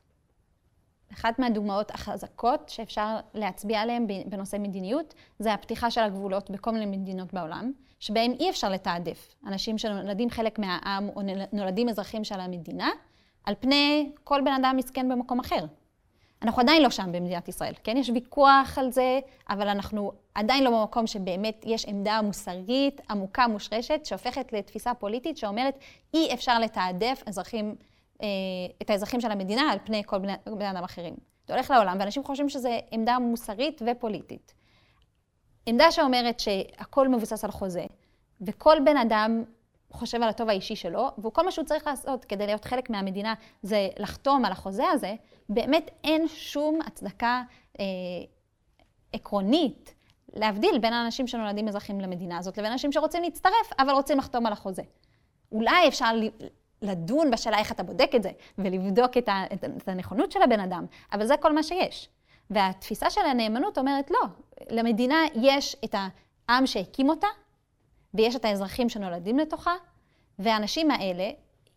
אחת 1.13 1.39
מהדוגמאות 1.39 1.91
החזקות 1.91 2.69
שאפשר 2.69 3.19
להצביע 3.33 3.81
עליהן 3.81 4.07
בנושא 4.25 4.57
מדיניות, 4.59 5.13
זה 5.39 5.53
הפתיחה 5.53 5.91
של 5.91 6.01
הגבולות 6.01 6.49
בכל 6.49 6.71
מיני 6.71 6.97
מדינות 6.97 7.33
בעולם, 7.33 7.71
שבהן 7.99 8.31
אי 8.31 8.49
אפשר 8.49 8.69
לתעדף 8.69 9.35
אנשים 9.47 9.77
שנולדים 9.77 10.29
חלק 10.29 10.59
מהעם 10.59 11.09
או 11.09 11.21
נולדים 11.53 11.89
אזרחים 11.89 12.23
של 12.23 12.39
המדינה, 12.39 12.89
על 13.43 13.55
פני 13.59 14.11
כל 14.23 14.41
בן 14.41 14.51
אדם 14.51 14.75
מסכן 14.77 15.09
במקום 15.09 15.39
אחר. 15.39 15.65
אנחנו 16.41 16.61
עדיין 16.61 16.81
לא 16.83 16.89
שם 16.89 17.11
במדינת 17.11 17.47
ישראל, 17.47 17.73
כן? 17.83 17.97
יש 17.97 18.09
ויכוח 18.09 18.77
על 18.77 18.91
זה, 18.91 19.19
אבל 19.49 19.67
אנחנו 19.67 20.11
עדיין 20.35 20.63
לא 20.63 20.69
במקום 20.69 21.07
שבאמת 21.07 21.63
יש 21.65 21.85
עמדה 21.85 22.21
מוסרית, 22.21 23.01
עמוקה, 23.09 23.47
מושרשת, 23.47 24.05
שהופכת 24.05 24.53
לתפיסה 24.53 24.93
פוליטית 24.93 25.37
שאומרת, 25.37 25.79
אי 26.13 26.33
אפשר 26.33 26.59
לתעדף 26.59 27.23
אזרחים, 27.27 27.75
אה, 28.21 28.27
את 28.81 28.89
האזרחים 28.89 29.21
של 29.21 29.31
המדינה 29.31 29.71
על 29.71 29.79
פני 29.83 30.03
כל 30.05 30.17
בני, 30.19 30.71
אדם 30.71 30.83
אחרים. 30.83 31.15
זה 31.47 31.53
הולך 31.53 31.71
לעולם, 31.71 31.97
ואנשים 31.99 32.23
חושבים 32.23 32.49
שזו 32.49 32.69
עמדה 32.91 33.19
מוסרית 33.19 33.81
ופוליטית. 33.85 34.53
עמדה 35.65 35.91
שאומרת 35.91 36.39
שהכל 36.39 37.07
מבוסס 37.07 37.43
על 37.43 37.51
חוזה, 37.51 37.85
וכל 38.41 38.77
בן 38.85 38.97
אדם 38.97 39.43
חושב 39.95 40.23
על 40.23 40.29
הטוב 40.29 40.49
האישי 40.49 40.75
שלו, 40.75 41.11
וכל 41.23 41.45
מה 41.45 41.51
שהוא 41.51 41.65
צריך 41.65 41.87
לעשות 41.87 42.25
כדי 42.25 42.45
להיות 42.45 42.65
חלק 42.65 42.89
מהמדינה 42.89 43.33
זה 43.61 43.87
לחתום 43.99 44.45
על 44.45 44.51
החוזה 44.51 44.89
הזה, 44.89 45.15
באמת 45.49 45.91
אין 46.03 46.27
שום 46.27 46.79
הצדקה 46.85 47.43
אה, 47.79 47.85
עקרונית 49.13 49.95
להבדיל 50.33 50.77
בין 50.77 50.93
האנשים 50.93 51.27
שנולדים 51.27 51.67
אזרחים 51.67 52.01
למדינה 52.01 52.37
הזאת 52.37 52.57
לבין 52.57 52.71
אנשים 52.71 52.91
שרוצים 52.91 53.23
להצטרף, 53.23 53.73
אבל 53.79 53.91
רוצים 53.91 54.17
לחתום 54.17 54.45
על 54.45 54.53
החוזה. 54.53 54.83
אולי 55.51 55.87
אפשר 55.87 56.11
לדון 56.81 57.31
בשאלה 57.31 57.57
איך 57.57 57.71
אתה 57.71 57.83
בודק 57.83 58.11
את 58.15 58.23
זה, 58.23 58.31
ולבדוק 58.57 59.17
את, 59.17 59.29
ה, 59.29 59.43
את 59.53 59.87
הנכונות 59.87 60.31
של 60.31 60.41
הבן 60.41 60.59
אדם, 60.59 60.85
אבל 61.13 61.25
זה 61.25 61.37
כל 61.37 61.53
מה 61.53 61.63
שיש. 61.63 62.09
והתפיסה 62.49 63.09
של 63.09 63.21
הנאמנות 63.21 63.77
אומרת, 63.77 64.11
לא, 64.11 64.19
למדינה 64.69 65.15
יש 65.35 65.75
את 65.85 65.95
העם 66.47 66.67
שהקים 66.67 67.09
אותה, 67.09 67.27
ויש 68.15 68.35
את 68.35 68.45
האזרחים 68.45 68.89
שנולדים 68.89 69.39
לתוכה, 69.39 69.73
והאנשים 70.39 70.91
האלה, 70.91 71.29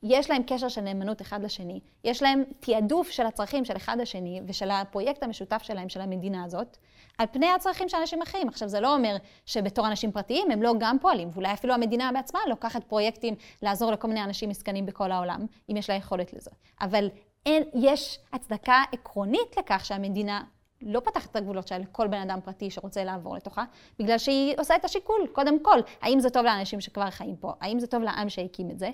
יש 0.03 0.31
להם 0.31 0.43
קשר 0.47 0.69
של 0.69 0.81
נאמנות 0.81 1.21
אחד 1.23 1.43
לשני, 1.43 1.81
יש 2.05 2.23
להם 2.23 2.45
תעדוף 2.61 3.11
של 3.11 3.27
הצרכים 3.27 3.65
של 3.65 3.77
אחד 3.77 3.97
לשני 4.01 4.41
ושל 4.47 4.71
הפרויקט 4.71 5.23
המשותף 5.23 5.63
שלהם, 5.63 5.89
של 5.89 6.01
המדינה 6.01 6.45
הזאת, 6.45 6.77
על 7.19 7.27
פני 7.33 7.47
הצרכים 7.47 7.89
של 7.89 7.97
אנשים 7.97 8.23
אחרים. 8.23 8.49
עכשיו, 8.49 8.69
זה 8.69 8.81
לא 8.81 8.95
אומר 8.95 9.17
שבתור 9.47 9.87
אנשים 9.87 10.13
פרטיים 10.13 10.51
הם 10.51 10.63
לא 10.63 10.73
גם 10.79 10.97
פועלים, 11.01 11.31
ואולי 11.33 11.53
אפילו 11.53 11.75
המדינה 11.75 12.11
בעצמה 12.15 12.41
לוקחת 12.49 12.85
פרויקטים 12.85 13.35
לעזור 13.63 13.93
לכל 13.93 14.09
מיני 14.09 14.25
אנשים 14.25 14.49
מסכנים 14.49 14.87
בכל 14.87 15.13
העולם, 15.13 15.47
אם 15.71 15.77
יש 15.77 15.91
לה 15.91 15.97
יכולת 15.97 16.33
לזה. 16.33 16.51
אבל 16.81 17.09
אין, 17.47 17.63
יש 17.75 18.19
הצדקה 18.33 18.83
עקרונית 18.93 19.57
לכך 19.59 19.85
שהמדינה 19.85 20.43
לא 20.83 21.01
פתחת 21.01 21.31
את 21.31 21.37
הגבולות 21.37 21.69
שלה 21.69 21.79
לכל 21.79 22.07
בן 22.07 22.21
אדם 22.21 22.39
פרטי 22.45 22.71
שרוצה 22.71 23.05
לעבור 23.05 23.37
לתוכה, 23.37 23.65
בגלל 23.99 24.19
שהיא 24.19 24.55
עושה 24.59 24.77
את 24.77 24.85
השיקול, 24.85 25.27
קודם 25.33 25.63
כל, 25.63 25.79
האם 26.01 26.21
זה 26.21 26.31
טוב 26.31 26.45
לאנשים 26.45 26.81
שכבר 26.81 27.11
חיים 27.11 27.37
פה, 27.37 27.53
האם 27.61 27.79
זה 27.79 27.87
טוב 27.87 28.03
לעם 28.03 28.29
שהקים 28.29 28.71
את 28.71 28.79
זה, 28.79 28.91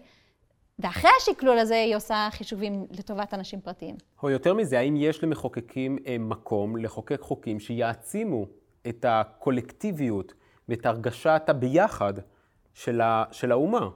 ואחרי 0.78 1.10
השקלול 1.20 1.58
הזה 1.58 1.74
היא 1.74 1.96
עושה 1.96 2.28
חישובים 2.30 2.86
לטובת 2.90 3.34
אנשים 3.34 3.60
פרטיים. 3.60 3.96
או 4.22 4.30
יותר 4.30 4.54
מזה, 4.54 4.78
האם 4.78 4.96
יש 4.96 5.24
למחוקקים 5.24 5.98
אה, 6.06 6.16
מקום 6.18 6.76
לחוקק 6.76 7.20
חוקים 7.20 7.60
שיעצימו 7.60 8.46
את 8.88 9.04
הקולקטיביות 9.08 10.34
ואת 10.68 10.86
הרגשת 10.86 11.42
הביחד 11.48 12.14
של, 12.74 13.00
ה, 13.00 13.24
של 13.32 13.52
האומה? 13.52 13.88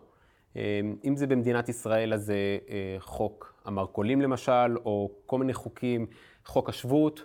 אה, 0.57 0.81
אם 1.05 1.17
זה 1.17 1.27
במדינת 1.27 1.69
ישראל, 1.69 2.15
אז 2.15 2.25
זה 2.25 2.59
אה, 2.69 2.97
חוק 2.99 3.55
המרכולים 3.65 4.21
למשל, 4.21 4.77
או 4.85 5.11
כל 5.27 5.39
מיני 5.39 5.55
חוקים, 5.55 6.07
חוק 6.45 6.69
השבות, 6.69 7.25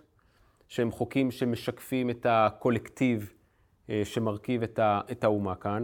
שהם 0.68 0.92
חוקים 0.92 1.32
שמשקפים 1.32 2.10
את 2.10 2.26
הקולקטיב 2.30 3.34
אה, 3.90 4.02
שמרכיב 4.06 4.64
את 5.12 5.24
האומה 5.24 5.56
כאן. 5.56 5.84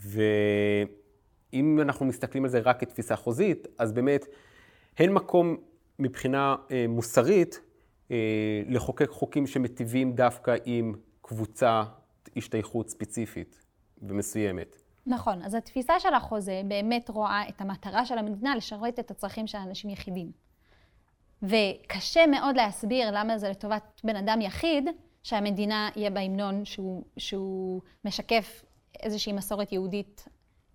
ואם 0.00 1.80
אנחנו 1.80 2.06
מסתכלים 2.06 2.44
על 2.44 2.50
זה 2.50 2.58
רק 2.58 2.80
כתפיסה 2.80 3.16
חוזית, 3.16 3.66
אז 3.78 3.92
באמת 3.92 4.26
אין 4.98 5.12
מקום 5.12 5.56
מבחינה 5.98 6.56
אה, 6.70 6.84
מוסרית 6.88 7.60
אה, 8.10 8.16
לחוקק 8.68 9.10
חוקים 9.10 9.46
שמטיבים 9.46 10.12
דווקא 10.12 10.56
עם 10.64 10.94
קבוצה 11.22 11.82
השתייכות 12.36 12.88
ספציפית 12.88 13.64
ומסוימת. 14.02 14.76
נכון, 15.06 15.42
אז 15.42 15.54
התפיסה 15.54 16.00
של 16.00 16.14
החוזה 16.14 16.62
באמת 16.68 17.08
רואה 17.08 17.48
את 17.48 17.60
המטרה 17.60 18.04
של 18.04 18.18
המדינה 18.18 18.56
לשרת 18.56 18.98
את 18.98 19.10
הצרכים 19.10 19.46
של 19.46 19.58
אנשים 19.58 19.90
יחידים. 19.90 20.45
וקשה 21.48 22.26
מאוד 22.26 22.56
להסביר 22.56 23.10
למה 23.10 23.38
זה 23.38 23.48
לטובת 23.48 24.00
בן 24.04 24.16
אדם 24.16 24.40
יחיד, 24.40 24.88
שהמדינה 25.22 25.88
יהיה 25.96 26.10
בהמנון 26.10 26.64
שהוא, 26.64 27.04
שהוא 27.16 27.80
משקף 28.04 28.64
איזושהי 29.02 29.32
מסורת 29.32 29.72
יהודית 29.72 30.24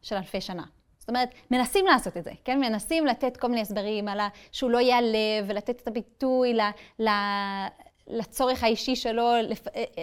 של 0.01 0.15
אלפי 0.15 0.41
שנה. 0.41 0.63
זאת 0.99 1.09
אומרת, 1.09 1.30
מנסים 1.51 1.86
לעשות 1.86 2.17
את 2.17 2.24
זה, 2.24 2.32
כן? 2.45 2.59
מנסים 2.59 3.05
לתת 3.05 3.38
כל 3.38 3.47
מיני 3.47 3.61
הסברים 3.61 4.07
על 4.07 4.19
ה... 4.19 4.28
שהוא 4.51 4.72
לא 4.72 4.78
ייעלב, 4.78 5.45
ולתת 5.47 5.82
את 5.82 5.88
הביטוי 5.88 6.53
ל... 6.53 6.61
ל... 6.99 7.09
לצורך 8.07 8.63
האישי 8.63 8.95
שלו, 8.95 9.32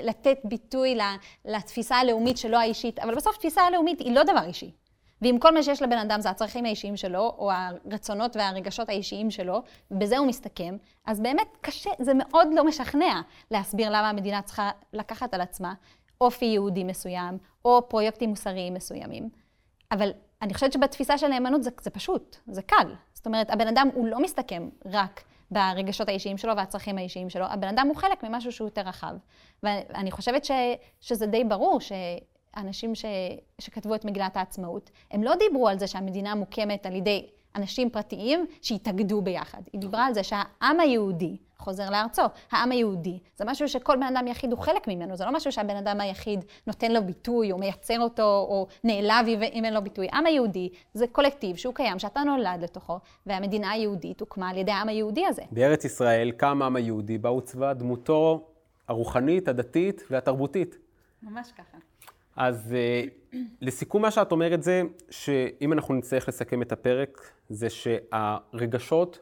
לתת 0.03 0.39
ביטוי 0.45 0.99
לתפיסה 1.45 1.97
הלאומית 1.97 2.39
שלו 2.39 2.57
האישית, 2.57 2.99
אבל 2.99 3.15
בסוף 3.15 3.37
תפיסה 3.37 3.63
הלאומית 3.63 4.01
היא 4.01 4.13
לא 4.13 4.23
דבר 4.23 4.45
אישי. 4.47 4.71
ואם 5.23 5.37
כל 5.41 5.55
מה 5.55 5.63
שיש 5.63 5.83
לבן 5.83 5.99
אדם 5.99 6.21
זה 6.21 6.31
הצרכים 6.31 6.65
האישיים 6.65 6.97
שלו, 6.97 7.35
או 7.39 7.51
הרצונות 7.53 8.37
והרגשות 8.37 8.89
האישיים 8.89 9.31
שלו, 9.31 9.63
בזה 9.91 10.19
הוא 10.19 10.27
מסתכם, 10.27 10.77
אז 11.07 11.21
באמת 11.21 11.57
קשה, 11.61 11.91
זה 11.99 12.13
מאוד 12.15 12.49
לא 12.55 12.65
משכנע 12.65 13.21
להסביר 13.51 13.89
למה 13.89 14.11
המדינה 14.11 14.43
צריכה 14.43 14.71
לקחת 14.93 15.35
על 15.35 15.41
עצמה 15.41 15.75
אופי 16.21 16.45
יהודי 16.45 16.85
מסוים, 16.85 17.39
או 17.65 17.89
פרויקטים 17.89 18.31
מוסריים 18.31 18.75
מסוימים. 18.75 19.29
אבל 19.93 20.11
אני 20.43 20.55
חושבת 20.55 20.73
שבתפיסה 20.73 21.19
של 21.19 21.29
נאמנות 21.29 21.63
זה, 21.63 21.71
זה 21.81 21.91
פשוט, 21.91 22.37
זה 22.47 22.63
קל. 22.63 22.95
זאת 23.15 23.27
אומרת, 23.27 23.51
הבן 23.51 23.69
אדם 23.69 23.89
הוא 23.95 24.07
לא 24.07 24.21
מסתכם 24.21 24.69
רק 24.85 25.25
ברגשות 25.51 26.09
האישיים 26.09 26.39
שלו 26.39 26.57
והצרכים 26.57 26.99
האישיים 26.99 27.31
שלו, 27.31 27.45
הבן 27.45 27.69
אדם 27.69 27.87
הוא 27.87 27.97
חלק 27.97 28.23
ממשהו 28.23 28.53
שהוא 28.53 28.67
יותר 28.67 28.81
רחב. 28.81 29.15
ואני 29.63 30.11
חושבת 30.11 30.45
ש, 30.45 30.51
שזה 31.01 31.27
די 31.27 31.45
ברור 31.45 31.79
שאנשים 32.59 32.95
ש, 32.95 33.05
שכתבו 33.59 33.95
את 33.95 34.05
מגילת 34.05 34.37
העצמאות, 34.37 34.91
הם 35.11 35.23
לא 35.23 35.35
דיברו 35.35 35.69
על 35.69 35.79
זה 35.79 35.87
שהמדינה 35.87 36.35
מוקמת 36.35 36.87
על 36.87 36.95
ידי 36.95 37.27
אנשים 37.57 37.91
פרטיים 37.91 38.47
שהתאגדו 38.63 39.23
ביחד. 39.23 39.63
היא 39.73 39.81
דיברה 39.81 40.07
על 40.07 40.15
זה 40.15 40.23
שהעם 40.23 40.81
היהודי 40.81 41.37
חוזר 41.59 41.91
לארצו. 41.91 42.23
העם 42.51 42.71
היהודי 42.71 43.19
זה 43.37 43.45
משהו 43.45 43.69
שכל 43.69 43.97
בן 43.97 44.17
אדם 44.17 44.27
יחיד 44.27 44.53
הוא 44.53 44.59
חלק 44.59 44.89
ממנו, 44.89 45.17
זה 45.17 45.25
לא 45.25 45.33
משהו 45.33 45.53
שהבן 45.53 45.77
אדם 45.77 46.01
היחיד 46.01 46.45
נותן 46.67 46.93
לו 46.93 47.05
ביטוי 47.05 47.53
או 47.53 47.59
מייצר 47.59 48.01
אותו 48.01 48.23
או 48.23 48.67
נעלב 48.85 49.27
אם 49.53 49.65
אין 49.65 49.75
לו 49.75 49.83
ביטוי. 49.83 50.09
העם 50.13 50.27
היהודי 50.27 50.69
זה 50.95 51.07
קולקטיב 51.07 51.57
שהוא 51.57 51.75
קיים, 51.75 51.99
שאתה 51.99 52.21
נולד 52.21 52.63
לתוכו, 52.63 52.99
והמדינה 53.27 53.71
היהודית 53.71 54.21
הוקמה 54.21 54.49
על 54.49 54.57
ידי 54.57 54.73
העם 54.73 54.89
היהודי 54.89 55.27
הזה. 55.27 55.43
בארץ 55.51 55.85
ישראל 55.85 56.31
קם 56.31 56.63
העם 56.63 56.77
היהודי, 56.77 57.19
בה 57.19 57.29
עוצבה 57.29 57.75
דמותו 57.75 58.49
הרוחנית, 58.89 59.49
הדתית 59.49 60.03
והתרבותית. 60.11 60.79
ממש 61.23 61.53
ככה. 61.53 61.79
אז 62.39 62.75
uh, 62.75 63.37
לסיכום 63.61 64.03
מה 64.03 64.11
שאת 64.11 64.33
אומרת 64.33 64.63
זה, 64.63 64.83
שאם 65.11 65.73
אנחנו 65.73 65.95
נצטרך 65.95 66.29
לסכם 66.29 66.63
את 66.63 66.73
הפרק, 66.73 67.33
זה 67.49 67.71
שהרגשות, 67.71 69.19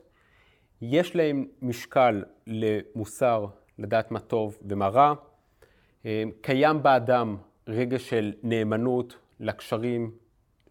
יש 0.82 1.16
להם 1.16 1.46
משקל 1.62 2.22
למוסר, 2.46 3.46
לדעת 3.78 4.10
מה 4.10 4.20
טוב 4.20 4.58
ומה 4.62 4.88
רע. 4.88 5.14
Uh, 6.02 6.06
קיים 6.40 6.82
באדם 6.82 7.36
רגש 7.68 8.10
של 8.10 8.32
נאמנות 8.42 9.16
לקשרים 9.40 10.10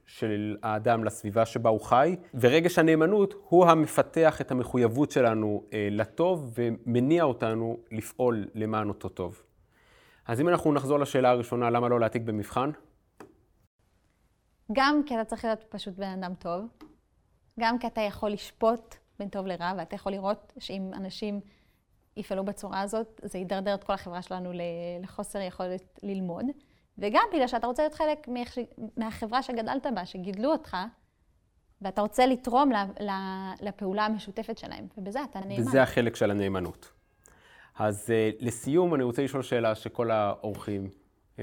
של 0.06 0.58
האדם 0.64 1.04
לסביבה 1.04 1.46
שבה 1.46 1.70
הוא 1.70 1.82
חי, 1.82 2.16
ורגש 2.34 2.80
הנאמנות 2.80 3.34
הוא 3.50 3.66
המפתח 3.66 4.42
את 4.42 4.52
המחויבות 4.52 5.12
שלנו 5.12 5.64
uh, 5.66 5.74
לטוב 5.92 6.54
ומניע 6.58 7.24
אותנו 7.24 7.78
לפעול 7.92 8.48
למען 8.56 8.90
אותו 8.90 9.10
טוב. 9.10 9.45
אז 10.26 10.42
אם 10.42 10.50
אנחנו 10.50 10.74
נחזור 10.74 11.00
לשאלה 11.00 11.30
הראשונה, 11.30 11.70
למה 11.70 11.90
לא 11.90 12.00
להעתיק 12.00 12.22
במבחן? 12.22 12.70
גם 14.72 15.02
כי 15.06 15.16
אתה 15.16 15.26
צריך 15.26 15.46
להיות 15.46 15.64
פשוט 15.70 15.94
בן 15.96 16.24
אדם 16.24 16.36
טוב, 16.36 16.66
גם 17.60 17.80
כי 17.80 17.88
אתה 17.88 18.02
יכול 18.02 18.32
לשפוט 18.32 18.96
בין 19.20 19.30
טוב 19.30 19.48
לרע, 19.48 19.74
ואתה 19.78 19.96
יכול 19.96 20.12
לראות 20.12 20.54
שאם 20.60 20.92
אנשים 20.94 21.40
יפעלו 22.18 22.46
בצורה 22.46 22.82
הזאת, 22.82 23.22
זה 23.24 23.38
ידרדר 23.38 23.76
את 23.76 23.84
כל 23.84 23.94
החברה 23.94 24.22
שלנו 24.22 24.52
לחוסר 25.04 25.40
יכולת 25.40 26.00
ללמוד, 26.04 26.46
וגם 26.98 27.24
בגלל 27.34 27.48
שאתה 27.48 27.68
רוצה 27.68 27.84
להיות 27.84 27.94
חלק 27.94 28.28
מהחברה 28.98 29.44
שגדלת 29.44 29.86
בה, 29.96 30.06
שגידלו 30.06 30.52
אותך, 30.52 30.78
ואתה 31.82 32.02
רוצה 32.02 32.26
לתרום 32.26 32.72
לפעולה 33.62 34.06
המשותפת 34.06 34.58
שלהם, 34.58 34.88
ובזה 34.98 35.24
אתה 35.24 35.40
נאמן. 35.40 35.62
וזה 35.62 35.84
החלק 35.84 36.16
של 36.16 36.32
הנאמנות. 36.32 36.95
אז 37.76 38.10
uh, 38.10 38.46
לסיום, 38.46 38.96
אני 38.96 39.04
רוצה 39.04 39.24
לשאול 39.24 39.44
שאלה 39.44 39.76
שכל 39.76 40.12
האורחים, 40.12 40.90
uh, 41.36 41.40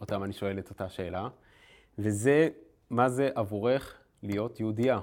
אותם 0.00 0.24
אני 0.24 0.32
שואל 0.32 0.58
את 0.58 0.70
אותה 0.70 0.88
שאלה, 0.88 1.28
וזה, 1.98 2.48
מה 2.90 3.08
זה 3.08 3.30
עבורך 3.34 4.00
להיות 4.22 4.60
יהודייה? 4.60 5.00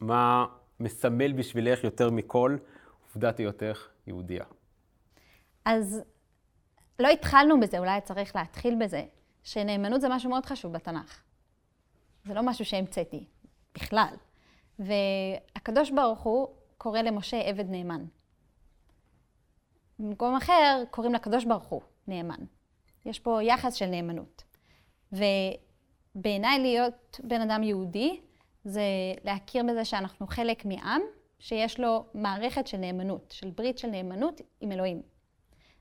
מה 0.00 0.46
מסמל 0.80 1.32
בשבילך 1.32 1.84
יותר 1.84 2.10
מכל 2.10 2.56
עובדת 3.14 3.38
היותך 3.38 3.88
יהודייה? 4.06 4.44
אז 5.64 6.02
לא 6.98 7.08
התחלנו 7.08 7.60
בזה, 7.60 7.78
אולי 7.78 8.00
צריך 8.00 8.36
להתחיל 8.36 8.74
בזה, 8.80 9.04
שנאמנות 9.44 10.00
זה 10.00 10.08
משהו 10.10 10.30
מאוד 10.30 10.46
חשוב 10.46 10.72
בתנ"ך. 10.72 11.22
זה 12.24 12.34
לא 12.34 12.42
משהו 12.42 12.64
שהמצאתי, 12.64 13.26
בכלל. 13.74 14.14
והקדוש 14.78 15.90
ברוך 15.90 16.20
הוא 16.20 16.48
קורא 16.78 17.00
למשה 17.00 17.36
עבד 17.36 17.70
נאמן. 17.70 18.04
במקום 19.98 20.36
אחר 20.36 20.82
קוראים 20.90 21.14
לקדוש 21.14 21.44
ברוך 21.44 21.64
הוא 21.64 21.80
נאמן. 22.08 22.44
יש 23.04 23.20
פה 23.20 23.42
יחס 23.42 23.74
של 23.74 23.86
נאמנות. 23.86 24.42
ובעיניי 25.12 26.58
להיות 26.58 27.20
בן 27.24 27.40
אדם 27.40 27.62
יהודי 27.62 28.20
זה 28.64 28.82
להכיר 29.24 29.64
בזה 29.68 29.84
שאנחנו 29.84 30.26
חלק 30.26 30.64
מעם 30.64 31.00
שיש 31.38 31.80
לו 31.80 32.04
מערכת 32.14 32.66
של 32.66 32.76
נאמנות, 32.76 33.34
של 33.36 33.50
ברית 33.50 33.78
של 33.78 33.88
נאמנות 33.88 34.40
עם 34.60 34.72
אלוהים. 34.72 35.02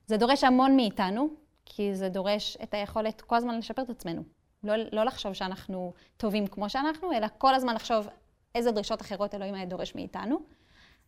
זה 0.07 0.17
דורש 0.17 0.43
המון 0.43 0.75
מאיתנו, 0.75 1.29
כי 1.65 1.95
זה 1.95 2.09
דורש 2.09 2.57
את 2.63 2.73
היכולת 2.73 3.21
כל 3.21 3.35
הזמן 3.35 3.57
לשפר 3.57 3.81
את 3.81 3.89
עצמנו. 3.89 4.23
לא, 4.63 4.73
לא 4.91 5.03
לחשוב 5.03 5.33
שאנחנו 5.33 5.93
טובים 6.17 6.47
כמו 6.47 6.69
שאנחנו, 6.69 7.11
אלא 7.11 7.27
כל 7.37 7.55
הזמן 7.55 7.75
לחשוב 7.75 8.07
איזה 8.55 8.71
דרישות 8.71 9.01
אחרות 9.01 9.35
אלוהים 9.35 9.55
היה 9.55 9.65
דורש 9.65 9.95
מאיתנו. 9.95 10.39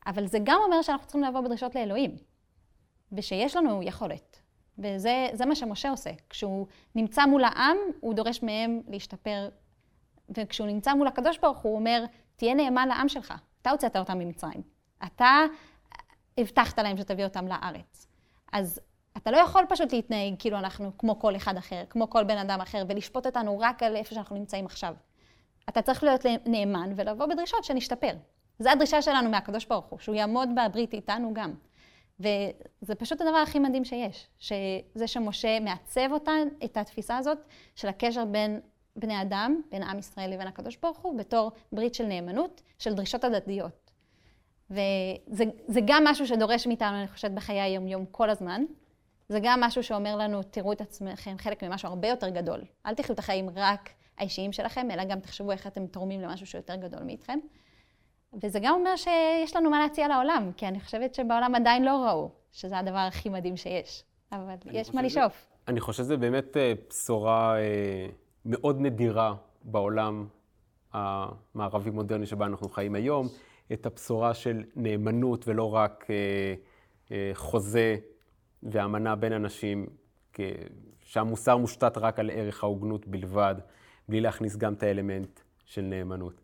אבל 0.08 0.28
זה 0.28 0.38
גם 0.44 0.60
אומר 0.66 0.82
שאנחנו 0.82 1.08
צריכים 1.08 1.24
לבוא 1.24 1.42
בדרישות 1.42 1.76
לאלוהים. 1.76 2.16
ושיש 3.12 3.56
לנו 3.56 3.84
יכולת. 3.84 4.40
וזה 4.80 5.46
מה 5.46 5.56
שמשה 5.56 5.90
עושה. 5.90 6.12
כשהוא 6.30 6.68
נמצא 6.96 7.26
מול 7.26 7.44
העם, 7.44 7.78
הוא 8.00 8.14
דורש 8.14 8.44
מהם 8.44 8.82
להשתפר. 8.88 9.50
וכשהוא 10.30 10.68
נמצא 10.68 10.94
מול 10.94 11.08
הקדוש 11.08 11.38
ברוך 11.38 11.58
הוא, 11.58 11.76
אומר, 11.76 12.06
תהיה 12.36 12.54
נאמן 12.54 12.88
לעם 12.88 13.10
שלך. 13.10 13.34
אתה 13.62 13.70
הוצאת 13.70 13.98
אותם 13.98 14.20
ממצרים. 14.20 14.62
אתה 15.06 15.46
הבטחת 16.38 16.80
להם 16.80 16.98
שתביא 16.98 17.24
אותם 17.24 17.48
לארץ. 17.48 18.08
אז 18.54 18.80
אתה 19.18 19.32
לא 19.32 19.38
יכול 19.38 19.66
פשוט 19.70 19.94
להתנהג 19.94 20.34
כאילו 20.40 20.58
אנחנו 20.58 20.98
כמו 20.98 21.20
כל 21.20 21.36
אחד 21.36 21.58
אחר, 21.58 21.84
כמו 21.90 22.10
כל 22.10 22.24
בן 22.24 22.38
אדם 22.38 22.62
אחר, 22.62 22.84
ולשפוט 22.90 23.26
אותנו 23.26 23.60
רק 23.60 23.84
על 23.84 23.96
איפה 23.96 24.16
שאנחנו 24.16 24.36
נמצאים 24.36 24.66
עכשיו. 24.66 24.96
אתה 25.70 25.82
צריך 25.82 26.04
להיות 26.04 26.26
נאמן 26.46 26.94
ולבוא 26.96 27.26
בדרישות 27.26 27.64
שנשתפר. 27.64 28.14
זו 28.60 28.70
הדרישה 28.70 29.02
שלנו 29.02 29.30
מהקדוש 29.30 29.66
ברוך 29.66 29.86
הוא, 29.86 30.00
שהוא 30.00 30.16
יעמוד 30.16 30.50
בברית 30.56 30.94
איתנו 30.94 31.34
גם. 31.34 31.54
וזה 32.20 32.96
פשוט 32.98 33.22
הדבר 33.22 33.38
הכי 33.38 33.60
מדהים 33.60 33.86
שיש, 33.86 34.28
שזה 34.40 35.08
שמשה 35.08 35.60
מעצב 35.60 36.12
אותן, 36.12 36.48
את 36.66 36.78
התפיסה 36.78 37.18
הזאת 37.18 37.38
של 37.76 37.88
הקשר 37.88 38.26
בין 38.26 38.60
בני 38.96 39.22
אדם, 39.22 39.62
בין 39.72 39.84
עם 39.84 40.00
ישראל 40.00 40.34
לבין 40.34 40.48
הקדוש 40.48 40.78
ברוך 40.78 40.98
הוא, 40.98 41.18
בתור 41.18 41.52
ברית 41.72 41.94
של 41.94 42.06
נאמנות, 42.06 42.62
של 42.80 42.94
דרישות 42.94 43.24
הדדיות. 43.24 43.92
וזה 44.70 45.80
גם 45.86 46.04
משהו 46.08 46.28
שדורש 46.28 46.68
מאיתנו, 46.68 46.98
אני 46.98 47.08
חושבת, 47.08 47.32
בחיי 47.32 47.62
היום-יום 47.62 48.06
כל 48.12 48.30
הזמן. 48.30 48.64
זה 49.30 49.40
גם 49.44 49.62
משהו 49.62 49.84
שאומר 49.84 50.16
לנו, 50.16 50.44
תראו 50.44 50.72
את 50.72 50.82
עצמכם 50.82 51.36
חלק 51.38 51.64
ממשהו 51.64 51.90
הרבה 51.90 52.08
יותר 52.08 52.30
גדול. 52.30 52.62
אל 52.86 52.96
תחיו 52.96 53.14
את 53.14 53.20
החיים 53.20 53.50
רק 53.56 53.90
האישיים 54.18 54.52
שלכם, 54.52 54.92
אלא 54.92 55.04
גם 55.04 55.20
תחשבו 55.20 55.52
איך 55.52 55.68
אתם 55.68 55.88
תורמים 55.88 56.22
למשהו 56.22 56.46
שיותר 56.46 56.76
גדול 56.76 57.04
מאיתכם. 57.04 57.40
וזה 58.44 58.60
גם 58.62 58.74
אומר 58.74 58.96
שיש 58.96 59.56
לנו 59.56 59.70
מה 59.70 59.80
להציע 59.80 60.08
לעולם, 60.08 60.52
כי 60.58 60.68
אני 60.68 60.80
חושבת 60.80 61.16
שבעולם 61.16 61.56
עדיין 61.56 61.86
לא 61.86 62.06
ראו 62.08 62.30
שזה 62.52 62.78
הדבר 62.78 62.98
הכי 62.98 63.30
מדהים 63.30 63.58
שיש. 63.58 64.04
אבל 64.32 64.56
יש 64.72 64.94
מה 64.94 65.02
לשאוף. 65.02 65.48
אני 65.68 65.80
חושב 65.80 66.04
שזה 66.04 66.18
באמת 66.18 66.58
אה, 66.58 66.74
בשורה 66.90 67.60
אה, 67.60 68.08
מאוד 68.46 68.82
נדירה 68.82 69.36
בעולם 69.64 70.28
המערבי-מודרני 70.94 72.26
שבה 72.26 72.46
אנחנו 72.46 72.70
חיים 72.70 72.96
היום, 72.96 73.28
את 73.74 73.86
הבשורה 73.86 74.34
של 74.34 74.64
נאמנות 74.76 75.48
ולא 75.48 75.74
רק 75.74 76.08
אה, 77.12 77.32
חוזה 77.34 77.96
ואמנה 78.64 79.16
בין 79.16 79.34
אנשים, 79.34 79.86
שהמוסר 81.04 81.58
מושתת 81.58 81.98
רק 81.98 82.20
על 82.20 82.30
ערך 82.30 82.64
ההוגנות 82.64 83.08
בלבד, 83.08 83.56
בלי 84.10 84.22
להכניס 84.22 84.56
גם 84.56 84.74
את 84.74 84.84
האלמנט 84.84 85.40
של 85.66 85.82
נאמנות. 85.82 86.42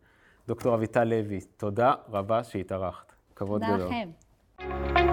דוקטור 0.47 0.75
אביטל 0.75 1.03
לוי, 1.03 1.39
תודה 1.57 1.93
רבה 2.09 2.43
שהתארחת. 2.43 3.13
כבוד 3.35 3.61
גדול. 3.61 3.79
תודה 3.79 3.85
לכם. 3.85 5.12